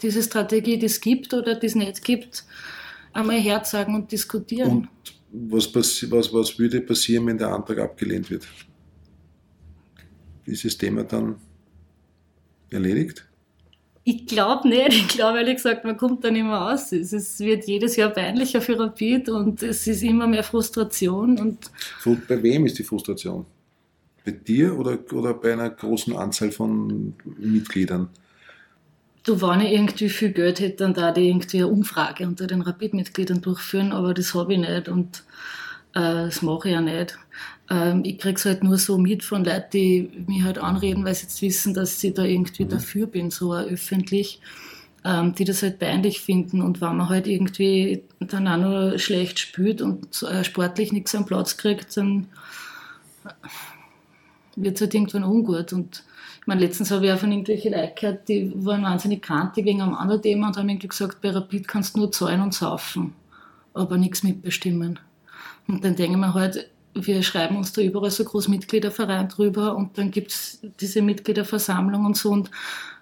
diese 0.00 0.22
Strategie, 0.22 0.78
die 0.78 0.86
es 0.86 1.00
gibt 1.00 1.34
oder 1.34 1.56
die 1.56 1.66
es 1.66 1.74
nicht 1.74 2.04
gibt, 2.04 2.44
einmal 3.12 3.40
herzagen 3.40 3.96
und 3.96 4.12
diskutieren. 4.12 4.70
Und 4.70 4.88
was, 5.30 5.74
was, 5.74 6.32
was 6.32 6.58
würde 6.58 6.80
passieren, 6.80 7.26
wenn 7.26 7.38
der 7.38 7.48
Antrag 7.48 7.78
abgelehnt 7.78 8.30
wird? 8.30 8.46
Ist 10.44 10.64
das 10.64 10.78
Thema 10.78 11.04
dann 11.04 11.36
erledigt? 12.70 13.26
Ich 14.08 14.24
glaube 14.26 14.68
nicht. 14.68 14.92
Ich 14.92 15.08
glaube 15.08 15.38
ehrlich 15.38 15.56
gesagt, 15.56 15.84
man 15.84 15.96
kommt 15.96 16.22
da 16.22 16.30
nicht 16.30 16.44
mehr 16.44 16.72
aus. 16.72 16.92
Es, 16.92 17.12
es 17.12 17.40
wird 17.40 17.66
jedes 17.66 17.96
Jahr 17.96 18.10
peinlicher 18.10 18.60
für 18.60 18.78
Rapid 18.78 19.28
und 19.28 19.64
es 19.64 19.84
ist 19.88 20.04
immer 20.04 20.28
mehr 20.28 20.44
Frustration. 20.44 21.38
Und 21.38 21.70
bei 22.28 22.40
wem 22.40 22.66
ist 22.66 22.78
die 22.78 22.84
Frustration? 22.84 23.44
Bei 24.24 24.30
dir 24.30 24.78
oder, 24.78 24.98
oder 25.12 25.34
bei 25.34 25.52
einer 25.52 25.70
großen 25.70 26.14
Anzahl 26.14 26.52
von 26.52 27.14
Mitgliedern? 27.36 28.08
Du, 29.26 29.40
wenn 29.42 29.60
ich 29.60 29.72
irgendwie 29.72 30.08
viel 30.08 30.30
Geld 30.30 30.60
hätte, 30.60 30.76
dann 30.76 30.94
da 30.94 31.10
die 31.10 31.28
irgendwie 31.28 31.58
eine 31.58 31.66
Umfrage 31.66 32.28
unter 32.28 32.46
den 32.46 32.62
Rapid-Mitgliedern 32.62 33.40
durchführen, 33.40 33.90
aber 33.90 34.14
das 34.14 34.34
habe 34.34 34.54
ich 34.54 34.60
nicht 34.60 34.88
und 34.88 35.24
äh, 35.94 36.26
das 36.26 36.42
mache 36.42 36.68
ich 36.68 36.74
ja 36.74 36.80
nicht. 36.80 37.18
Ähm, 37.68 38.04
ich 38.04 38.18
kriege 38.18 38.36
es 38.36 38.44
halt 38.44 38.62
nur 38.62 38.78
so 38.78 38.98
mit 38.98 39.24
von 39.24 39.44
Leuten, 39.44 39.70
die 39.72 40.10
mich 40.28 40.44
halt 40.44 40.58
anreden, 40.58 41.04
weil 41.04 41.16
sie 41.16 41.24
jetzt 41.24 41.42
wissen, 41.42 41.74
dass 41.74 42.04
ich 42.04 42.14
da 42.14 42.22
irgendwie 42.22 42.66
mhm. 42.66 42.68
dafür 42.68 43.08
bin, 43.08 43.32
so 43.32 43.52
öffentlich, 43.52 44.40
ähm, 45.04 45.34
die 45.34 45.44
das 45.44 45.60
halt 45.64 45.80
peinlich 45.80 46.20
finden 46.20 46.62
und 46.62 46.80
wenn 46.80 46.96
man 46.96 47.08
halt 47.08 47.26
irgendwie 47.26 48.04
dann 48.20 48.46
auch 48.46 48.58
nur 48.58 48.98
schlecht 49.00 49.40
spürt 49.40 49.82
und 49.82 50.22
äh, 50.22 50.44
sportlich 50.44 50.92
nichts 50.92 51.16
am 51.16 51.26
Platz 51.26 51.56
kriegt, 51.56 51.96
dann 51.96 52.28
wird 54.54 54.76
es 54.76 54.80
halt 54.82 54.94
irgendwann 54.94 55.24
ungut. 55.24 55.72
Und 55.72 56.04
meine, 56.46 56.60
letztens 56.60 56.90
habe 56.90 57.06
ich 57.06 57.12
auch 57.12 57.18
von 57.18 57.30
irgendwelchen 57.30 57.72
Leuten 57.72 57.94
gehört, 57.94 58.28
die 58.28 58.52
waren 58.54 58.82
wahnsinnig 58.82 59.22
kantig 59.22 59.64
wegen 59.64 59.82
einem 59.82 59.94
anderen 59.94 60.22
Thema 60.22 60.48
und 60.48 60.56
haben 60.56 60.68
irgendwie 60.68 60.88
gesagt, 60.88 61.20
bei 61.20 61.30
Rapid 61.30 61.66
kannst 61.66 61.96
du 61.96 62.00
nur 62.00 62.12
zahlen 62.12 62.40
und 62.40 62.54
saufen, 62.54 63.14
aber 63.74 63.96
nichts 63.96 64.22
mitbestimmen. 64.22 64.98
Und 65.66 65.84
dann 65.84 65.96
denken 65.96 66.20
wir 66.20 66.34
halt, 66.34 66.70
wir 66.94 67.22
schreiben 67.22 67.56
uns 67.56 67.72
da 67.72 67.82
überall 67.82 68.10
so 68.10 68.24
groß 68.24 68.48
Mitgliederverein 68.48 69.28
drüber 69.28 69.76
und 69.76 69.98
dann 69.98 70.10
gibt 70.10 70.30
es 70.30 70.60
diese 70.80 71.02
Mitgliederversammlung 71.02 72.06
und 72.06 72.16
so 72.16 72.30
und 72.30 72.50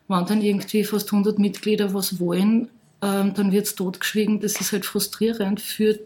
wenn 0.09 0.26
dann 0.26 0.42
irgendwie 0.42 0.85
fast 0.85 1.12
100 1.12 1.38
Mitglieder 1.38 1.94
was 1.94 2.20
wollen, 2.20 2.68
ähm, 3.00 3.35
dann 3.35 3.52
wird 3.52 3.66
es 3.66 3.74
totgeschwiegen. 3.74 4.40
Das 4.40 4.61
ist 4.61 4.72
halt 4.72 4.85
frustrierend 4.85 5.61
für 5.61 5.98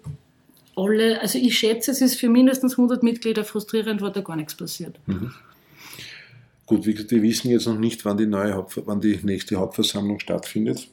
alle, 0.76 1.20
also 1.20 1.38
ich 1.38 1.58
schätze, 1.58 1.90
es 1.90 2.00
ist 2.00 2.16
für 2.16 2.28
mindestens 2.28 2.72
100 2.72 3.02
Mitglieder 3.02 3.44
frustrierend, 3.44 4.00
weil 4.00 4.12
da 4.12 4.20
gar 4.20 4.36
nichts 4.36 4.54
passiert. 4.54 4.98
Mhm. 5.06 5.32
Gut, 6.68 6.84
wie 6.84 6.92
gesagt, 6.92 7.10
wir 7.12 7.22
wissen 7.22 7.50
jetzt 7.50 7.66
noch 7.66 7.78
nicht, 7.78 8.04
wann 8.04 8.18
die, 8.18 8.26
neue 8.26 8.66
wann 8.84 9.00
die 9.00 9.18
nächste 9.22 9.56
Hauptversammlung 9.56 10.20
stattfindet. 10.20 10.90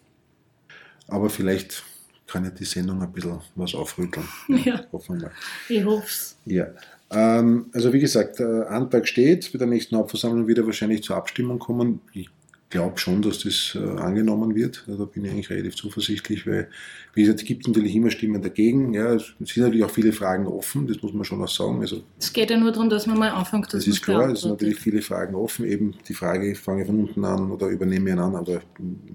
Aber 1.09 1.29
vielleicht 1.29 1.83
kann 2.27 2.45
ja 2.45 2.49
die 2.49 2.63
Sendung 2.63 3.01
ein 3.01 3.11
bisschen 3.11 3.41
was 3.55 3.75
aufrütteln. 3.75 4.25
Ja, 4.63 4.85
hoffen 4.93 5.19
wir. 5.19 5.31
Ich 5.67 5.83
hoffe 5.83 6.05
es. 6.07 6.37
Ja. 6.45 6.67
Ähm, 7.11 7.65
also 7.73 7.91
wie 7.91 7.99
gesagt, 7.99 8.39
der 8.39 8.71
Antrag 8.71 9.05
steht, 9.05 9.51
bei 9.51 9.59
der 9.59 9.67
nächsten 9.67 9.97
Hauptversammlung 9.97 10.47
wird 10.47 10.59
er 10.59 10.65
wahrscheinlich 10.65 11.03
zur 11.03 11.17
Abstimmung 11.17 11.59
kommen. 11.59 11.99
Ich 12.13 12.29
glaube 12.69 12.97
schon, 12.97 13.21
dass 13.21 13.39
das 13.39 13.75
äh, 13.75 13.99
angenommen 13.99 14.55
wird. 14.55 14.83
Also 14.87 15.05
da 15.05 15.11
bin 15.11 15.25
ich 15.25 15.31
eigentlich 15.31 15.49
relativ 15.49 15.75
zuversichtlich, 15.75 16.47
weil, 16.47 16.69
wie 17.13 17.21
gesagt, 17.21 17.41
es 17.41 17.45
gibt 17.45 17.67
natürlich 17.67 17.95
immer 17.95 18.09
Stimmen 18.09 18.41
dagegen. 18.41 18.93
Ja, 18.93 19.13
es 19.13 19.33
sind 19.39 19.57
natürlich 19.57 19.83
auch 19.83 19.91
viele 19.91 20.11
Fragen 20.11 20.47
offen, 20.47 20.87
das 20.87 21.01
muss 21.01 21.13
man 21.13 21.23
schon 21.23 21.41
auch 21.41 21.47
sagen. 21.47 21.81
Also, 21.81 22.03
es 22.19 22.33
geht 22.33 22.49
ja 22.49 22.57
nur 22.57 22.71
darum, 22.71 22.89
dass 22.89 23.05
man 23.05 23.17
mal 23.17 23.29
anfängt, 23.29 23.65
dass 23.65 23.85
Das 23.85 23.87
ist 23.87 24.01
klar, 24.01 24.29
es 24.29 24.41
sind 24.41 24.51
natürlich 24.51 24.79
viele 24.79 25.01
Fragen 25.01 25.35
offen. 25.35 25.65
Eben 25.65 25.95
die 26.07 26.13
Frage, 26.13 26.55
fange 26.55 26.81
ich 26.81 26.87
von 26.87 26.99
unten 26.99 27.23
an 27.23 27.51
oder 27.51 27.67
übernehme 27.67 28.09
ich 28.09 28.13
einen 28.13 28.21
an 28.21 28.35
oder 28.35 28.61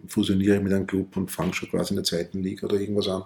fusioniere 0.06 0.56
ich 0.56 0.62
mit 0.62 0.72
einem 0.72 0.86
Club 0.86 1.16
und 1.16 1.30
fange 1.30 1.52
schon 1.52 1.68
quasi 1.70 1.90
in 1.90 1.96
der 1.96 2.04
zweiten 2.04 2.42
Liga 2.42 2.66
oder 2.66 2.80
irgendwas 2.80 3.08
an. 3.08 3.24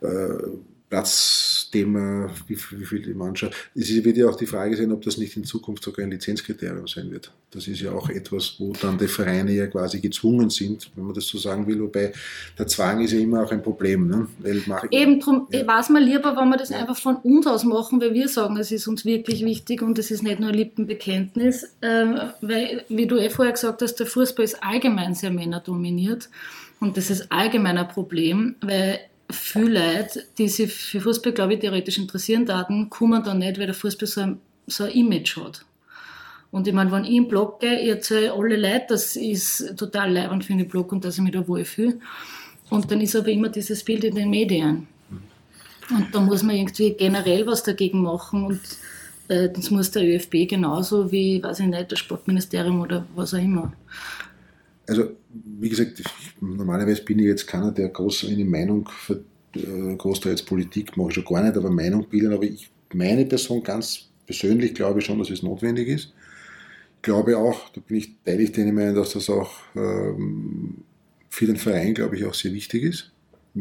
Äh, 0.00 0.58
Platzthema, 0.88 2.30
wie, 2.46 2.56
wie 2.56 2.84
viel 2.84 3.02
die 3.02 3.12
Mannschaft. 3.12 3.54
Es 3.74 3.90
wird 3.90 4.16
ja 4.16 4.26
auch 4.26 4.36
die 4.36 4.46
Frage 4.46 4.74
sein, 4.74 4.90
ob 4.90 5.02
das 5.02 5.18
nicht 5.18 5.36
in 5.36 5.44
Zukunft 5.44 5.84
sogar 5.84 6.04
ein 6.04 6.10
Lizenzkriterium 6.10 6.86
sein 6.88 7.10
wird. 7.10 7.30
Das 7.50 7.66
ist 7.68 7.80
ja 7.80 7.92
auch 7.92 8.08
etwas, 8.08 8.54
wo 8.58 8.72
dann 8.72 8.96
die 8.96 9.06
Vereine 9.06 9.52
ja 9.52 9.66
quasi 9.66 10.00
gezwungen 10.00 10.48
sind, 10.48 10.90
wenn 10.94 11.04
man 11.04 11.14
das 11.14 11.26
so 11.26 11.36
sagen 11.36 11.66
will. 11.66 11.80
Wobei 11.80 12.12
der 12.58 12.66
Zwang 12.66 13.02
ist 13.02 13.12
ja 13.12 13.18
immer 13.18 13.42
auch 13.42 13.52
ein 13.52 13.62
Problem. 13.62 14.08
Ne? 14.08 14.28
Eben 14.90 15.20
drum, 15.20 15.46
ja. 15.50 15.60
ich 15.60 15.66
weiß 15.66 15.90
mal 15.90 16.02
lieber, 16.02 16.34
wenn 16.36 16.48
wir 16.48 16.56
das 16.56 16.70
ja. 16.70 16.78
einfach 16.78 16.96
von 16.96 17.16
uns 17.16 17.46
aus 17.46 17.64
machen, 17.64 18.00
weil 18.00 18.14
wir 18.14 18.28
sagen, 18.28 18.56
es 18.56 18.72
ist 18.72 18.88
uns 18.88 19.04
wirklich 19.04 19.44
wichtig 19.44 19.82
und 19.82 19.98
es 19.98 20.10
ist 20.10 20.22
nicht 20.22 20.40
nur 20.40 20.48
ein 20.48 20.54
Lippenbekenntnis. 20.54 21.74
Ähm, 21.82 22.18
weil, 22.40 22.84
wie 22.88 23.06
du 23.06 23.16
eh 23.16 23.28
vorher 23.28 23.52
gesagt 23.52 23.82
hast, 23.82 23.96
der 23.96 24.06
Fußball 24.06 24.44
ist 24.44 24.62
allgemein 24.62 25.14
sehr 25.14 25.30
männerdominiert. 25.30 26.30
Und 26.80 26.96
das 26.96 27.10
ist 27.10 27.30
allgemein 27.30 27.76
ein 27.76 27.88
Problem, 27.88 28.54
weil 28.60 29.00
viele 29.30 29.96
Leute, 29.96 30.24
die 30.38 30.48
sich 30.48 30.72
für 30.72 31.00
Fußball, 31.00 31.32
glaube 31.32 31.54
ich, 31.54 31.60
theoretisch 31.60 31.98
interessieren 31.98 32.46
daten, 32.46 32.88
kommen 32.90 33.22
dann 33.22 33.38
nicht, 33.38 33.58
weil 33.58 33.66
der 33.66 33.74
Fußball 33.74 34.08
so 34.08 34.20
ein, 34.20 34.40
so 34.66 34.84
ein 34.84 34.92
Image 34.92 35.36
hat. 35.36 35.64
Und 36.50 36.66
ich 36.66 36.72
meine, 36.72 36.90
wenn 36.90 37.04
ich 37.04 37.16
im 37.16 37.28
Blog 37.28 37.60
gehe, 37.60 37.94
ich 37.94 38.10
alle 38.10 38.56
Leute, 38.56 38.86
das 38.88 39.16
ist 39.16 39.76
total 39.76 40.12
leibend 40.12 40.44
für 40.44 40.54
den 40.54 40.68
Blog 40.68 40.92
und 40.92 41.04
dass 41.04 41.16
ich 41.16 41.22
mich 41.22 41.32
da 41.32 41.46
wohlfühle. 41.46 41.98
Und 42.70 42.90
dann 42.90 43.00
ist 43.00 43.16
aber 43.16 43.28
immer 43.28 43.48
dieses 43.48 43.84
Bild 43.84 44.04
in 44.04 44.14
den 44.14 44.30
Medien. 44.30 44.86
Und 45.90 46.14
da 46.14 46.20
muss 46.20 46.42
man 46.42 46.56
irgendwie 46.56 46.92
generell 46.92 47.46
was 47.46 47.62
dagegen 47.62 48.02
machen 48.02 48.44
und 48.44 48.60
äh, 49.28 49.48
das 49.50 49.70
muss 49.70 49.90
der 49.90 50.02
ÖFB 50.02 50.48
genauso 50.48 51.10
wie, 51.10 51.42
weiß 51.42 51.60
ich 51.60 51.66
nicht, 51.66 51.92
das 51.92 51.98
Sportministerium 51.98 52.80
oder 52.80 53.06
was 53.14 53.32
auch 53.32 53.38
immer. 53.38 53.72
Also, 54.88 55.10
wie 55.60 55.68
gesagt, 55.68 56.02
normalerweise 56.40 57.02
bin 57.02 57.18
ich 57.18 57.26
jetzt 57.26 57.46
keiner, 57.46 57.70
der 57.72 57.88
groß 57.88 58.26
eine 58.28 58.44
Meinung 58.44 58.88
für 58.88 59.22
äh, 59.54 59.94
großteils 59.96 60.42
Politik 60.42 60.96
mache 60.96 61.08
ich 61.08 61.14
schon 61.14 61.24
gar 61.24 61.42
nicht, 61.42 61.56
aber 61.56 61.70
Meinung 61.70 62.08
bilden. 62.08 62.32
Aber 62.32 62.44
ich, 62.44 62.70
meine 62.92 63.26
Person 63.26 63.62
ganz 63.62 64.08
persönlich 64.26 64.74
glaube 64.74 65.00
schon, 65.00 65.18
dass 65.18 65.30
es 65.30 65.42
notwendig 65.42 65.88
ist. 65.88 66.12
Ich 66.96 67.02
glaube 67.02 67.36
auch, 67.38 67.68
da 67.70 67.80
bin 67.80 67.98
ich 67.98 68.14
teilig 68.24 68.52
deine 68.52 68.72
Meinung, 68.72 68.96
dass 68.96 69.12
das 69.12 69.30
auch 69.30 69.52
ähm, 69.76 70.78
für 71.30 71.46
den 71.46 71.56
Verein, 71.56 71.94
glaube 71.94 72.16
ich, 72.16 72.24
auch 72.24 72.34
sehr 72.34 72.52
wichtig 72.52 72.82
ist 72.82 73.12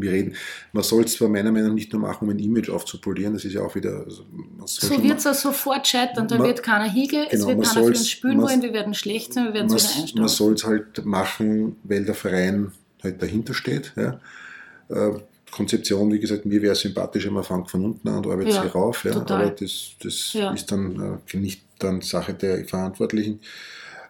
wir 0.01 0.11
reden, 0.11 0.35
man 0.73 0.83
soll 0.83 1.03
es 1.03 1.13
zwar 1.13 1.29
meiner 1.29 1.51
Meinung 1.51 1.69
nach 1.69 1.75
nicht 1.75 1.91
nur 1.93 2.01
machen, 2.01 2.25
um 2.25 2.29
ein 2.29 2.39
Image 2.39 2.69
aufzupolieren, 2.69 3.33
das 3.33 3.45
ist 3.45 3.53
ja 3.53 3.61
auch 3.61 3.75
wieder. 3.75 4.03
Also 4.05 4.23
so 4.65 5.03
wird 5.03 5.19
es 5.19 5.27
auch 5.27 5.33
sofort 5.33 5.87
scheitern, 5.87 6.27
da 6.27 6.37
man, 6.37 6.47
wird 6.47 6.63
keiner 6.63 6.89
hingehen, 6.89 7.27
genau, 7.29 7.43
es 7.43 7.47
wird 7.47 7.63
keiner 7.63 7.73
für 7.73 7.83
uns 7.83 8.09
spielen 8.09 8.41
wollen, 8.41 8.61
wir 8.61 8.73
werden 8.73 8.93
schlecht 8.93 9.33
sein, 9.33 9.45
wir 9.45 9.53
werden 9.53 9.73
es 9.73 9.83
wieder 9.83 10.01
einstellen. 10.01 10.21
Man 10.21 10.29
soll 10.29 10.53
es 10.53 10.65
halt 10.65 11.05
machen, 11.05 11.75
weil 11.83 12.05
der 12.05 12.15
Verein 12.15 12.71
halt 13.03 13.21
dahinter 13.21 13.53
steht. 13.53 13.93
Ja. 13.95 14.19
Äh, 14.89 15.19
Konzeption, 15.51 16.11
wie 16.11 16.19
gesagt, 16.19 16.45
mir 16.45 16.61
wäre 16.61 16.75
sympathischer, 16.75 17.31
man 17.31 17.43
fängt 17.43 17.71
von 17.71 17.83
unten 17.83 18.07
an 18.09 18.17
und 18.17 18.27
arbeitet 18.27 18.53
ja, 18.53 18.63
sich 18.63 18.75
rauf. 18.75 19.03
Ja. 19.05 19.15
Aber 19.15 19.49
das, 19.49 19.91
das 20.01 20.33
ja. 20.33 20.51
ist 20.53 20.71
dann 20.71 21.19
äh, 21.33 21.37
nicht 21.37 21.63
dann 21.79 22.01
Sache 22.01 22.33
der 22.33 22.65
Verantwortlichen. 22.65 23.39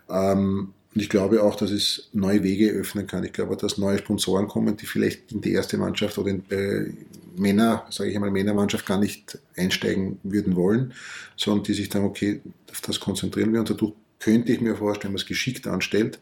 Ähm, 0.09 0.73
und 0.93 1.01
ich 1.01 1.09
glaube 1.09 1.43
auch, 1.43 1.55
dass 1.55 1.71
es 1.71 2.09
neue 2.13 2.43
Wege 2.43 2.71
öffnen 2.71 3.05
kann. 3.05 3.23
Ich 3.23 3.33
glaube, 3.33 3.55
dass 3.55 3.77
neue 3.77 3.99
Sponsoren 3.99 4.47
kommen, 4.47 4.77
die 4.77 4.85
vielleicht 4.85 5.31
in 5.31 5.41
die 5.41 5.51
erste 5.51 5.77
Mannschaft 5.77 6.17
oder 6.17 6.29
in 6.29 6.49
äh, 6.49 6.91
Männer, 7.35 7.85
sage 7.89 8.09
ich 8.09 8.15
einmal, 8.15 8.31
Männermannschaft 8.31 8.85
gar 8.85 8.99
nicht 8.99 9.37
einsteigen 9.55 10.19
würden 10.23 10.55
wollen, 10.55 10.93
sondern 11.35 11.63
die 11.63 11.73
sich 11.73 11.89
dann, 11.89 12.03
okay, 12.03 12.41
auf 12.71 12.81
das 12.81 12.99
konzentrieren 12.99 13.53
wir 13.53 13.59
und 13.59 13.69
dadurch 13.69 13.93
könnte 14.19 14.51
ich 14.51 14.61
mir 14.61 14.75
vorstellen, 14.75 15.09
wenn 15.09 15.13
man 15.13 15.21
es 15.21 15.27
geschickt 15.27 15.67
anstellt, 15.67 16.19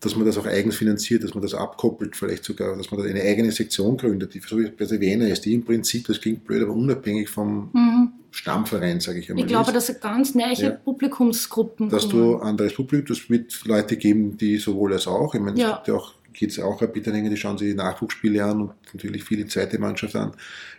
dass 0.00 0.16
man 0.16 0.26
das 0.26 0.36
auch 0.36 0.46
eigens 0.46 0.76
finanziert, 0.76 1.24
dass 1.24 1.34
man 1.34 1.42
das 1.42 1.54
abkoppelt, 1.54 2.16
vielleicht 2.16 2.44
sogar, 2.44 2.76
dass 2.76 2.90
man 2.90 3.00
eine 3.02 3.22
eigene 3.22 3.50
Sektion 3.52 3.96
gründet. 3.96 4.34
Die 4.34 4.40
so 4.40 4.56
bei 4.56 4.84
der 4.84 5.00
Wiener 5.00 5.28
ist 5.28 5.44
die 5.44 5.54
im 5.54 5.64
Prinzip, 5.64 6.06
das 6.06 6.20
klingt 6.20 6.44
blöd, 6.44 6.62
aber 6.62 6.72
unabhängig 6.72 7.28
vom 7.28 7.70
mhm. 7.72 8.12
Stammverein, 8.36 9.00
sage 9.00 9.20
ich 9.20 9.30
einmal. 9.30 9.44
Ich 9.44 9.48
glaube, 9.48 9.72
dass 9.72 10.00
ganz 10.00 10.34
neue 10.34 10.52
ja. 10.54 10.70
Publikumsgruppen 10.70 11.88
Dass 11.88 12.08
kommen. 12.08 12.22
du 12.22 12.36
anderes 12.36 12.74
Publikum, 12.74 13.16
das 13.16 13.30
wird 13.30 13.64
Leute 13.64 13.96
geben, 13.96 14.36
die 14.36 14.58
sowohl 14.58 14.92
als 14.92 15.06
auch, 15.06 15.34
ich 15.34 15.40
meine, 15.40 15.58
ja. 15.58 15.70
es 15.70 15.74
gibt 15.76 15.88
ja 15.88 15.94
auch 15.94 16.12
Kids 16.34 16.58
auch 16.58 16.82
Rapid-Anhänger, 16.82 17.30
die 17.30 17.36
schauen 17.36 17.56
sich 17.56 17.74
Nachwuchsspiele 17.74 18.44
an 18.44 18.60
und 18.60 18.72
natürlich 18.92 19.24
viele 19.24 19.46
zweite 19.46 19.78
Mannschaft 19.78 20.14
an. 20.16 20.32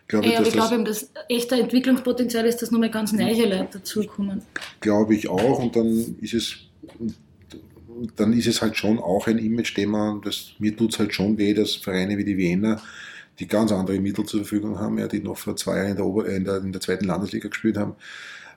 Ich 0.04 0.08
glaube, 0.08 0.28
ja, 0.28 0.42
ich 0.42 0.52
glaube, 0.52 0.84
das 0.84 1.10
echte 1.28 1.56
Entwicklungspotenzial 1.56 2.46
ist, 2.46 2.62
dass 2.62 2.70
nochmal 2.70 2.92
ganz 2.92 3.12
neue 3.12 3.50
Leute 3.50 3.80
dazukommen. 3.80 4.44
Glaube 4.80 5.16
ich 5.16 5.28
auch 5.28 5.60
und 5.60 5.76
dann 5.76 6.16
ist 6.22 6.34
es 6.34 6.58
dann 8.16 8.34
ist 8.34 8.46
es 8.46 8.62
halt 8.62 8.78
schon 8.78 9.00
auch 9.00 9.26
ein 9.26 9.40
Image-Thema. 9.40 10.22
Das, 10.24 10.52
mir 10.60 10.78
tut 10.78 10.94
es 10.94 11.00
halt 11.00 11.16
schon 11.16 11.40
weh, 11.40 11.56
dass 11.56 11.76
Vereine 11.76 12.18
wie 12.20 12.24
die 12.24 12.38
Wiener, 12.38 12.80
die 13.40 13.48
ganz 13.48 13.72
andere 13.72 14.00
Mittel 14.00 14.26
zur 14.26 14.42
Verfügung 14.42 14.80
haben, 14.80 14.98
ja, 14.98 15.08
die 15.08 15.22
noch 15.22 15.38
vor 15.38 15.56
zwei 15.56 15.78
Jahren 15.78 15.92
in 15.92 15.96
der, 15.98 16.06
Ober 16.06 16.28
in 16.28 16.44
der, 16.44 16.58
in 16.58 16.72
der 16.72 16.82
zweiten 16.82 17.06
Landesliga 17.06 17.50
gespielt 17.50 17.78
haben, 17.78 17.96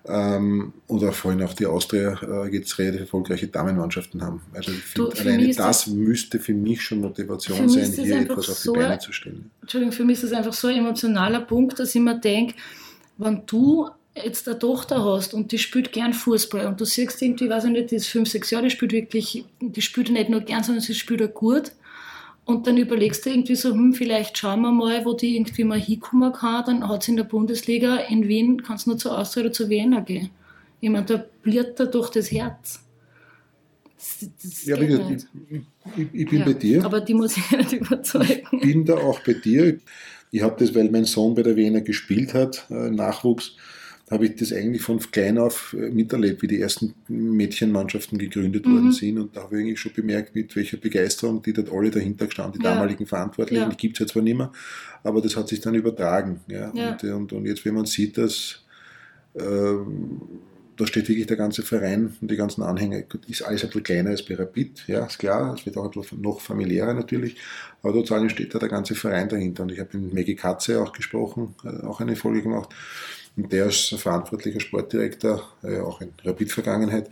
ähm, 0.06 0.72
oder 0.86 1.12
vorhin 1.12 1.42
auch 1.42 1.52
die 1.52 1.66
Austria 1.66 2.18
äh, 2.22 2.48
jetzt 2.48 2.78
relativ 2.78 3.02
erfolgreiche 3.02 3.48
Damenmannschaften 3.48 4.22
haben. 4.22 4.40
Also 4.54 4.72
ich 4.72 4.78
finde, 4.78 5.18
alleine 5.18 5.46
das, 5.48 5.56
das 5.56 5.86
müsste 5.88 6.38
für 6.38 6.54
mich 6.54 6.80
schon 6.80 7.00
Motivation 7.00 7.68
sein, 7.68 7.92
hier 7.92 8.20
etwas 8.20 8.48
auf 8.48 8.56
so, 8.56 8.72
die 8.72 8.78
Beine 8.78 8.98
zu 8.98 9.12
stellen. 9.12 9.50
Entschuldigung, 9.60 9.92
für 9.92 10.04
mich 10.04 10.22
ist 10.22 10.24
das 10.24 10.32
einfach 10.32 10.54
so 10.54 10.68
ein 10.68 10.78
emotionaler 10.78 11.40
Punkt, 11.40 11.78
dass 11.78 11.94
ich 11.94 12.00
mir 12.00 12.18
denke, 12.18 12.54
wenn 13.18 13.42
du 13.44 13.90
jetzt 14.16 14.48
eine 14.48 14.58
Tochter 14.58 15.04
hast 15.04 15.34
und 15.34 15.52
die 15.52 15.58
spielt 15.58 15.92
gern 15.92 16.14
Fußball 16.14 16.66
und 16.66 16.80
du 16.80 16.84
siehst 16.84 17.20
irgendwie, 17.20 17.48
weiß 17.48 17.64
ich 17.64 17.70
nicht, 17.70 17.90
die 17.90 17.96
ist 17.96 18.08
fünf, 18.08 18.28
sechs 18.28 18.50
Jahre, 18.50 18.64
die 18.64 18.70
spielt 18.70 18.92
wirklich, 18.92 19.44
die 19.60 19.82
spielt 19.82 20.10
nicht 20.10 20.30
nur 20.30 20.40
gern, 20.40 20.64
sondern 20.64 20.82
sie 20.82 20.94
spielt 20.94 21.22
auch 21.22 21.34
gut. 21.34 21.72
Und 22.50 22.66
dann 22.66 22.76
überlegst 22.76 23.24
du 23.24 23.30
irgendwie 23.30 23.54
so, 23.54 23.70
hm, 23.70 23.92
vielleicht 23.92 24.36
schauen 24.36 24.62
wir 24.62 24.72
mal, 24.72 25.04
wo 25.04 25.12
die 25.12 25.36
irgendwie 25.36 25.62
mal 25.62 25.78
hinkommen 25.78 26.32
kann. 26.32 26.64
Dann 26.66 26.88
hat 26.88 27.04
sie 27.04 27.12
in 27.12 27.16
der 27.16 27.22
Bundesliga 27.22 27.98
in 27.98 28.26
Wien, 28.26 28.64
kannst 28.64 28.86
du 28.86 28.90
nur 28.90 28.98
zur 28.98 29.16
Austria 29.16 29.44
oder 29.44 29.52
zur 29.52 29.68
Wiener 29.68 30.00
gehen. 30.00 30.30
Ich 30.80 30.90
meine, 30.90 31.06
da 31.06 31.24
bliert 31.42 31.78
da 31.78 31.84
durch 31.84 32.10
das 32.10 32.32
Herz. 32.32 32.84
Das, 33.96 34.28
das 34.42 34.64
ja, 34.64 34.80
wie 34.80 34.86
gesagt, 34.88 35.28
ich, 35.48 35.60
ich, 35.96 36.08
ich, 36.12 36.28
bin 36.28 36.40
ja, 36.40 36.44
bei 36.44 36.52
dir. 36.54 36.84
Aber 36.84 37.00
die 37.00 37.14
muss 37.14 37.36
ich 37.36 37.50
nicht 37.52 37.72
überzeugen. 37.72 38.48
Ich 38.50 38.60
bin 38.60 38.84
da 38.84 38.94
auch 38.94 39.20
bei 39.20 39.34
dir. 39.34 39.78
Ich 40.32 40.42
habe 40.42 40.56
das, 40.58 40.74
weil 40.74 40.90
mein 40.90 41.04
Sohn 41.04 41.36
bei 41.36 41.44
der 41.44 41.54
Wiener 41.54 41.82
gespielt 41.82 42.34
hat, 42.34 42.66
äh, 42.68 42.90
Nachwuchs 42.90 43.54
habe 44.10 44.26
ich 44.26 44.34
das 44.34 44.52
eigentlich 44.52 44.82
von 44.82 44.98
klein 44.98 45.38
auf 45.38 45.74
äh, 45.78 45.88
miterlebt, 45.90 46.42
wie 46.42 46.48
die 46.48 46.60
ersten 46.60 46.94
Mädchenmannschaften 47.06 48.18
gegründet 48.18 48.66
mhm. 48.66 48.72
worden 48.72 48.92
sind. 48.92 49.18
Und 49.18 49.36
da 49.36 49.44
habe 49.44 49.56
ich 49.56 49.62
eigentlich 49.62 49.80
schon 49.80 49.92
bemerkt, 49.92 50.34
mit 50.34 50.54
welcher 50.56 50.78
Begeisterung 50.78 51.40
die 51.42 51.52
dort 51.52 51.72
alle 51.72 51.90
dahinter 51.90 52.28
standen, 52.28 52.58
die 52.58 52.64
ja. 52.64 52.74
damaligen 52.74 53.06
Verantwortlichen. 53.06 53.62
Ja. 53.62 53.68
Die 53.68 53.76
gibt 53.76 53.94
es 53.94 54.00
ja 54.00 54.06
zwar 54.12 54.22
nicht 54.22 54.36
mehr, 54.36 54.50
aber 55.04 55.20
das 55.20 55.36
hat 55.36 55.48
sich 55.48 55.60
dann 55.60 55.76
übertragen. 55.76 56.40
Ja? 56.48 56.72
ja. 56.74 56.90
Und, 56.90 57.04
und, 57.04 57.32
und, 57.32 57.46
jetzt, 57.46 57.64
wenn 57.64 57.74
man 57.74 57.86
sieht, 57.86 58.18
dass 58.18 58.64
ähm, 59.38 60.20
da 60.76 60.86
steht 60.86 61.08
wirklich 61.08 61.26
der 61.26 61.36
ganze 61.36 61.62
Verein 61.62 62.16
und 62.20 62.30
die 62.30 62.36
ganzen 62.36 62.62
Anhänger, 62.62 63.02
ist 63.28 63.42
alles 63.42 63.62
ein 63.62 63.68
bisschen 63.68 63.82
kleiner 63.82 64.10
als 64.10 64.24
bei 64.24 64.34
Rapid, 64.34 64.84
ja, 64.86 65.04
ist 65.04 65.18
klar, 65.18 65.54
es 65.54 65.66
wird 65.66 65.76
auch 65.76 65.94
noch 66.16 66.40
familiärer 66.40 66.94
natürlich, 66.94 67.36
aber 67.82 67.92
trotzdem 67.92 68.30
steht 68.30 68.54
da 68.54 68.58
der 68.58 68.70
ganze 68.70 68.94
Verein 68.94 69.28
dahinter. 69.28 69.62
Und 69.62 69.72
ich 69.72 69.78
habe 69.78 69.98
mit 69.98 70.14
Maggie 70.14 70.34
Katze 70.34 70.80
auch 70.80 70.92
gesprochen, 70.92 71.54
äh, 71.64 71.84
auch 71.84 72.00
eine 72.00 72.16
Folge 72.16 72.42
gemacht 72.42 72.74
und 73.36 73.52
der 73.52 73.66
ist 73.66 73.94
verantwortlicher 73.94 74.60
Sportdirektor, 74.60 75.48
äh, 75.62 75.78
auch 75.78 76.00
in 76.00 76.12
Rapid-Vergangenheit, 76.24 77.10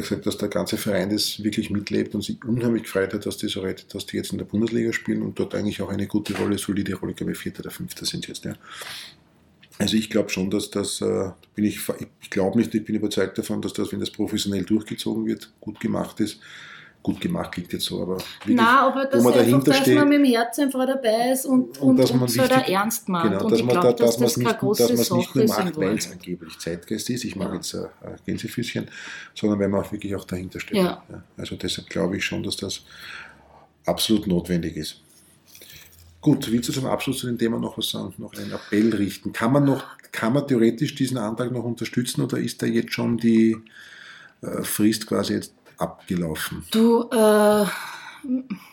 gesagt, 0.00 0.26
dass 0.26 0.38
der 0.38 0.48
ganze 0.48 0.78
Verein 0.78 1.10
das 1.10 1.42
wirklich 1.42 1.70
mitlebt 1.70 2.14
und 2.14 2.22
sich 2.22 2.42
unheimlich 2.44 2.84
gefreut 2.84 3.12
hat, 3.12 3.26
dass 3.26 3.36
die, 3.36 3.48
so, 3.48 3.62
dass 3.62 4.06
die 4.06 4.16
jetzt 4.16 4.32
in 4.32 4.38
der 4.38 4.46
Bundesliga 4.46 4.92
spielen 4.92 5.22
und 5.22 5.38
dort 5.38 5.54
eigentlich 5.54 5.82
auch 5.82 5.90
eine 5.90 6.06
gute 6.06 6.34
Rolle, 6.36 6.56
solide 6.56 6.94
Rolle, 6.94 7.12
glaube 7.12 7.32
ich, 7.32 7.38
Vierter 7.38 7.60
oder 7.60 7.70
Fünfter 7.70 8.06
sind 8.06 8.26
jetzt. 8.26 8.44
Ja. 8.44 8.54
Also 9.78 9.96
ich 9.96 10.08
glaube 10.08 10.30
schon, 10.30 10.50
dass 10.50 10.70
das, 10.70 11.00
äh, 11.00 11.30
bin 11.54 11.64
ich, 11.64 11.80
ich 12.20 12.30
glaube 12.30 12.58
nicht, 12.58 12.74
ich 12.74 12.84
bin 12.84 12.94
überzeugt 12.94 13.36
davon, 13.36 13.60
dass 13.60 13.74
das, 13.74 13.92
wenn 13.92 14.00
das 14.00 14.10
professionell 14.10 14.64
durchgezogen 14.64 15.26
wird, 15.26 15.52
gut 15.60 15.80
gemacht 15.80 16.20
ist, 16.20 16.40
gut 17.02 17.20
gemacht 17.20 17.52
klingt 17.52 17.72
jetzt 17.72 17.84
so, 17.84 18.02
aber 18.02 18.16
wirklich, 18.16 18.56
Nein, 18.56 18.66
aber 18.66 19.06
das 19.06 19.20
wo 19.20 19.28
man 19.28 19.38
dahinter 19.38 19.72
dass 19.72 19.80
steht, 19.80 19.94
man 19.96 20.08
mit 20.08 20.18
dem 20.18 20.24
Herz 20.24 20.58
einfach 20.58 20.86
dabei 20.86 21.32
ist 21.32 21.46
und, 21.46 21.78
und, 21.78 21.90
und 21.90 21.96
dass 21.96 22.12
man 22.12 22.22
und 22.22 22.30
so 22.30 22.46
da 22.46 22.60
ernst 22.60 23.08
macht. 23.08 23.30
Genau, 23.30 23.44
und 23.44 23.50
dass 23.50 23.62
man, 23.62 23.68
glaub, 23.68 23.82
da, 23.82 23.92
dass 23.92 24.16
dass 24.16 24.18
das 24.18 24.36
nicht, 24.36 24.62
dass 24.62 24.62
man 24.62 24.98
es 24.98 25.10
nicht 25.10 25.34
nur 25.34 25.46
macht, 25.46 25.76
weil 25.76 25.98
es 25.98 26.12
angeblich 26.12 26.58
Zeitgeist 26.58 27.10
ist, 27.10 27.24
ich 27.24 27.34
mag 27.34 27.48
ja. 27.48 27.54
jetzt 27.56 27.74
ein 27.74 27.84
äh, 27.84 28.16
Gänsefüßchen, 28.24 28.86
sondern 29.34 29.58
weil 29.58 29.68
man 29.68 29.84
auch 29.84 29.90
wirklich 29.90 30.14
auch 30.14 30.24
dahinter 30.24 30.60
steht. 30.60 30.76
Ja. 30.76 31.02
Ja, 31.10 31.22
also 31.36 31.56
deshalb 31.56 31.88
glaube 31.88 32.16
ich 32.16 32.24
schon, 32.24 32.42
dass 32.42 32.56
das 32.56 32.82
absolut 33.84 34.26
notwendig 34.26 34.76
ist. 34.76 35.00
Gut, 36.20 36.52
willst 36.52 36.68
du 36.68 36.72
zum 36.72 36.86
Abschluss 36.86 37.18
zu 37.18 37.26
dem 37.26 37.36
Thema 37.36 37.58
noch 37.58 37.76
was 37.76 37.90
sagen, 37.90 38.14
noch 38.18 38.32
einen 38.34 38.52
Appell 38.52 38.94
richten? 38.94 39.32
Kann 39.32 39.52
man 39.52 39.64
noch, 39.64 39.84
kann 40.12 40.32
man 40.32 40.46
theoretisch 40.46 40.94
diesen 40.94 41.18
Antrag 41.18 41.50
noch 41.50 41.64
unterstützen 41.64 42.22
oder 42.22 42.38
ist 42.38 42.62
da 42.62 42.66
jetzt 42.66 42.92
schon 42.92 43.18
die 43.18 43.56
äh, 44.40 44.62
Frist 44.62 45.08
quasi 45.08 45.34
jetzt 45.34 45.52
abgelaufen? 45.78 46.64
Du, 46.70 47.08
äh, 47.10 47.66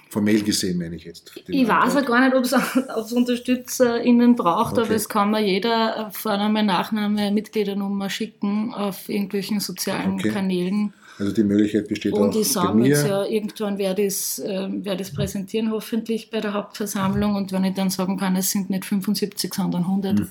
Formell 0.09 0.41
gesehen 0.41 0.79
meine 0.79 0.95
ich 0.95 1.05
jetzt. 1.05 1.31
Ich 1.47 1.67
weiß 1.67 1.93
ja 1.93 2.01
gar 2.01 2.25
nicht, 2.25 2.35
ob 2.35 2.43
es 2.43 3.11
UnterstützerInnen 3.11 4.35
braucht, 4.35 4.73
okay. 4.73 4.81
aber 4.81 4.95
es 4.95 5.07
kann 5.07 5.29
mir 5.29 5.45
jeder 5.45 6.07
äh, 6.07 6.11
Vorname, 6.11 6.63
Nachname, 6.63 7.31
Mitgliedernummer 7.31 8.09
schicken 8.09 8.73
auf 8.73 9.07
irgendwelchen 9.07 9.59
sozialen 9.59 10.15
okay. 10.15 10.29
Kanälen. 10.29 10.93
Also 11.19 11.33
die 11.33 11.43
Möglichkeit 11.43 11.87
besteht 11.87 12.13
Und 12.13 12.19
auch. 12.19 12.25
Und 12.25 12.35
ich 12.35 12.51
sage 12.51 12.83
jetzt 12.85 13.05
ja, 13.05 13.25
irgendwann 13.25 13.77
werde 13.77 14.01
ich 14.01 14.07
es 14.07 14.39
äh, 14.39 14.67
werd 14.71 15.13
präsentieren, 15.13 15.69
hoffentlich 15.69 16.31
bei 16.31 16.39
der 16.39 16.53
Hauptversammlung. 16.53 17.35
Und 17.35 17.51
wenn 17.51 17.65
ich 17.65 17.75
dann 17.75 17.89
sagen 17.89 18.17
kann, 18.17 18.35
es 18.35 18.49
sind 18.49 18.69
nicht 18.69 18.85
75, 18.85 19.53
sondern 19.53 19.83
100, 19.83 20.19
mhm. 20.19 20.29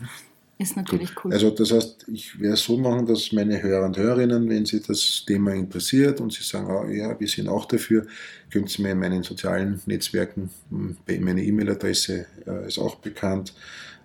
Ist 0.60 0.76
natürlich 0.76 1.10
cool. 1.22 1.32
Also 1.32 1.50
das 1.50 1.70
heißt, 1.70 2.06
ich 2.12 2.40
werde 2.40 2.54
es 2.54 2.64
so 2.64 2.76
machen, 2.76 3.06
dass 3.06 3.30
meine 3.30 3.62
Hörer 3.62 3.86
und 3.86 3.96
Hörerinnen, 3.96 4.48
wenn 4.48 4.66
sie 4.66 4.82
das 4.82 5.22
Thema 5.24 5.54
interessiert 5.54 6.20
und 6.20 6.32
sie 6.32 6.42
sagen, 6.42 6.66
oh, 6.68 6.90
ja, 6.90 7.18
wir 7.18 7.28
sind 7.28 7.48
auch 7.48 7.64
dafür, 7.66 8.06
können 8.50 8.66
Sie 8.66 8.82
mir 8.82 8.90
in 8.90 8.98
meinen 8.98 9.22
sozialen 9.22 9.80
Netzwerken, 9.86 10.50
hm, 10.70 10.96
meine 11.20 11.44
E-Mail-Adresse 11.44 12.26
äh, 12.44 12.66
ist 12.66 12.78
auch 12.78 12.96
bekannt, 12.96 13.54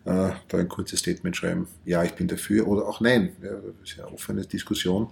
äh, 0.05 0.29
da 0.47 0.57
ein 0.57 0.69
kurzes 0.69 0.99
Statement 0.99 1.35
schreiben, 1.35 1.67
ja, 1.85 2.03
ich 2.03 2.13
bin 2.13 2.27
dafür 2.27 2.67
oder 2.67 2.87
auch 2.87 3.01
nein. 3.01 3.31
Ja, 3.41 3.49
das 3.53 3.89
ist 3.89 3.97
ja 3.97 4.05
eine 4.05 4.13
offene 4.13 4.45
Diskussion. 4.45 5.07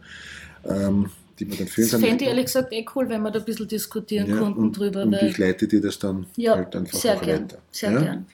Ähm, 0.63 1.09
die 1.39 1.45
man 1.45 1.57
dann 1.57 1.67
führen 1.67 1.89
kann. 1.89 2.01
Das 2.01 2.09
fände 2.09 2.23
ich 2.23 2.29
ehrlich 2.29 2.45
gesagt 2.45 2.71
eh 2.71 2.85
cool, 2.95 3.09
wenn 3.09 3.21
wir 3.23 3.31
da 3.31 3.39
ein 3.39 3.45
bisschen 3.45 3.67
diskutieren 3.67 4.29
ja, 4.29 4.37
konnten 4.37 4.59
und, 4.59 4.77
drüber. 4.77 5.03
Und 5.03 5.13
ich 5.13 5.37
leite 5.39 5.67
dir 5.67 5.81
das 5.81 5.97
dann 5.97 6.27
ja, 6.35 6.55
halt 6.55 6.75
einfach 6.75 6.99
sehr 6.99 7.15
gern, 7.15 7.43
weiter. 7.43 7.57
Sehr 7.71 7.91
ja? 7.91 7.99
gern. 7.99 8.25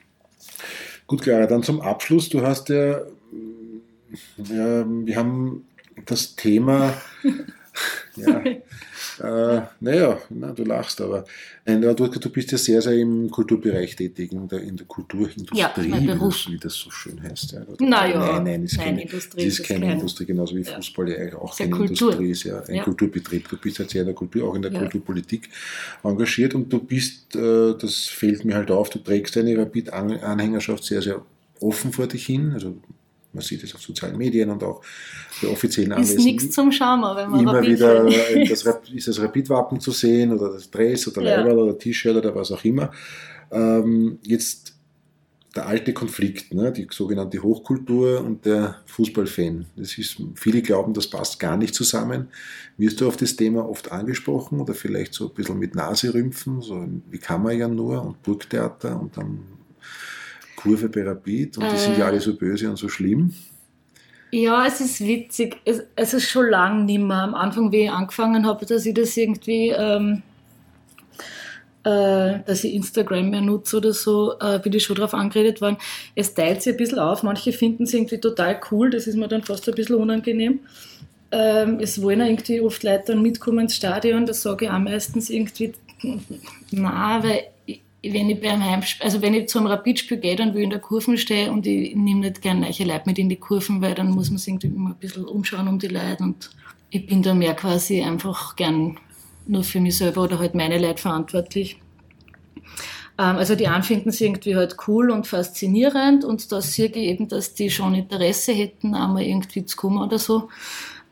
Gut, 1.08 1.22
Clara, 1.22 1.46
dann 1.46 1.62
zum 1.62 1.80
Abschluss. 1.80 2.28
Du 2.28 2.42
hast 2.42 2.68
ja, 2.68 3.00
ja 4.36 4.84
wir 4.86 5.16
haben 5.16 5.66
das 6.04 6.36
Thema, 6.36 7.00
ja, 8.16 8.44
äh, 9.20 9.62
naja, 9.80 10.18
na, 10.30 10.52
du 10.52 10.64
lachst, 10.64 11.00
aber 11.00 11.24
nein, 11.64 11.82
du, 11.82 11.92
du 11.94 12.30
bist 12.30 12.52
ja 12.52 12.58
sehr, 12.58 12.82
sehr 12.82 12.94
im 12.94 13.30
Kulturbereich 13.30 13.96
tätig, 13.96 14.32
in 14.32 14.48
der, 14.48 14.60
in 14.60 14.76
der 14.76 14.86
Kulturindustrie, 14.86 15.58
ja, 15.58 15.72
wie 15.76 16.58
das 16.58 16.74
so 16.74 16.90
schön 16.90 17.22
heißt. 17.22 17.52
Ja. 17.52 17.60
Naja, 17.80 18.18
nein, 18.18 18.44
nein, 18.44 18.64
ist 18.64 18.78
keine, 18.78 19.02
Industrie, 19.02 19.44
ist 19.44 19.64
keine 19.64 19.92
Industrie, 19.92 20.24
genauso 20.26 20.56
wie 20.56 20.64
Fußball 20.64 21.08
ja 21.08 21.38
auch 21.38 21.56
keine 21.56 21.70
Kultur. 21.70 22.12
Industrie 22.12 22.30
ist, 22.30 22.44
ja 22.44 22.60
ein 22.60 22.74
ja. 22.74 22.84
Kulturbetrieb. 22.84 23.48
Du 23.48 23.56
bist 23.56 23.78
halt 23.78 23.90
sehr 23.90 24.02
in 24.02 24.06
der 24.06 24.14
Kultur, 24.14 24.48
auch 24.48 24.54
in 24.54 24.62
der 24.62 24.72
ja. 24.72 24.78
Kulturpolitik 24.78 25.48
engagiert 26.02 26.54
und 26.54 26.72
du 26.72 26.78
bist, 26.78 27.34
äh, 27.36 27.74
das 27.78 28.06
fällt 28.06 28.44
mir 28.44 28.54
halt 28.54 28.70
auf, 28.70 28.90
du 28.90 28.98
trägst 28.98 29.36
deine 29.36 29.56
Rapid-Anhängerschaft 29.58 30.84
sehr, 30.84 31.02
sehr 31.02 31.22
offen 31.60 31.92
vor 31.92 32.06
dich 32.06 32.26
hin, 32.26 32.52
also 32.52 32.76
man 33.32 33.42
sieht 33.42 33.62
es 33.62 33.74
auf 33.74 33.82
sozialen 33.82 34.16
Medien 34.16 34.50
und 34.50 34.62
auch 34.62 34.82
bei 35.42 35.48
offiziellen 35.48 35.92
Anlässen. 35.92 36.18
Ist 36.18 36.24
nichts 36.24 36.50
zum 36.50 36.72
Schauen, 36.72 37.02
wenn 37.16 37.30
man 37.30 37.40
Immer 37.40 37.62
wieder 37.62 38.04
das, 38.04 38.64
ist 38.92 39.08
das 39.08 39.20
Rapid-Wappen 39.20 39.80
zu 39.80 39.90
sehen 39.90 40.32
oder 40.32 40.52
das 40.52 40.70
Dress 40.70 41.08
oder 41.08 41.22
ja. 41.22 41.46
Oder 41.46 41.78
T-Shirt 41.78 42.16
oder 42.16 42.34
was 42.34 42.50
auch 42.52 42.64
immer. 42.64 42.90
Ähm, 43.50 44.18
jetzt 44.22 44.78
der 45.56 45.66
alte 45.66 45.92
Konflikt, 45.92 46.54
ne, 46.54 46.70
die 46.72 46.86
sogenannte 46.90 47.42
Hochkultur 47.42 48.20
und 48.20 48.44
der 48.44 48.76
Fußballfan. 48.86 49.66
Das 49.76 49.96
ist, 49.98 50.16
viele 50.34 50.62
glauben, 50.62 50.92
das 50.92 51.08
passt 51.08 51.40
gar 51.40 51.56
nicht 51.56 51.74
zusammen. 51.74 52.28
Wirst 52.76 53.00
du 53.00 53.08
auf 53.08 53.16
das 53.16 53.34
Thema 53.34 53.68
oft 53.68 53.90
angesprochen 53.90 54.60
oder 54.60 54.74
vielleicht 54.74 55.14
so 55.14 55.28
ein 55.28 55.34
bisschen 55.34 55.58
mit 55.58 55.74
Naserümpfen, 55.74 56.60
so 56.60 56.86
wie 57.10 57.18
kann 57.18 57.42
man 57.42 57.58
ja 57.58 57.66
nur 57.66 58.04
und 58.04 58.22
Burgtheater 58.22 59.00
und 59.00 59.16
dann 59.16 59.40
Kurve 60.58 60.88
bei 60.88 61.02
Rapid 61.02 61.58
und 61.58 61.64
die 61.64 61.76
äh, 61.76 61.78
sind 61.78 61.98
ja 61.98 62.06
alle 62.06 62.20
so 62.20 62.34
böse 62.34 62.68
und 62.68 62.76
so 62.76 62.88
schlimm. 62.88 63.32
Ja, 64.30 64.66
es 64.66 64.80
ist 64.80 65.00
witzig. 65.00 65.56
Es, 65.64 65.82
es 65.96 66.14
ist 66.14 66.28
schon 66.28 66.48
lange 66.48 66.84
nicht 66.84 67.00
mehr. 67.00 67.22
Am 67.22 67.34
Anfang, 67.34 67.72
wie 67.72 67.84
ich 67.84 67.90
angefangen 67.90 68.44
habe, 68.44 68.66
dass 68.66 68.84
ich 68.84 68.92
das 68.92 69.16
irgendwie, 69.16 69.70
ähm, 69.70 70.22
äh, 71.84 72.40
dass 72.44 72.64
ich 72.64 72.74
Instagram 72.74 73.30
mehr 73.30 73.40
nutze 73.40 73.78
oder 73.78 73.92
so, 73.92 74.34
äh, 74.40 74.58
bin 74.58 74.72
ich 74.72 74.82
schon 74.82 74.96
darauf 74.96 75.14
angeredet 75.14 75.60
worden. 75.60 75.78
Es 76.14 76.34
teilt 76.34 76.62
sich 76.62 76.74
ein 76.74 76.76
bisschen 76.76 76.98
auf. 76.98 77.22
Manche 77.22 77.52
finden 77.52 77.84
es 77.84 77.94
irgendwie 77.94 78.18
total 78.18 78.60
cool. 78.70 78.90
Das 78.90 79.06
ist 79.06 79.16
mir 79.16 79.28
dann 79.28 79.44
fast 79.44 79.66
ein 79.68 79.74
bisschen 79.74 79.96
unangenehm. 79.96 80.60
Ähm, 81.30 81.78
es 81.80 82.02
wollen 82.02 82.20
irgendwie 82.20 82.60
oft 82.60 82.82
Leute 82.82 83.04
dann 83.12 83.22
mitkommen 83.22 83.60
ins 83.60 83.76
Stadion. 83.76 84.26
Das 84.26 84.42
sage 84.42 84.66
ich 84.66 84.70
auch 84.70 84.78
meistens 84.78 85.30
irgendwie 85.30 85.72
Nein, 86.70 87.22
weil 87.22 87.42
wenn 88.02 88.30
ich 88.30 88.40
beim 88.40 88.64
Heimspiel, 88.64 89.04
also 89.04 89.22
wenn 89.22 89.34
ich 89.34 89.48
zum 89.48 89.66
Rapidspiel 89.66 90.18
gehe, 90.18 90.36
dann 90.36 90.54
will 90.54 90.60
ich 90.60 90.64
in 90.64 90.70
der 90.70 90.78
Kurve 90.78 91.18
stehen 91.18 91.50
und 91.50 91.66
ich 91.66 91.96
nehme 91.96 92.20
nicht 92.20 92.42
gerne 92.42 92.60
neue 92.60 92.86
Leute 92.86 93.02
mit 93.06 93.18
in 93.18 93.28
die 93.28 93.36
Kurven, 93.36 93.80
weil 93.82 93.94
dann 93.94 94.10
muss 94.10 94.30
man 94.30 94.38
sich 94.38 94.48
irgendwie 94.48 94.68
immer 94.68 94.90
ein 94.90 94.96
bisschen 94.96 95.24
umschauen 95.24 95.68
um 95.68 95.78
die 95.78 95.88
Leute 95.88 96.22
und 96.22 96.50
ich 96.90 97.06
bin 97.06 97.22
da 97.22 97.34
mehr 97.34 97.54
quasi 97.54 98.02
einfach 98.02 98.56
gern 98.56 98.98
nur 99.46 99.64
für 99.64 99.80
mich 99.80 99.98
selber 99.98 100.22
oder 100.22 100.38
halt 100.38 100.54
meine 100.54 100.78
Leute 100.78 101.02
verantwortlich. 101.02 101.80
Ähm, 103.18 103.36
also 103.36 103.56
die 103.56 103.66
einen 103.66 103.82
finden 103.82 104.10
es 104.10 104.20
irgendwie 104.20 104.54
halt 104.54 104.76
cool 104.86 105.10
und 105.10 105.26
faszinierend 105.26 106.24
und 106.24 106.50
da 106.52 106.60
sehe 106.60 106.86
ich 106.86 106.96
eben, 106.96 107.28
dass 107.28 107.54
die 107.54 107.70
schon 107.70 107.94
Interesse 107.94 108.52
hätten, 108.52 108.94
einmal 108.94 109.22
irgendwie 109.22 109.64
zu 109.64 109.76
kommen 109.76 109.98
oder 110.00 110.18
so. 110.18 110.48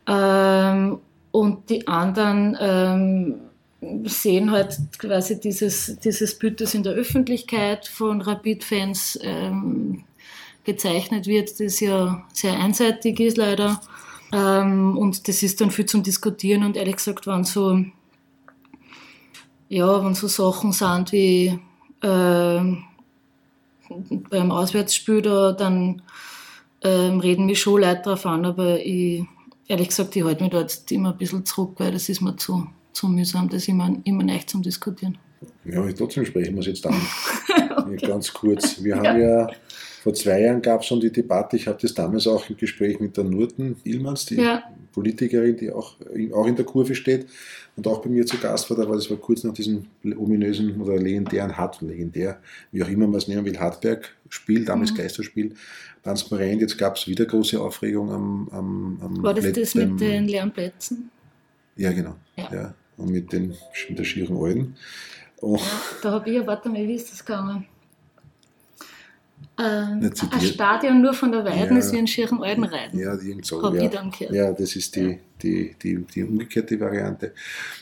Ähm, 0.06 0.98
und 1.32 1.68
die 1.68 1.86
anderen 1.88 2.56
ähm, 2.60 3.34
sehen 4.04 4.50
halt 4.50 4.78
quasi 4.98 5.38
dieses, 5.38 5.98
dieses 6.00 6.38
Bild, 6.38 6.60
das 6.60 6.74
in 6.74 6.82
der 6.82 6.94
Öffentlichkeit 6.94 7.86
von 7.86 8.20
Rapid-Fans 8.20 9.18
ähm, 9.22 10.04
gezeichnet 10.64 11.26
wird, 11.26 11.60
das 11.60 11.80
ja 11.80 12.24
sehr 12.32 12.58
einseitig 12.58 13.20
ist 13.20 13.36
leider. 13.36 13.80
Ähm, 14.32 14.96
und 14.96 15.28
das 15.28 15.42
ist 15.42 15.60
dann 15.60 15.70
viel 15.70 15.86
zum 15.86 16.02
Diskutieren 16.02 16.64
und 16.64 16.76
ehrlich 16.76 16.96
gesagt, 16.96 17.26
wenn 17.26 17.44
so, 17.44 17.84
ja, 19.68 20.04
wenn 20.04 20.14
so 20.14 20.26
Sachen 20.26 20.72
sind 20.72 21.12
wie 21.12 21.58
äh, 22.02 22.76
beim 24.30 24.50
Auswärtsspiel, 24.50 25.22
da, 25.22 25.52
dann 25.52 26.02
äh, 26.80 26.88
reden 26.88 27.46
mich 27.46 27.60
schon 27.60 27.80
Leute 27.80 28.02
drauf 28.02 28.26
an, 28.26 28.44
aber 28.44 28.80
ich, 28.80 29.24
ehrlich 29.68 29.88
gesagt, 29.88 30.16
ich 30.16 30.24
halte 30.24 30.42
mich 30.42 30.52
da 30.52 30.60
jetzt 30.60 30.90
immer 30.90 31.12
ein 31.12 31.18
bisschen 31.18 31.44
zurück, 31.44 31.74
weil 31.78 31.92
das 31.92 32.08
ist 32.08 32.20
mir 32.20 32.36
zu, 32.36 32.66
zu 32.96 33.08
mühsam, 33.08 33.48
das 33.48 33.68
immer, 33.68 33.94
immer 34.04 34.22
nicht 34.22 34.48
zum 34.48 34.62
Diskutieren. 34.62 35.18
Ja, 35.66 35.86
trotzdem 35.92 36.24
sprechen 36.24 36.54
wir 36.54 36.60
es 36.60 36.66
jetzt 36.66 36.86
an. 36.86 36.94
okay. 37.76 38.06
Ganz 38.06 38.32
kurz. 38.32 38.82
Wir 38.82 38.96
haben 38.96 39.20
ja, 39.20 39.48
vor 40.02 40.14
zwei 40.14 40.40
Jahren 40.40 40.62
gab 40.62 40.80
es 40.80 40.86
schon 40.86 41.00
die 41.00 41.12
Debatte, 41.12 41.56
ich 41.56 41.66
hatte 41.66 41.82
das 41.82 41.92
damals 41.92 42.26
auch 42.26 42.48
im 42.48 42.56
Gespräch 42.56 42.98
mit 42.98 43.16
der 43.16 43.24
Nurten 43.24 43.76
Ilmans, 43.84 44.24
die 44.24 44.36
ja. 44.36 44.62
Politikerin, 44.92 45.56
die 45.58 45.70
auch, 45.70 45.96
auch 46.32 46.46
in 46.46 46.56
der 46.56 46.64
Kurve 46.64 46.94
steht 46.94 47.26
und 47.76 47.86
auch 47.86 48.00
bei 48.00 48.08
mir 48.08 48.24
zu 48.24 48.38
Gast 48.38 48.70
war. 48.70 48.78
Da 48.78 48.88
war 48.88 48.96
das 48.96 49.10
war 49.10 49.18
kurz 49.18 49.44
nach 49.44 49.52
diesem 49.52 49.84
ominösen 50.16 50.80
oder 50.80 50.96
legendären 50.96 51.54
Hart, 51.54 51.82
legendär, 51.82 52.40
wie 52.72 52.82
auch 52.82 52.88
immer 52.88 53.06
man 53.06 53.18
es 53.18 53.28
nennen 53.28 53.44
will, 53.44 53.58
Hartberg-Spiel, 53.58 54.64
damals 54.64 54.92
mhm. 54.92 54.96
Geisterspiel, 54.96 55.54
transparent. 56.02 56.62
Jetzt 56.62 56.78
gab 56.78 56.96
es 56.96 57.06
wieder 57.06 57.26
große 57.26 57.60
Aufregung 57.60 58.10
am, 58.10 58.48
am, 58.52 58.98
am 59.02 59.22
War 59.22 59.34
das 59.34 59.44
Let 59.44 59.56
das 59.58 59.74
mit 59.74 60.00
den 60.00 60.28
leeren 60.28 60.50
Plätzen? 60.50 61.10
Ja, 61.76 61.92
genau. 61.92 62.14
Ja. 62.36 62.48
ja 62.50 62.74
und 62.96 63.10
mit, 63.10 63.32
den, 63.32 63.54
mit 63.88 63.98
der 63.98 64.04
schieren 64.04 64.36
Alten. 64.36 64.76
Oh. 65.40 65.56
Ja, 65.56 65.62
da 66.02 66.10
habe 66.12 66.30
ich 66.30 66.36
ja, 66.36 66.46
warte 66.46 66.68
mal, 66.68 66.86
wie 66.86 66.94
ist 66.94 67.12
das 67.12 67.24
gegangen? 67.24 67.66
Ähm, 69.58 70.10
ein 70.30 70.40
Stadion 70.40 71.00
nur 71.00 71.14
von 71.14 71.32
der 71.32 71.44
Weiden 71.44 71.76
ja, 71.76 71.78
ist 71.78 71.92
wie 71.92 71.98
ein 71.98 72.06
schieren 72.06 72.42
Alten 72.42 72.64
reiten. 72.64 72.98
Ja, 72.98 73.14
irgend 73.14 73.46
so. 73.46 73.74
Ja. 73.74 73.90
ja, 74.30 74.52
das 74.52 74.76
ist 74.76 74.94
die, 74.96 75.18
die, 75.42 75.74
die, 75.82 76.04
die 76.04 76.24
umgekehrte 76.24 76.78
Variante. 76.78 77.32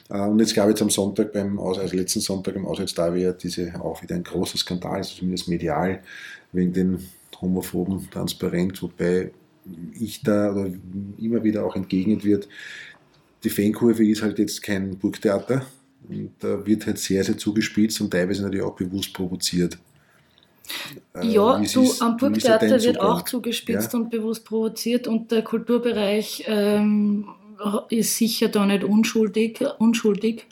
Äh, 0.08 0.20
und 0.20 0.38
jetzt 0.38 0.54
gab 0.54 0.68
es 0.68 0.80
am 0.82 0.90
Sonntag 0.90 1.32
beim 1.32 1.58
Aus, 1.58 1.78
also 1.78 1.96
letzten 1.96 2.20
Sonntag 2.20 2.54
im 2.54 2.66
Auswärtsderby 2.66 3.32
diese 3.40 3.74
auch 3.80 4.02
wieder 4.02 4.14
ein 4.14 4.22
großer 4.22 4.56
Skandal, 4.56 4.96
also 4.96 5.16
zumindest 5.16 5.48
medial, 5.48 6.00
wegen 6.52 6.72
den 6.72 7.08
homophoben 7.40 8.08
Transparent, 8.08 8.80
wobei 8.80 9.32
ich 9.98 10.22
da 10.22 10.66
immer 11.18 11.42
wieder 11.42 11.64
auch 11.64 11.74
entgegnet 11.74 12.24
wird, 12.24 12.48
die 13.44 13.50
Fankurve 13.50 14.06
ist 14.06 14.22
halt 14.22 14.38
jetzt 14.38 14.62
kein 14.62 14.96
Burgtheater 14.98 15.64
und 16.08 16.32
da 16.40 16.64
wird 16.66 16.86
halt 16.86 16.98
sehr, 16.98 17.22
sehr 17.22 17.38
zugespitzt 17.38 18.00
und 18.00 18.10
teilweise 18.10 18.42
natürlich 18.42 18.64
auch 18.64 18.74
bewusst 18.74 19.12
provoziert. 19.12 19.78
Äh, 21.14 21.26
ja, 21.28 21.58
du, 21.58 21.82
ist, 21.82 22.00
am 22.00 22.16
Burgtheater 22.16 22.82
wird 22.82 23.00
auch 23.00 23.22
zugespitzt 23.22 23.92
ja? 23.92 23.98
und 23.98 24.10
bewusst 24.10 24.44
provoziert 24.44 25.06
und 25.06 25.30
der 25.30 25.42
Kulturbereich 25.42 26.44
ähm, 26.46 27.28
ist 27.90 28.16
sicher 28.16 28.48
da 28.48 28.64
nicht 28.64 28.84
unschuldig. 28.84 29.60
unschuldig. 29.78 30.46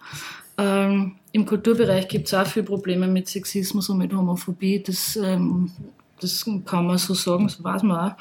Ähm, 0.59 1.17
Im 1.33 1.47
Kulturbereich 1.47 2.09
gibt 2.09 2.27
es 2.27 2.35
auch 2.35 2.47
viele 2.47 2.67
Probleme 2.67 3.09
mit 3.09 3.29
Sexismus 3.29 3.89
und 3.89 3.99
mit 3.99 4.13
Homophobie. 4.13 4.83
Das, 4.83 5.17
ähm, 5.17 5.71
das 6.21 6.45
kann 6.67 6.87
man 6.87 6.99
so 6.99 7.15
sagen, 7.15 7.45
das 7.45 7.63
weiß 7.63 7.83
man 7.83 8.11
auch. 8.11 8.17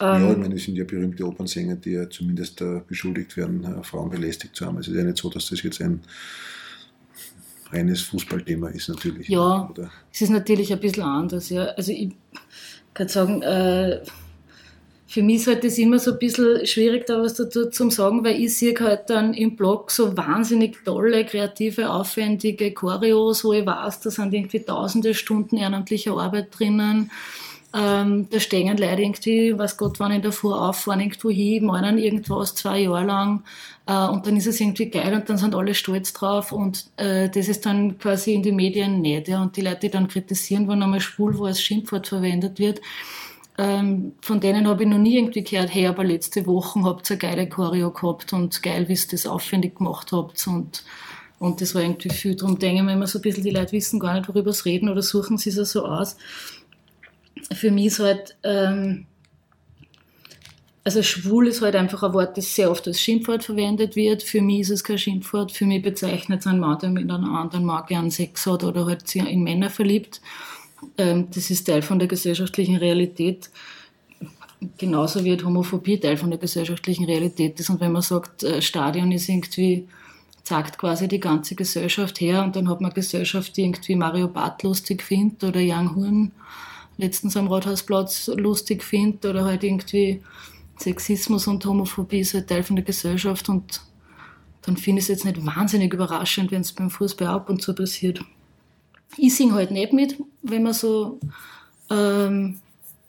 Ähm, 0.00 0.22
ja, 0.22 0.32
ich 0.32 0.38
meine, 0.38 0.54
es 0.54 0.64
sind 0.64 0.76
ja 0.76 0.84
berühmte 0.84 1.26
Opernsänger, 1.26 1.76
die 1.76 1.90
ja 1.90 2.08
zumindest 2.08 2.60
äh, 2.62 2.80
beschuldigt 2.86 3.36
werden, 3.36 3.64
äh, 3.64 3.82
Frauen 3.84 4.10
belästigt 4.10 4.56
zu 4.56 4.64
haben. 4.64 4.78
Also 4.78 4.90
es 4.90 4.96
ist 4.96 5.02
ja 5.02 5.06
nicht 5.06 5.18
so, 5.18 5.28
dass 5.28 5.50
das 5.50 5.62
jetzt 5.62 5.80
ein 5.82 6.00
reines 7.70 8.00
Fußballthema 8.02 8.68
ist 8.68 8.88
natürlich. 8.88 9.28
Ja, 9.28 9.68
oder? 9.70 9.90
es 10.12 10.22
ist 10.22 10.30
natürlich 10.30 10.72
ein 10.72 10.80
bisschen 10.80 11.02
anders. 11.02 11.50
Ja. 11.50 11.66
Also 11.66 11.92
ich 11.92 12.12
kann 12.94 13.08
sagen, 13.08 13.42
äh, 13.42 14.00
für 15.06 15.22
mich 15.22 15.36
ist 15.36 15.48
halt 15.48 15.64
das 15.64 15.76
immer 15.76 15.98
so 15.98 16.12
ein 16.12 16.18
bisschen 16.18 16.64
schwierig, 16.66 17.04
da 17.06 17.20
was 17.20 17.34
dazu 17.34 17.68
zu 17.68 17.90
sagen, 17.90 18.24
weil 18.24 18.40
ich 18.40 18.56
sehe 18.56 18.74
halt 18.78 19.10
dann 19.10 19.34
im 19.34 19.56
Blog 19.56 19.90
so 19.90 20.16
wahnsinnig 20.16 20.84
tolle, 20.84 21.26
kreative, 21.26 21.90
aufwendige 21.90 22.72
Choreos, 22.72 23.44
wo 23.44 23.52
ich 23.52 23.66
weiß, 23.66 24.00
da 24.00 24.10
sind 24.10 24.32
irgendwie 24.32 24.60
tausende 24.60 25.12
Stunden 25.12 25.56
ehrenamtlicher 25.56 26.16
Arbeit 26.16 26.48
drinnen 26.56 27.10
ähm, 27.72 28.26
da 28.30 28.40
stehen 28.40 28.76
Leute 28.76 29.02
irgendwie, 29.02 29.56
weiß 29.56 29.76
Gott, 29.76 30.00
wann 30.00 30.12
ich 30.12 30.22
davor 30.22 30.68
auffahren, 30.68 31.00
irgendwo 31.00 31.30
hin, 31.30 31.66
meinen 31.66 31.98
irgendwas 31.98 32.54
zwei 32.54 32.80
Jahre 32.80 33.04
lang 33.04 33.44
äh, 33.86 34.06
und 34.08 34.26
dann 34.26 34.36
ist 34.36 34.48
es 34.48 34.60
irgendwie 34.60 34.90
geil 34.90 35.14
und 35.14 35.28
dann 35.30 35.38
sind 35.38 35.54
alle 35.54 35.74
stolz 35.74 36.12
drauf 36.12 36.50
und 36.50 36.86
äh, 36.96 37.28
das 37.28 37.48
ist 37.48 37.66
dann 37.66 37.96
quasi 37.98 38.34
in 38.34 38.42
den 38.42 38.56
Medien 38.56 39.00
nicht. 39.00 39.28
Ja? 39.28 39.40
Und 39.40 39.56
die 39.56 39.60
Leute, 39.60 39.80
die 39.82 39.90
dann 39.90 40.08
kritisieren, 40.08 40.66
wenn 40.68 40.82
einmal 40.82 41.00
schwul 41.00 41.38
wo 41.38 41.44
als 41.44 41.62
Schimpfwort 41.62 42.08
verwendet 42.08 42.58
wird, 42.58 42.80
ähm, 43.56 44.14
von 44.20 44.40
denen 44.40 44.66
habe 44.66 44.82
ich 44.82 44.88
noch 44.88 44.98
nie 44.98 45.16
irgendwie 45.16 45.44
gehört, 45.44 45.72
hey, 45.72 45.86
aber 45.86 46.02
letzte 46.02 46.46
Woche 46.46 46.82
habt 46.82 47.08
ihr 47.08 47.14
eine 47.14 47.18
geile 47.18 47.48
Choreo 47.48 47.92
gehabt 47.92 48.32
und 48.32 48.62
geil, 48.64 48.88
wie 48.88 48.94
ihr 48.94 49.08
das 49.12 49.26
aufwendig 49.26 49.76
gemacht 49.76 50.10
habt 50.12 50.44
und 50.46 50.82
und 51.38 51.62
das 51.62 51.74
war 51.74 51.80
irgendwie 51.80 52.10
viel. 52.10 52.36
Darum 52.36 52.58
denke 52.58 52.80
ich 52.80 52.82
mir 52.82 52.92
immer 52.92 53.06
so 53.06 53.18
ein 53.18 53.22
bisschen, 53.22 53.42
die 53.42 53.50
Leute 53.50 53.72
wissen 53.72 53.98
gar 53.98 54.12
nicht, 54.12 54.28
worüber 54.28 54.52
sie 54.52 54.68
reden 54.68 54.90
oder 54.90 55.00
suchen 55.00 55.38
sie 55.38 55.48
es 55.48 55.72
so 55.72 55.86
aus 55.86 56.18
für 57.52 57.70
mich 57.70 57.86
ist 57.86 57.98
halt, 57.98 58.36
ähm, 58.44 59.06
also 60.84 61.02
schwul 61.02 61.48
ist 61.48 61.62
halt 61.62 61.76
einfach 61.76 62.02
ein 62.02 62.12
Wort, 62.14 62.36
das 62.36 62.54
sehr 62.54 62.70
oft 62.70 62.86
als 62.86 63.00
Schimpfwort 63.00 63.44
verwendet 63.44 63.96
wird. 63.96 64.22
Für 64.22 64.40
mich 64.40 64.60
ist 64.60 64.70
es 64.70 64.84
kein 64.84 64.98
Schimpfwort. 64.98 65.52
Für 65.52 65.66
mich 65.66 65.82
bezeichnet 65.82 66.40
es 66.40 66.46
ein 66.46 66.58
Mann, 66.58 66.78
der 66.78 66.90
mit 66.90 67.10
einem 67.10 67.34
anderen 67.34 67.64
Mann 67.64 67.84
gern 67.86 68.10
Sex 68.10 68.46
hat 68.46 68.64
oder 68.64 68.86
halt 68.86 69.14
in 69.14 69.42
Männer 69.42 69.70
verliebt. 69.70 70.20
Ähm, 70.96 71.28
das 71.34 71.50
ist 71.50 71.64
Teil 71.64 71.82
von 71.82 71.98
der 71.98 72.08
gesellschaftlichen 72.08 72.76
Realität. 72.76 73.50
Genauso 74.78 75.24
wie 75.24 75.42
Homophobie 75.42 75.98
Teil 75.98 76.16
von 76.16 76.30
der 76.30 76.38
gesellschaftlichen 76.38 77.04
Realität 77.04 77.58
ist. 77.60 77.70
Und 77.70 77.80
wenn 77.80 77.92
man 77.92 78.02
sagt, 78.02 78.42
äh, 78.42 78.62
Stadion 78.62 79.12
ist 79.12 79.28
irgendwie, 79.28 79.88
zeigt 80.44 80.78
quasi 80.78 81.08
die 81.08 81.20
ganze 81.20 81.54
Gesellschaft 81.54 82.20
her 82.20 82.42
und 82.42 82.56
dann 82.56 82.68
hat 82.68 82.80
man 82.80 82.90
eine 82.90 82.94
Gesellschaft, 82.94 83.56
die 83.56 83.62
irgendwie 83.62 83.96
Mario 83.96 84.28
Barth 84.28 84.62
lustig 84.62 85.02
findet 85.02 85.44
oder 85.44 85.60
Young 85.60 85.94
Horn 85.94 86.32
letztens 87.00 87.36
am 87.36 87.48
Rathausplatz 87.48 88.28
lustig 88.28 88.84
finde 88.84 89.30
oder 89.30 89.44
halt 89.44 89.64
irgendwie 89.64 90.22
Sexismus 90.78 91.46
und 91.46 91.64
Homophobie 91.64 92.20
ist 92.20 92.34
halt 92.34 92.48
Teil 92.48 92.62
von 92.62 92.76
der 92.76 92.84
Gesellschaft 92.84 93.48
und 93.48 93.82
dann 94.62 94.76
finde 94.76 94.98
ich 94.98 95.04
es 95.04 95.08
jetzt 95.08 95.24
nicht 95.24 95.44
wahnsinnig 95.44 95.92
überraschend, 95.92 96.50
wenn 96.50 96.60
es 96.60 96.72
beim 96.72 96.90
Fußball 96.90 97.28
ab 97.28 97.48
und 97.48 97.62
zu 97.62 97.74
passiert. 97.74 98.20
Ich 99.16 99.34
singe 99.34 99.54
halt 99.54 99.70
nicht 99.70 99.92
mit, 99.92 100.16
wenn 100.42 100.62
wir 100.62 100.74
so 100.74 101.18
ähm, 101.90 102.60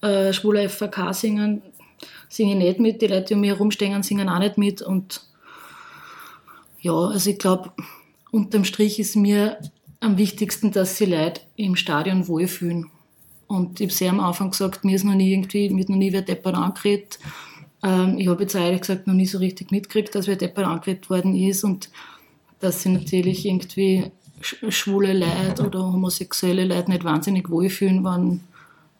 äh, 0.01 0.33
schwuler 0.33 0.67
FVK 0.69 1.13
singen, 1.13 1.61
singe 2.29 2.53
ich 2.53 2.57
nicht 2.57 2.79
mit. 2.79 3.01
Die 3.01 3.07
Leute, 3.07 3.25
die 3.25 3.33
um 3.35 3.41
mich 3.41 3.51
herumstehen, 3.51 4.01
singen 4.03 4.29
auch 4.29 4.39
nicht 4.39 4.57
mit. 4.57 4.81
Und 4.81 5.21
ja, 6.79 6.93
also 6.93 7.29
ich 7.29 7.37
glaube, 7.37 7.71
unterm 8.31 8.63
Strich 8.63 8.99
ist 8.99 9.15
mir 9.15 9.59
am 9.99 10.17
wichtigsten, 10.17 10.71
dass 10.71 10.97
sie 10.97 11.05
Leute 11.05 11.41
im 11.55 11.75
Stadion 11.75 12.27
wohlfühlen. 12.27 12.89
Und 13.51 13.81
ich 13.81 13.87
habe 13.87 13.93
sehr 13.93 14.11
am 14.11 14.21
Anfang 14.21 14.51
gesagt, 14.51 14.85
mir 14.85 14.95
ist 14.95 15.03
noch 15.03 15.13
nie 15.13 15.33
irgendwie, 15.33 15.69
mir 15.69 15.85
noch 15.89 15.97
nie 15.97 16.13
wer 16.13 16.21
deppert 16.21 16.55
angeredet. 16.55 17.19
Ähm, 17.83 18.17
ich 18.17 18.29
habe 18.29 18.43
jetzt 18.43 18.55
ehrlich 18.55 18.79
gesagt 18.79 19.07
noch 19.07 19.13
nie 19.13 19.25
so 19.25 19.39
richtig 19.39 19.71
mitgekriegt, 19.71 20.15
dass 20.15 20.27
wer 20.27 20.37
deppert 20.37 20.65
angeredet 20.65 21.09
worden 21.09 21.35
ist 21.35 21.65
und 21.65 21.89
dass 22.61 22.81
sie 22.81 22.89
natürlich 22.89 23.45
irgendwie 23.45 24.11
schwule 24.31 25.11
Leute 25.13 25.65
oder 25.65 25.79
homosexuelle 25.79 26.63
Leute 26.63 26.91
nicht 26.91 27.03
wahnsinnig 27.03 27.49
wohlfühlen, 27.49 28.05
wenn 28.05 28.39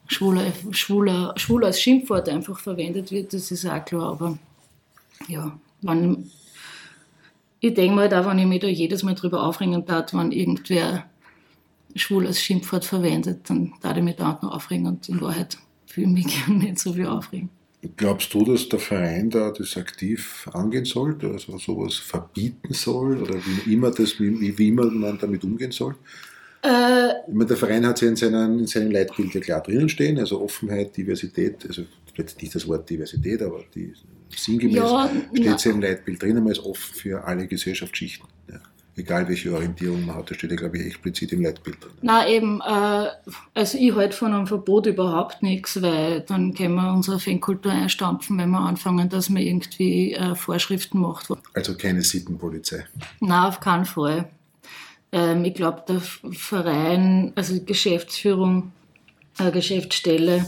schwuler, 0.08 0.52
schwuler, 0.72 1.34
schwuler 1.38 1.68
als 1.68 1.80
Schimpfwort 1.80 2.28
einfach 2.28 2.60
verwendet 2.60 3.10
wird, 3.12 3.34
das 3.34 3.52
ist 3.52 3.66
auch 3.66 3.86
klar. 3.86 4.12
Aber 4.12 4.38
ja, 5.30 5.58
wenn, 5.82 6.30
ich 7.62 7.74
denke 7.74 7.96
mal, 7.96 8.10
da, 8.10 8.26
wenn 8.26 8.40
ich 8.40 8.48
mich 8.48 8.60
da 8.60 8.68
jedes 8.68 9.04
Mal 9.04 9.16
drüber 9.16 9.44
aufringen 9.44 9.86
darf, 9.86 10.14
wenn 10.14 10.34
irgendwer 10.34 11.06
schwul 11.96 12.28
als 12.28 12.42
Schimpfwort 12.42 12.86
verwendet, 12.86 13.50
dann 13.50 13.74
darf 13.82 13.98
ich 13.98 14.04
mich 14.04 14.16
da 14.16 14.34
auch 14.34 14.42
noch 14.42 14.54
aufregen 14.54 14.88
und 14.88 15.10
in 15.10 15.22
Wahrheit 15.22 15.58
fühle 15.86 16.08
ich 16.08 16.14
mich 16.26 16.48
nicht 16.48 16.80
so 16.80 16.94
viel 16.94 17.08
aufregen. 17.08 17.50
Glaubst 17.98 18.32
du, 18.34 18.46
dass 18.46 18.70
der 18.70 18.80
Verein 18.80 19.32
da 19.32 19.52
das 19.52 19.76
aktiv 19.76 20.48
angehen 20.54 20.86
sollte, 20.86 21.32
also 21.32 21.58
sowas 21.58 21.96
verbieten 21.96 22.74
soll 22.74 23.20
oder 23.20 23.36
wie 23.36 23.74
immer, 23.74 23.90
das, 23.90 24.20
wie, 24.20 24.56
wie 24.56 24.68
immer 24.68 24.86
man 24.86 25.18
damit 25.18 25.44
umgehen 25.44 25.72
soll? 25.72 25.96
Äh, 26.64 27.08
ich 27.28 27.34
meine, 27.34 27.48
der 27.48 27.58
Verein 27.58 27.86
hat 27.88 28.00
ja 28.02 28.08
in, 28.08 28.16
seinen, 28.16 28.60
in 28.60 28.68
seinem 28.68 28.92
Leitbild 28.92 29.34
ja 29.34 29.42
klar 29.42 29.64
drinnen 29.64 29.90
stehen, 29.90 30.20
also 30.20 30.42
Offenheit, 30.42 30.96
Diversität, 30.96 31.66
also 31.68 31.84
jetzt 32.16 32.40
nicht 32.40 32.54
das 32.54 32.68
Wort 32.68 32.88
Diversität, 32.88 33.42
aber 33.42 33.64
die 33.74 33.94
sinngemäß 34.30 34.76
ja, 34.76 35.10
steht 35.34 35.66
ja 35.66 35.72
im 35.72 35.82
Leitbild 35.82 36.22
drinnen, 36.22 36.44
man 36.44 36.52
ist 36.52 36.64
offen 36.64 36.94
für 36.94 37.24
alle 37.24 37.48
Gesellschaftsschichten. 37.48 38.28
Ja. 38.48 38.60
Egal 39.02 39.28
welche 39.28 39.52
Orientierung 39.52 40.06
man 40.06 40.16
hat, 40.16 40.30
das 40.30 40.38
steht 40.38 40.52
ja, 40.52 40.58
glaube 40.58 40.78
ich, 40.78 40.86
explizit 40.86 41.34
im 41.34 41.42
Leitbild 41.42 41.84
drin. 41.84 41.92
Na 42.04 42.28
eben, 42.28 42.62
äh, 42.62 43.08
also 43.56 43.78
ich 43.80 43.96
halte 43.96 44.16
von 44.16 44.32
einem 44.32 44.46
Verbot 44.46 44.86
überhaupt 44.86 45.42
nichts, 45.42 45.82
weil 45.82 46.22
dann 46.22 46.54
können 46.54 46.76
wir 46.76 46.94
unsere 46.94 47.20
Fankultur 47.20 47.72
einstampfen, 47.72 48.38
wenn 48.38 48.52
wir 48.52 48.60
anfangen, 48.60 49.10
dass 49.10 49.30
man 49.30 49.42
irgendwie 49.42 50.14
äh, 50.14 50.36
Vorschriften 50.36 51.00
macht. 51.00 51.30
Also 51.56 51.76
keine 51.76 52.04
Sittenpolizei? 52.04 52.86
Na, 53.20 53.48
auf 53.48 53.60
keinen 53.60 53.86
Fall. 53.86 54.30
Ähm, 55.12 55.46
ich 55.46 55.56
glaube, 55.56 55.84
der 55.88 56.00
Verein, 56.00 57.34
also 57.36 57.60
Geschäftsführung, 57.60 58.72
äh, 59.40 59.50
Geschäftsstelle, 59.50 60.46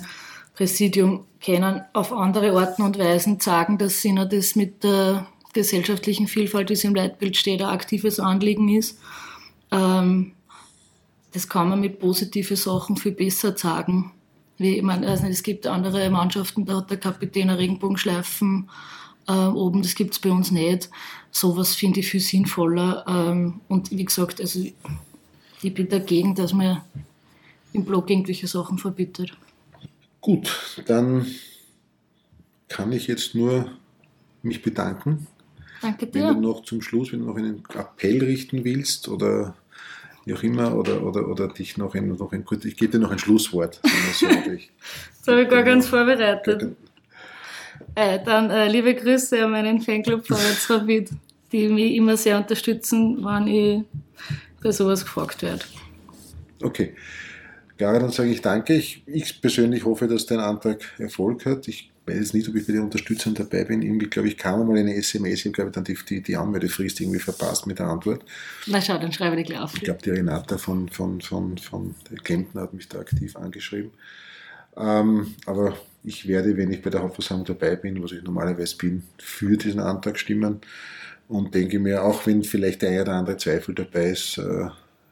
Präsidium 0.53 1.25
können 1.43 1.81
auf 1.93 2.13
andere 2.13 2.51
Arten 2.51 2.83
und 2.83 2.99
Weisen 2.99 3.39
sagen, 3.39 3.79
dass 3.79 4.03
sie 4.03 4.11
noch 4.11 4.29
das 4.29 4.55
mit 4.55 4.83
der 4.83 5.25
gesellschaftlichen 5.53 6.27
Vielfalt, 6.27 6.69
wie 6.69 6.73
es 6.73 6.83
im 6.83 6.95
Leitbild 6.95 7.37
steht, 7.37 7.61
ein 7.61 7.69
aktives 7.69 8.19
Anliegen 8.19 8.69
ist. 8.69 8.99
Ähm, 9.71 10.33
das 11.31 11.49
kann 11.49 11.69
man 11.69 11.81
mit 11.81 11.99
positiven 11.99 12.57
Sachen 12.57 12.97
viel 12.97 13.11
besser 13.11 13.57
sagen. 13.57 14.11
Wie, 14.57 14.77
ich 14.77 14.83
meine, 14.83 15.07
also 15.07 15.25
es 15.25 15.43
gibt 15.43 15.65
andere 15.65 16.09
Mannschaften, 16.09 16.65
da 16.65 16.77
hat 16.77 16.91
der 16.91 16.97
Kapitän 16.97 17.49
eine 17.49 17.57
Regenbogenschleifen 17.57 18.69
äh, 19.27 19.31
oben, 19.31 19.81
das 19.81 19.95
gibt 19.95 20.13
es 20.13 20.19
bei 20.19 20.31
uns 20.31 20.51
nicht. 20.51 20.89
Sowas 21.31 21.75
finde 21.75 22.01
ich 22.01 22.09
viel 22.09 22.19
sinnvoller. 22.19 23.03
Ähm, 23.07 23.61
und 23.67 23.89
wie 23.91 24.05
gesagt, 24.05 24.39
also 24.39 24.59
ich 25.61 25.73
bin 25.73 25.89
dagegen, 25.89 26.35
dass 26.35 26.53
man 26.53 26.81
im 27.71 27.85
Blog 27.85 28.09
irgendwelche 28.09 28.47
Sachen 28.47 28.77
verbietet. 28.77 29.35
Gut, 30.21 30.83
dann 30.85 31.25
kann 32.67 32.91
ich 32.91 33.07
jetzt 33.07 33.33
nur 33.33 33.71
mich 34.41 34.61
bedanken. 34.61 35.27
Danke 35.83 36.07
dir. 36.07 36.29
Wenn 36.29 36.41
du 36.41 36.47
noch 36.47 36.63
zum 36.63 36.81
Schluss, 36.81 37.11
wenn 37.11 37.19
du 37.19 37.25
noch 37.25 37.35
einen 37.35 37.61
Appell 37.75 38.23
richten 38.23 38.63
willst 38.63 39.09
oder 39.09 39.53
wie 40.25 40.33
auch 40.33 40.41
immer, 40.41 40.75
oder, 40.75 41.03
oder, 41.03 41.27
oder 41.27 41.49
dich 41.49 41.77
noch 41.77 41.93
ein, 41.93 42.07
noch 42.07 42.31
ein 42.31 42.45
ich 42.63 42.77
gebe 42.77 42.93
dir 42.93 42.99
noch 42.99 43.11
ein 43.11 43.19
Schlusswort. 43.19 43.81
So, 44.13 44.27
das 44.27 45.27
habe 45.27 45.43
ich 45.43 45.49
gar 45.49 45.63
ganz 45.63 45.87
vorbereitet. 45.87 46.75
Äh, 47.95 48.19
dann 48.23 48.49
äh, 48.49 48.69
liebe 48.69 48.95
Grüße 48.95 49.43
an 49.43 49.51
meinen 49.51 49.81
Fanclub 49.81 50.25
Vorwärts 50.25 50.69
Rapid, 50.69 51.09
die 51.51 51.67
mich 51.67 51.95
immer 51.95 52.15
sehr 52.15 52.37
unterstützen, 52.37 53.23
wenn 53.23 53.47
ich 53.47 53.83
bei 54.63 54.71
sowas 54.71 55.03
gefragt 55.03 55.41
werde. 55.41 55.65
Okay. 56.61 56.95
Gara, 57.77 57.99
dann 57.99 58.11
sage 58.11 58.29
ich 58.29 58.41
danke. 58.41 58.75
Ich, 58.75 59.03
ich 59.05 59.41
persönlich 59.41 59.83
hoffe, 59.83 60.07
dass 60.07 60.25
dein 60.25 60.39
Antrag 60.39 60.79
Erfolg 60.97 61.45
hat. 61.45 61.67
Ich 61.67 61.91
weiß 62.05 62.33
nicht, 62.33 62.47
ob 62.49 62.55
ich 62.55 62.67
bei 62.67 62.73
den 62.73 62.83
Unterstützern 62.83 63.33
dabei 63.33 63.63
bin. 63.63 63.81
Irgendwie, 63.81 64.07
glaube 64.07 64.27
ich, 64.27 64.37
kam 64.37 64.67
mal 64.67 64.77
eine 64.77 64.95
SMS, 64.95 65.45
ich 65.45 65.53
glaube, 65.53 65.71
dann 65.71 65.83
die, 65.83 65.97
die, 66.09 66.21
die 66.21 66.35
Anmeldefrist 66.35 66.99
irgendwie 67.01 67.19
verpasst 67.19 67.65
mit 67.67 67.79
der 67.79 67.87
Antwort. 67.87 68.23
Na 68.67 68.81
schau, 68.81 68.97
dann 68.97 69.13
schreibe 69.13 69.39
ich 69.39 69.47
gleich 69.47 69.59
auf. 69.59 69.73
Ich 69.75 69.81
glaube, 69.81 70.01
die 70.03 70.09
Renata 70.11 70.57
von, 70.57 70.89
von, 70.89 71.21
von, 71.21 71.57
von 71.57 71.95
Kempten 72.23 72.59
hat 72.59 72.73
mich 72.73 72.89
da 72.89 72.99
aktiv 72.99 73.35
angeschrieben. 73.35 73.91
Ähm, 74.75 75.35
aber 75.45 75.77
ich 76.03 76.27
werde, 76.27 76.57
wenn 76.57 76.71
ich 76.71 76.81
bei 76.81 76.89
der 76.89 77.01
Hauptversammlung 77.01 77.45
dabei 77.45 77.75
bin, 77.75 78.01
was 78.03 78.11
ich 78.11 78.23
normalerweise 78.23 78.75
bin, 78.77 79.03
für 79.17 79.55
diesen 79.55 79.79
Antrag 79.79 80.17
stimmen 80.17 80.59
und 81.27 81.55
denke 81.55 81.79
mir, 81.79 82.03
auch 82.03 82.25
wenn 82.25 82.43
vielleicht 82.43 82.81
der 82.81 82.89
eine 82.89 83.01
oder 83.03 83.13
andere 83.13 83.37
Zweifel 83.37 83.75
dabei 83.75 84.09
ist, 84.09 84.37
äh, 84.37 84.65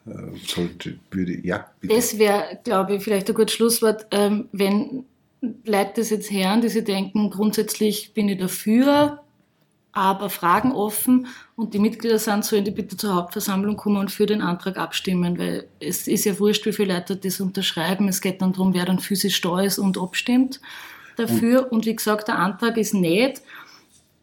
äh 0.10 0.38
sollte, 0.46 0.98
würde, 1.12 1.39
ja, 1.46 1.72
bitte. 1.80 1.96
Das 1.96 2.18
wäre, 2.18 2.60
glaube 2.64 2.96
ich, 2.96 3.04
vielleicht 3.04 3.30
ein 3.30 3.36
gutes 3.36 3.54
Schlusswort, 3.54 4.08
ähm, 4.12 4.50
wenn 4.52 5.06
Leute 5.42 5.94
das 5.98 6.12
jetzt 6.12 6.32
hören, 6.32 6.62
die 6.62 6.70
sich 6.70 6.84
denken, 6.84 7.30
grundsätzlich 7.32 8.14
bin 8.14 8.30
ich 8.30 8.39
dafür, 8.39 9.24
aber 9.92 10.30
Fragen 10.30 10.72
offen 10.72 11.28
und 11.56 11.74
die 11.74 11.80
Mitglieder 11.80 12.20
sind, 12.20 12.46
sollen 12.46 12.64
die 12.64 12.72
bitte 12.72 12.96
zur 12.96 13.16
Hauptversammlung 13.16 13.76
kommen 13.76 13.98
und 13.98 14.12
für 14.12 14.26
den 14.26 14.42
Antrag 14.42 14.78
abstimmen, 14.78 15.38
weil 15.38 15.68
es 15.80 16.08
ist 16.08 16.26
ja 16.26 16.39
wurscht, 16.39 16.66
wie 16.66 16.72
viele 16.72 16.94
Leute 16.94 17.18
das 17.18 17.42
unterschreiben. 17.42 18.08
Es 18.08 18.22
geht 18.22 18.42
dann 18.42 18.54
darum, 18.54 18.74
wer 18.74 18.86
dann 18.86 19.00
physisch 19.00 19.42
da 19.42 19.60
ist 19.60 19.80
und 19.80 19.98
abstimmt 19.98 20.62
dafür. 21.18 21.64
Und, 21.66 21.72
und 21.72 21.86
wie 21.86 21.96
gesagt, 21.96 22.28
der 22.28 22.39
Antrag 22.39 22.78
ist 22.78 22.94
nicht, 22.94 23.42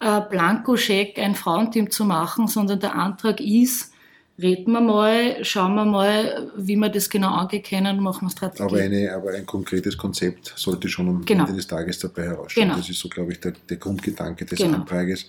äh, 0.00 0.20
Blankoscheck 0.20 1.18
ein 1.18 1.34
Frauenteam 1.34 1.90
zu 1.90 2.04
machen, 2.04 2.46
sondern 2.46 2.80
der 2.80 2.94
Antrag 2.94 3.40
ist, 3.40 3.92
reden 4.40 4.72
wir 4.72 4.80
mal, 4.80 5.44
schauen 5.44 5.74
wir 5.74 5.84
mal, 5.84 6.50
wie 6.56 6.76
wir 6.76 6.88
das 6.88 7.10
genau 7.10 7.34
angehen 7.34 7.62
können, 7.62 8.00
machen 8.00 8.26
wir 8.26 8.30
Strategie. 8.30 8.62
Aber, 8.62 8.78
eine, 8.78 9.12
aber 9.12 9.32
ein 9.32 9.46
konkretes 9.46 9.96
Konzept 9.96 10.52
sollte 10.56 10.88
schon 10.88 11.08
am 11.08 11.24
genau. 11.24 11.44
Ende 11.44 11.56
des 11.56 11.66
Tages 11.66 11.98
dabei 11.98 12.24
herausstehen. 12.24 12.68
Genau. 12.68 12.78
Das 12.78 12.88
ist 12.88 13.00
so, 13.00 13.08
glaube 13.08 13.32
ich, 13.32 13.40
der, 13.40 13.52
der 13.68 13.76
Grundgedanke 13.76 14.44
des 14.44 14.58
genau. 14.58 14.78
Antrages. 14.78 15.26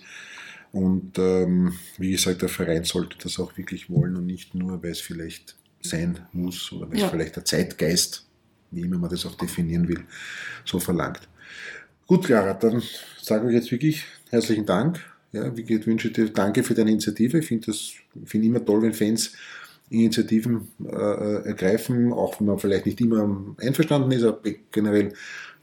Und 0.72 1.18
ähm, 1.18 1.74
wie 1.98 2.12
gesagt, 2.12 2.42
der 2.42 2.48
Verein 2.48 2.84
sollte 2.84 3.16
das 3.22 3.38
auch 3.40 3.56
wirklich 3.56 3.90
wollen 3.90 4.16
und 4.16 4.26
nicht 4.26 4.54
nur, 4.54 4.80
weil 4.82 4.92
es 4.92 5.00
vielleicht 5.00 5.56
sein 5.82 6.20
muss 6.32 6.70
oder 6.72 6.90
weil 6.90 6.98
ja. 6.98 7.06
es 7.06 7.10
vielleicht 7.10 7.36
der 7.36 7.44
Zeitgeist, 7.44 8.26
wie 8.70 8.82
immer 8.82 8.98
man 8.98 9.10
das 9.10 9.26
auch 9.26 9.34
definieren 9.34 9.88
will, 9.88 10.04
so 10.64 10.78
verlangt. 10.78 11.28
Gut, 12.06 12.26
Clara, 12.26 12.54
dann 12.54 12.82
sage 13.20 13.48
ich 13.48 13.54
jetzt 13.54 13.72
wirklich 13.72 14.04
herzlichen 14.30 14.66
Dank 14.66 15.00
ja, 15.32 15.56
wie 15.56 15.62
geht, 15.62 15.86
wünsche 15.86 16.10
dir 16.10 16.28
danke 16.30 16.62
für 16.62 16.74
deine 16.74 16.90
Initiative. 16.90 17.38
Ich 17.38 17.46
finde 17.46 17.66
das 17.66 17.92
find 18.24 18.44
immer 18.44 18.64
toll, 18.64 18.82
wenn 18.82 18.94
Fans 18.94 19.32
Initiativen 19.90 20.68
äh, 20.84 21.48
ergreifen, 21.48 22.12
auch 22.12 22.38
wenn 22.40 22.46
man 22.46 22.58
vielleicht 22.58 22.86
nicht 22.86 23.00
immer 23.00 23.54
einverstanden 23.58 24.12
ist, 24.12 24.22
aber 24.22 24.40
generell 24.70 25.12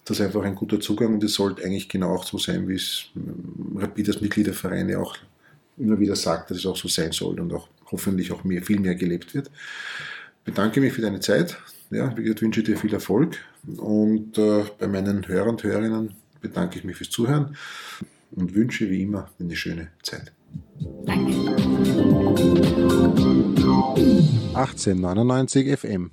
das 0.03 0.19
ist 0.19 0.25
einfach 0.25 0.43
ein 0.43 0.55
guter 0.55 0.79
Zugang 0.79 1.15
und 1.15 1.23
es 1.23 1.33
sollte 1.33 1.65
eigentlich 1.65 1.89
genau 1.89 2.15
auch 2.15 2.23
so 2.23 2.37
sein, 2.37 2.67
wie 2.69 2.75
es 2.75 3.07
ähm, 3.15 3.77
Rapid 3.77 4.07
als 4.07 4.21
Mitgliedervereine 4.21 4.99
auch 4.99 5.17
immer 5.77 5.99
wieder 5.99 6.15
sagt, 6.15 6.49
dass 6.49 6.59
es 6.59 6.65
auch 6.65 6.77
so 6.77 6.87
sein 6.87 7.11
soll 7.11 7.39
und 7.39 7.53
auch 7.53 7.67
hoffentlich 7.91 8.31
auch 8.31 8.43
mehr, 8.45 8.61
viel 8.61 8.79
mehr 8.79 8.95
gelebt 8.95 9.33
wird. 9.33 9.51
Bedanke 10.45 10.79
mich 10.79 10.93
für 10.93 11.01
deine 11.01 11.19
Zeit. 11.19 11.57
Ja, 11.89 12.15
wie 12.17 12.23
gesagt, 12.23 12.41
wünsche 12.41 12.63
dir 12.63 12.77
viel 12.77 12.93
Erfolg 12.93 13.37
und 13.77 14.37
äh, 14.37 14.63
bei 14.79 14.87
meinen 14.87 15.27
Hörern 15.27 15.49
und 15.49 15.63
Hörerinnen 15.63 16.15
bedanke 16.41 16.79
ich 16.79 16.85
mich 16.85 16.97
fürs 16.97 17.09
Zuhören 17.09 17.55
und 18.31 18.55
wünsche 18.55 18.89
wie 18.89 19.03
immer 19.03 19.29
eine 19.39 19.55
schöne 19.55 19.89
Zeit. 20.03 20.33
Danke. 21.05 21.33
1899 24.53 25.77
FM 25.77 26.11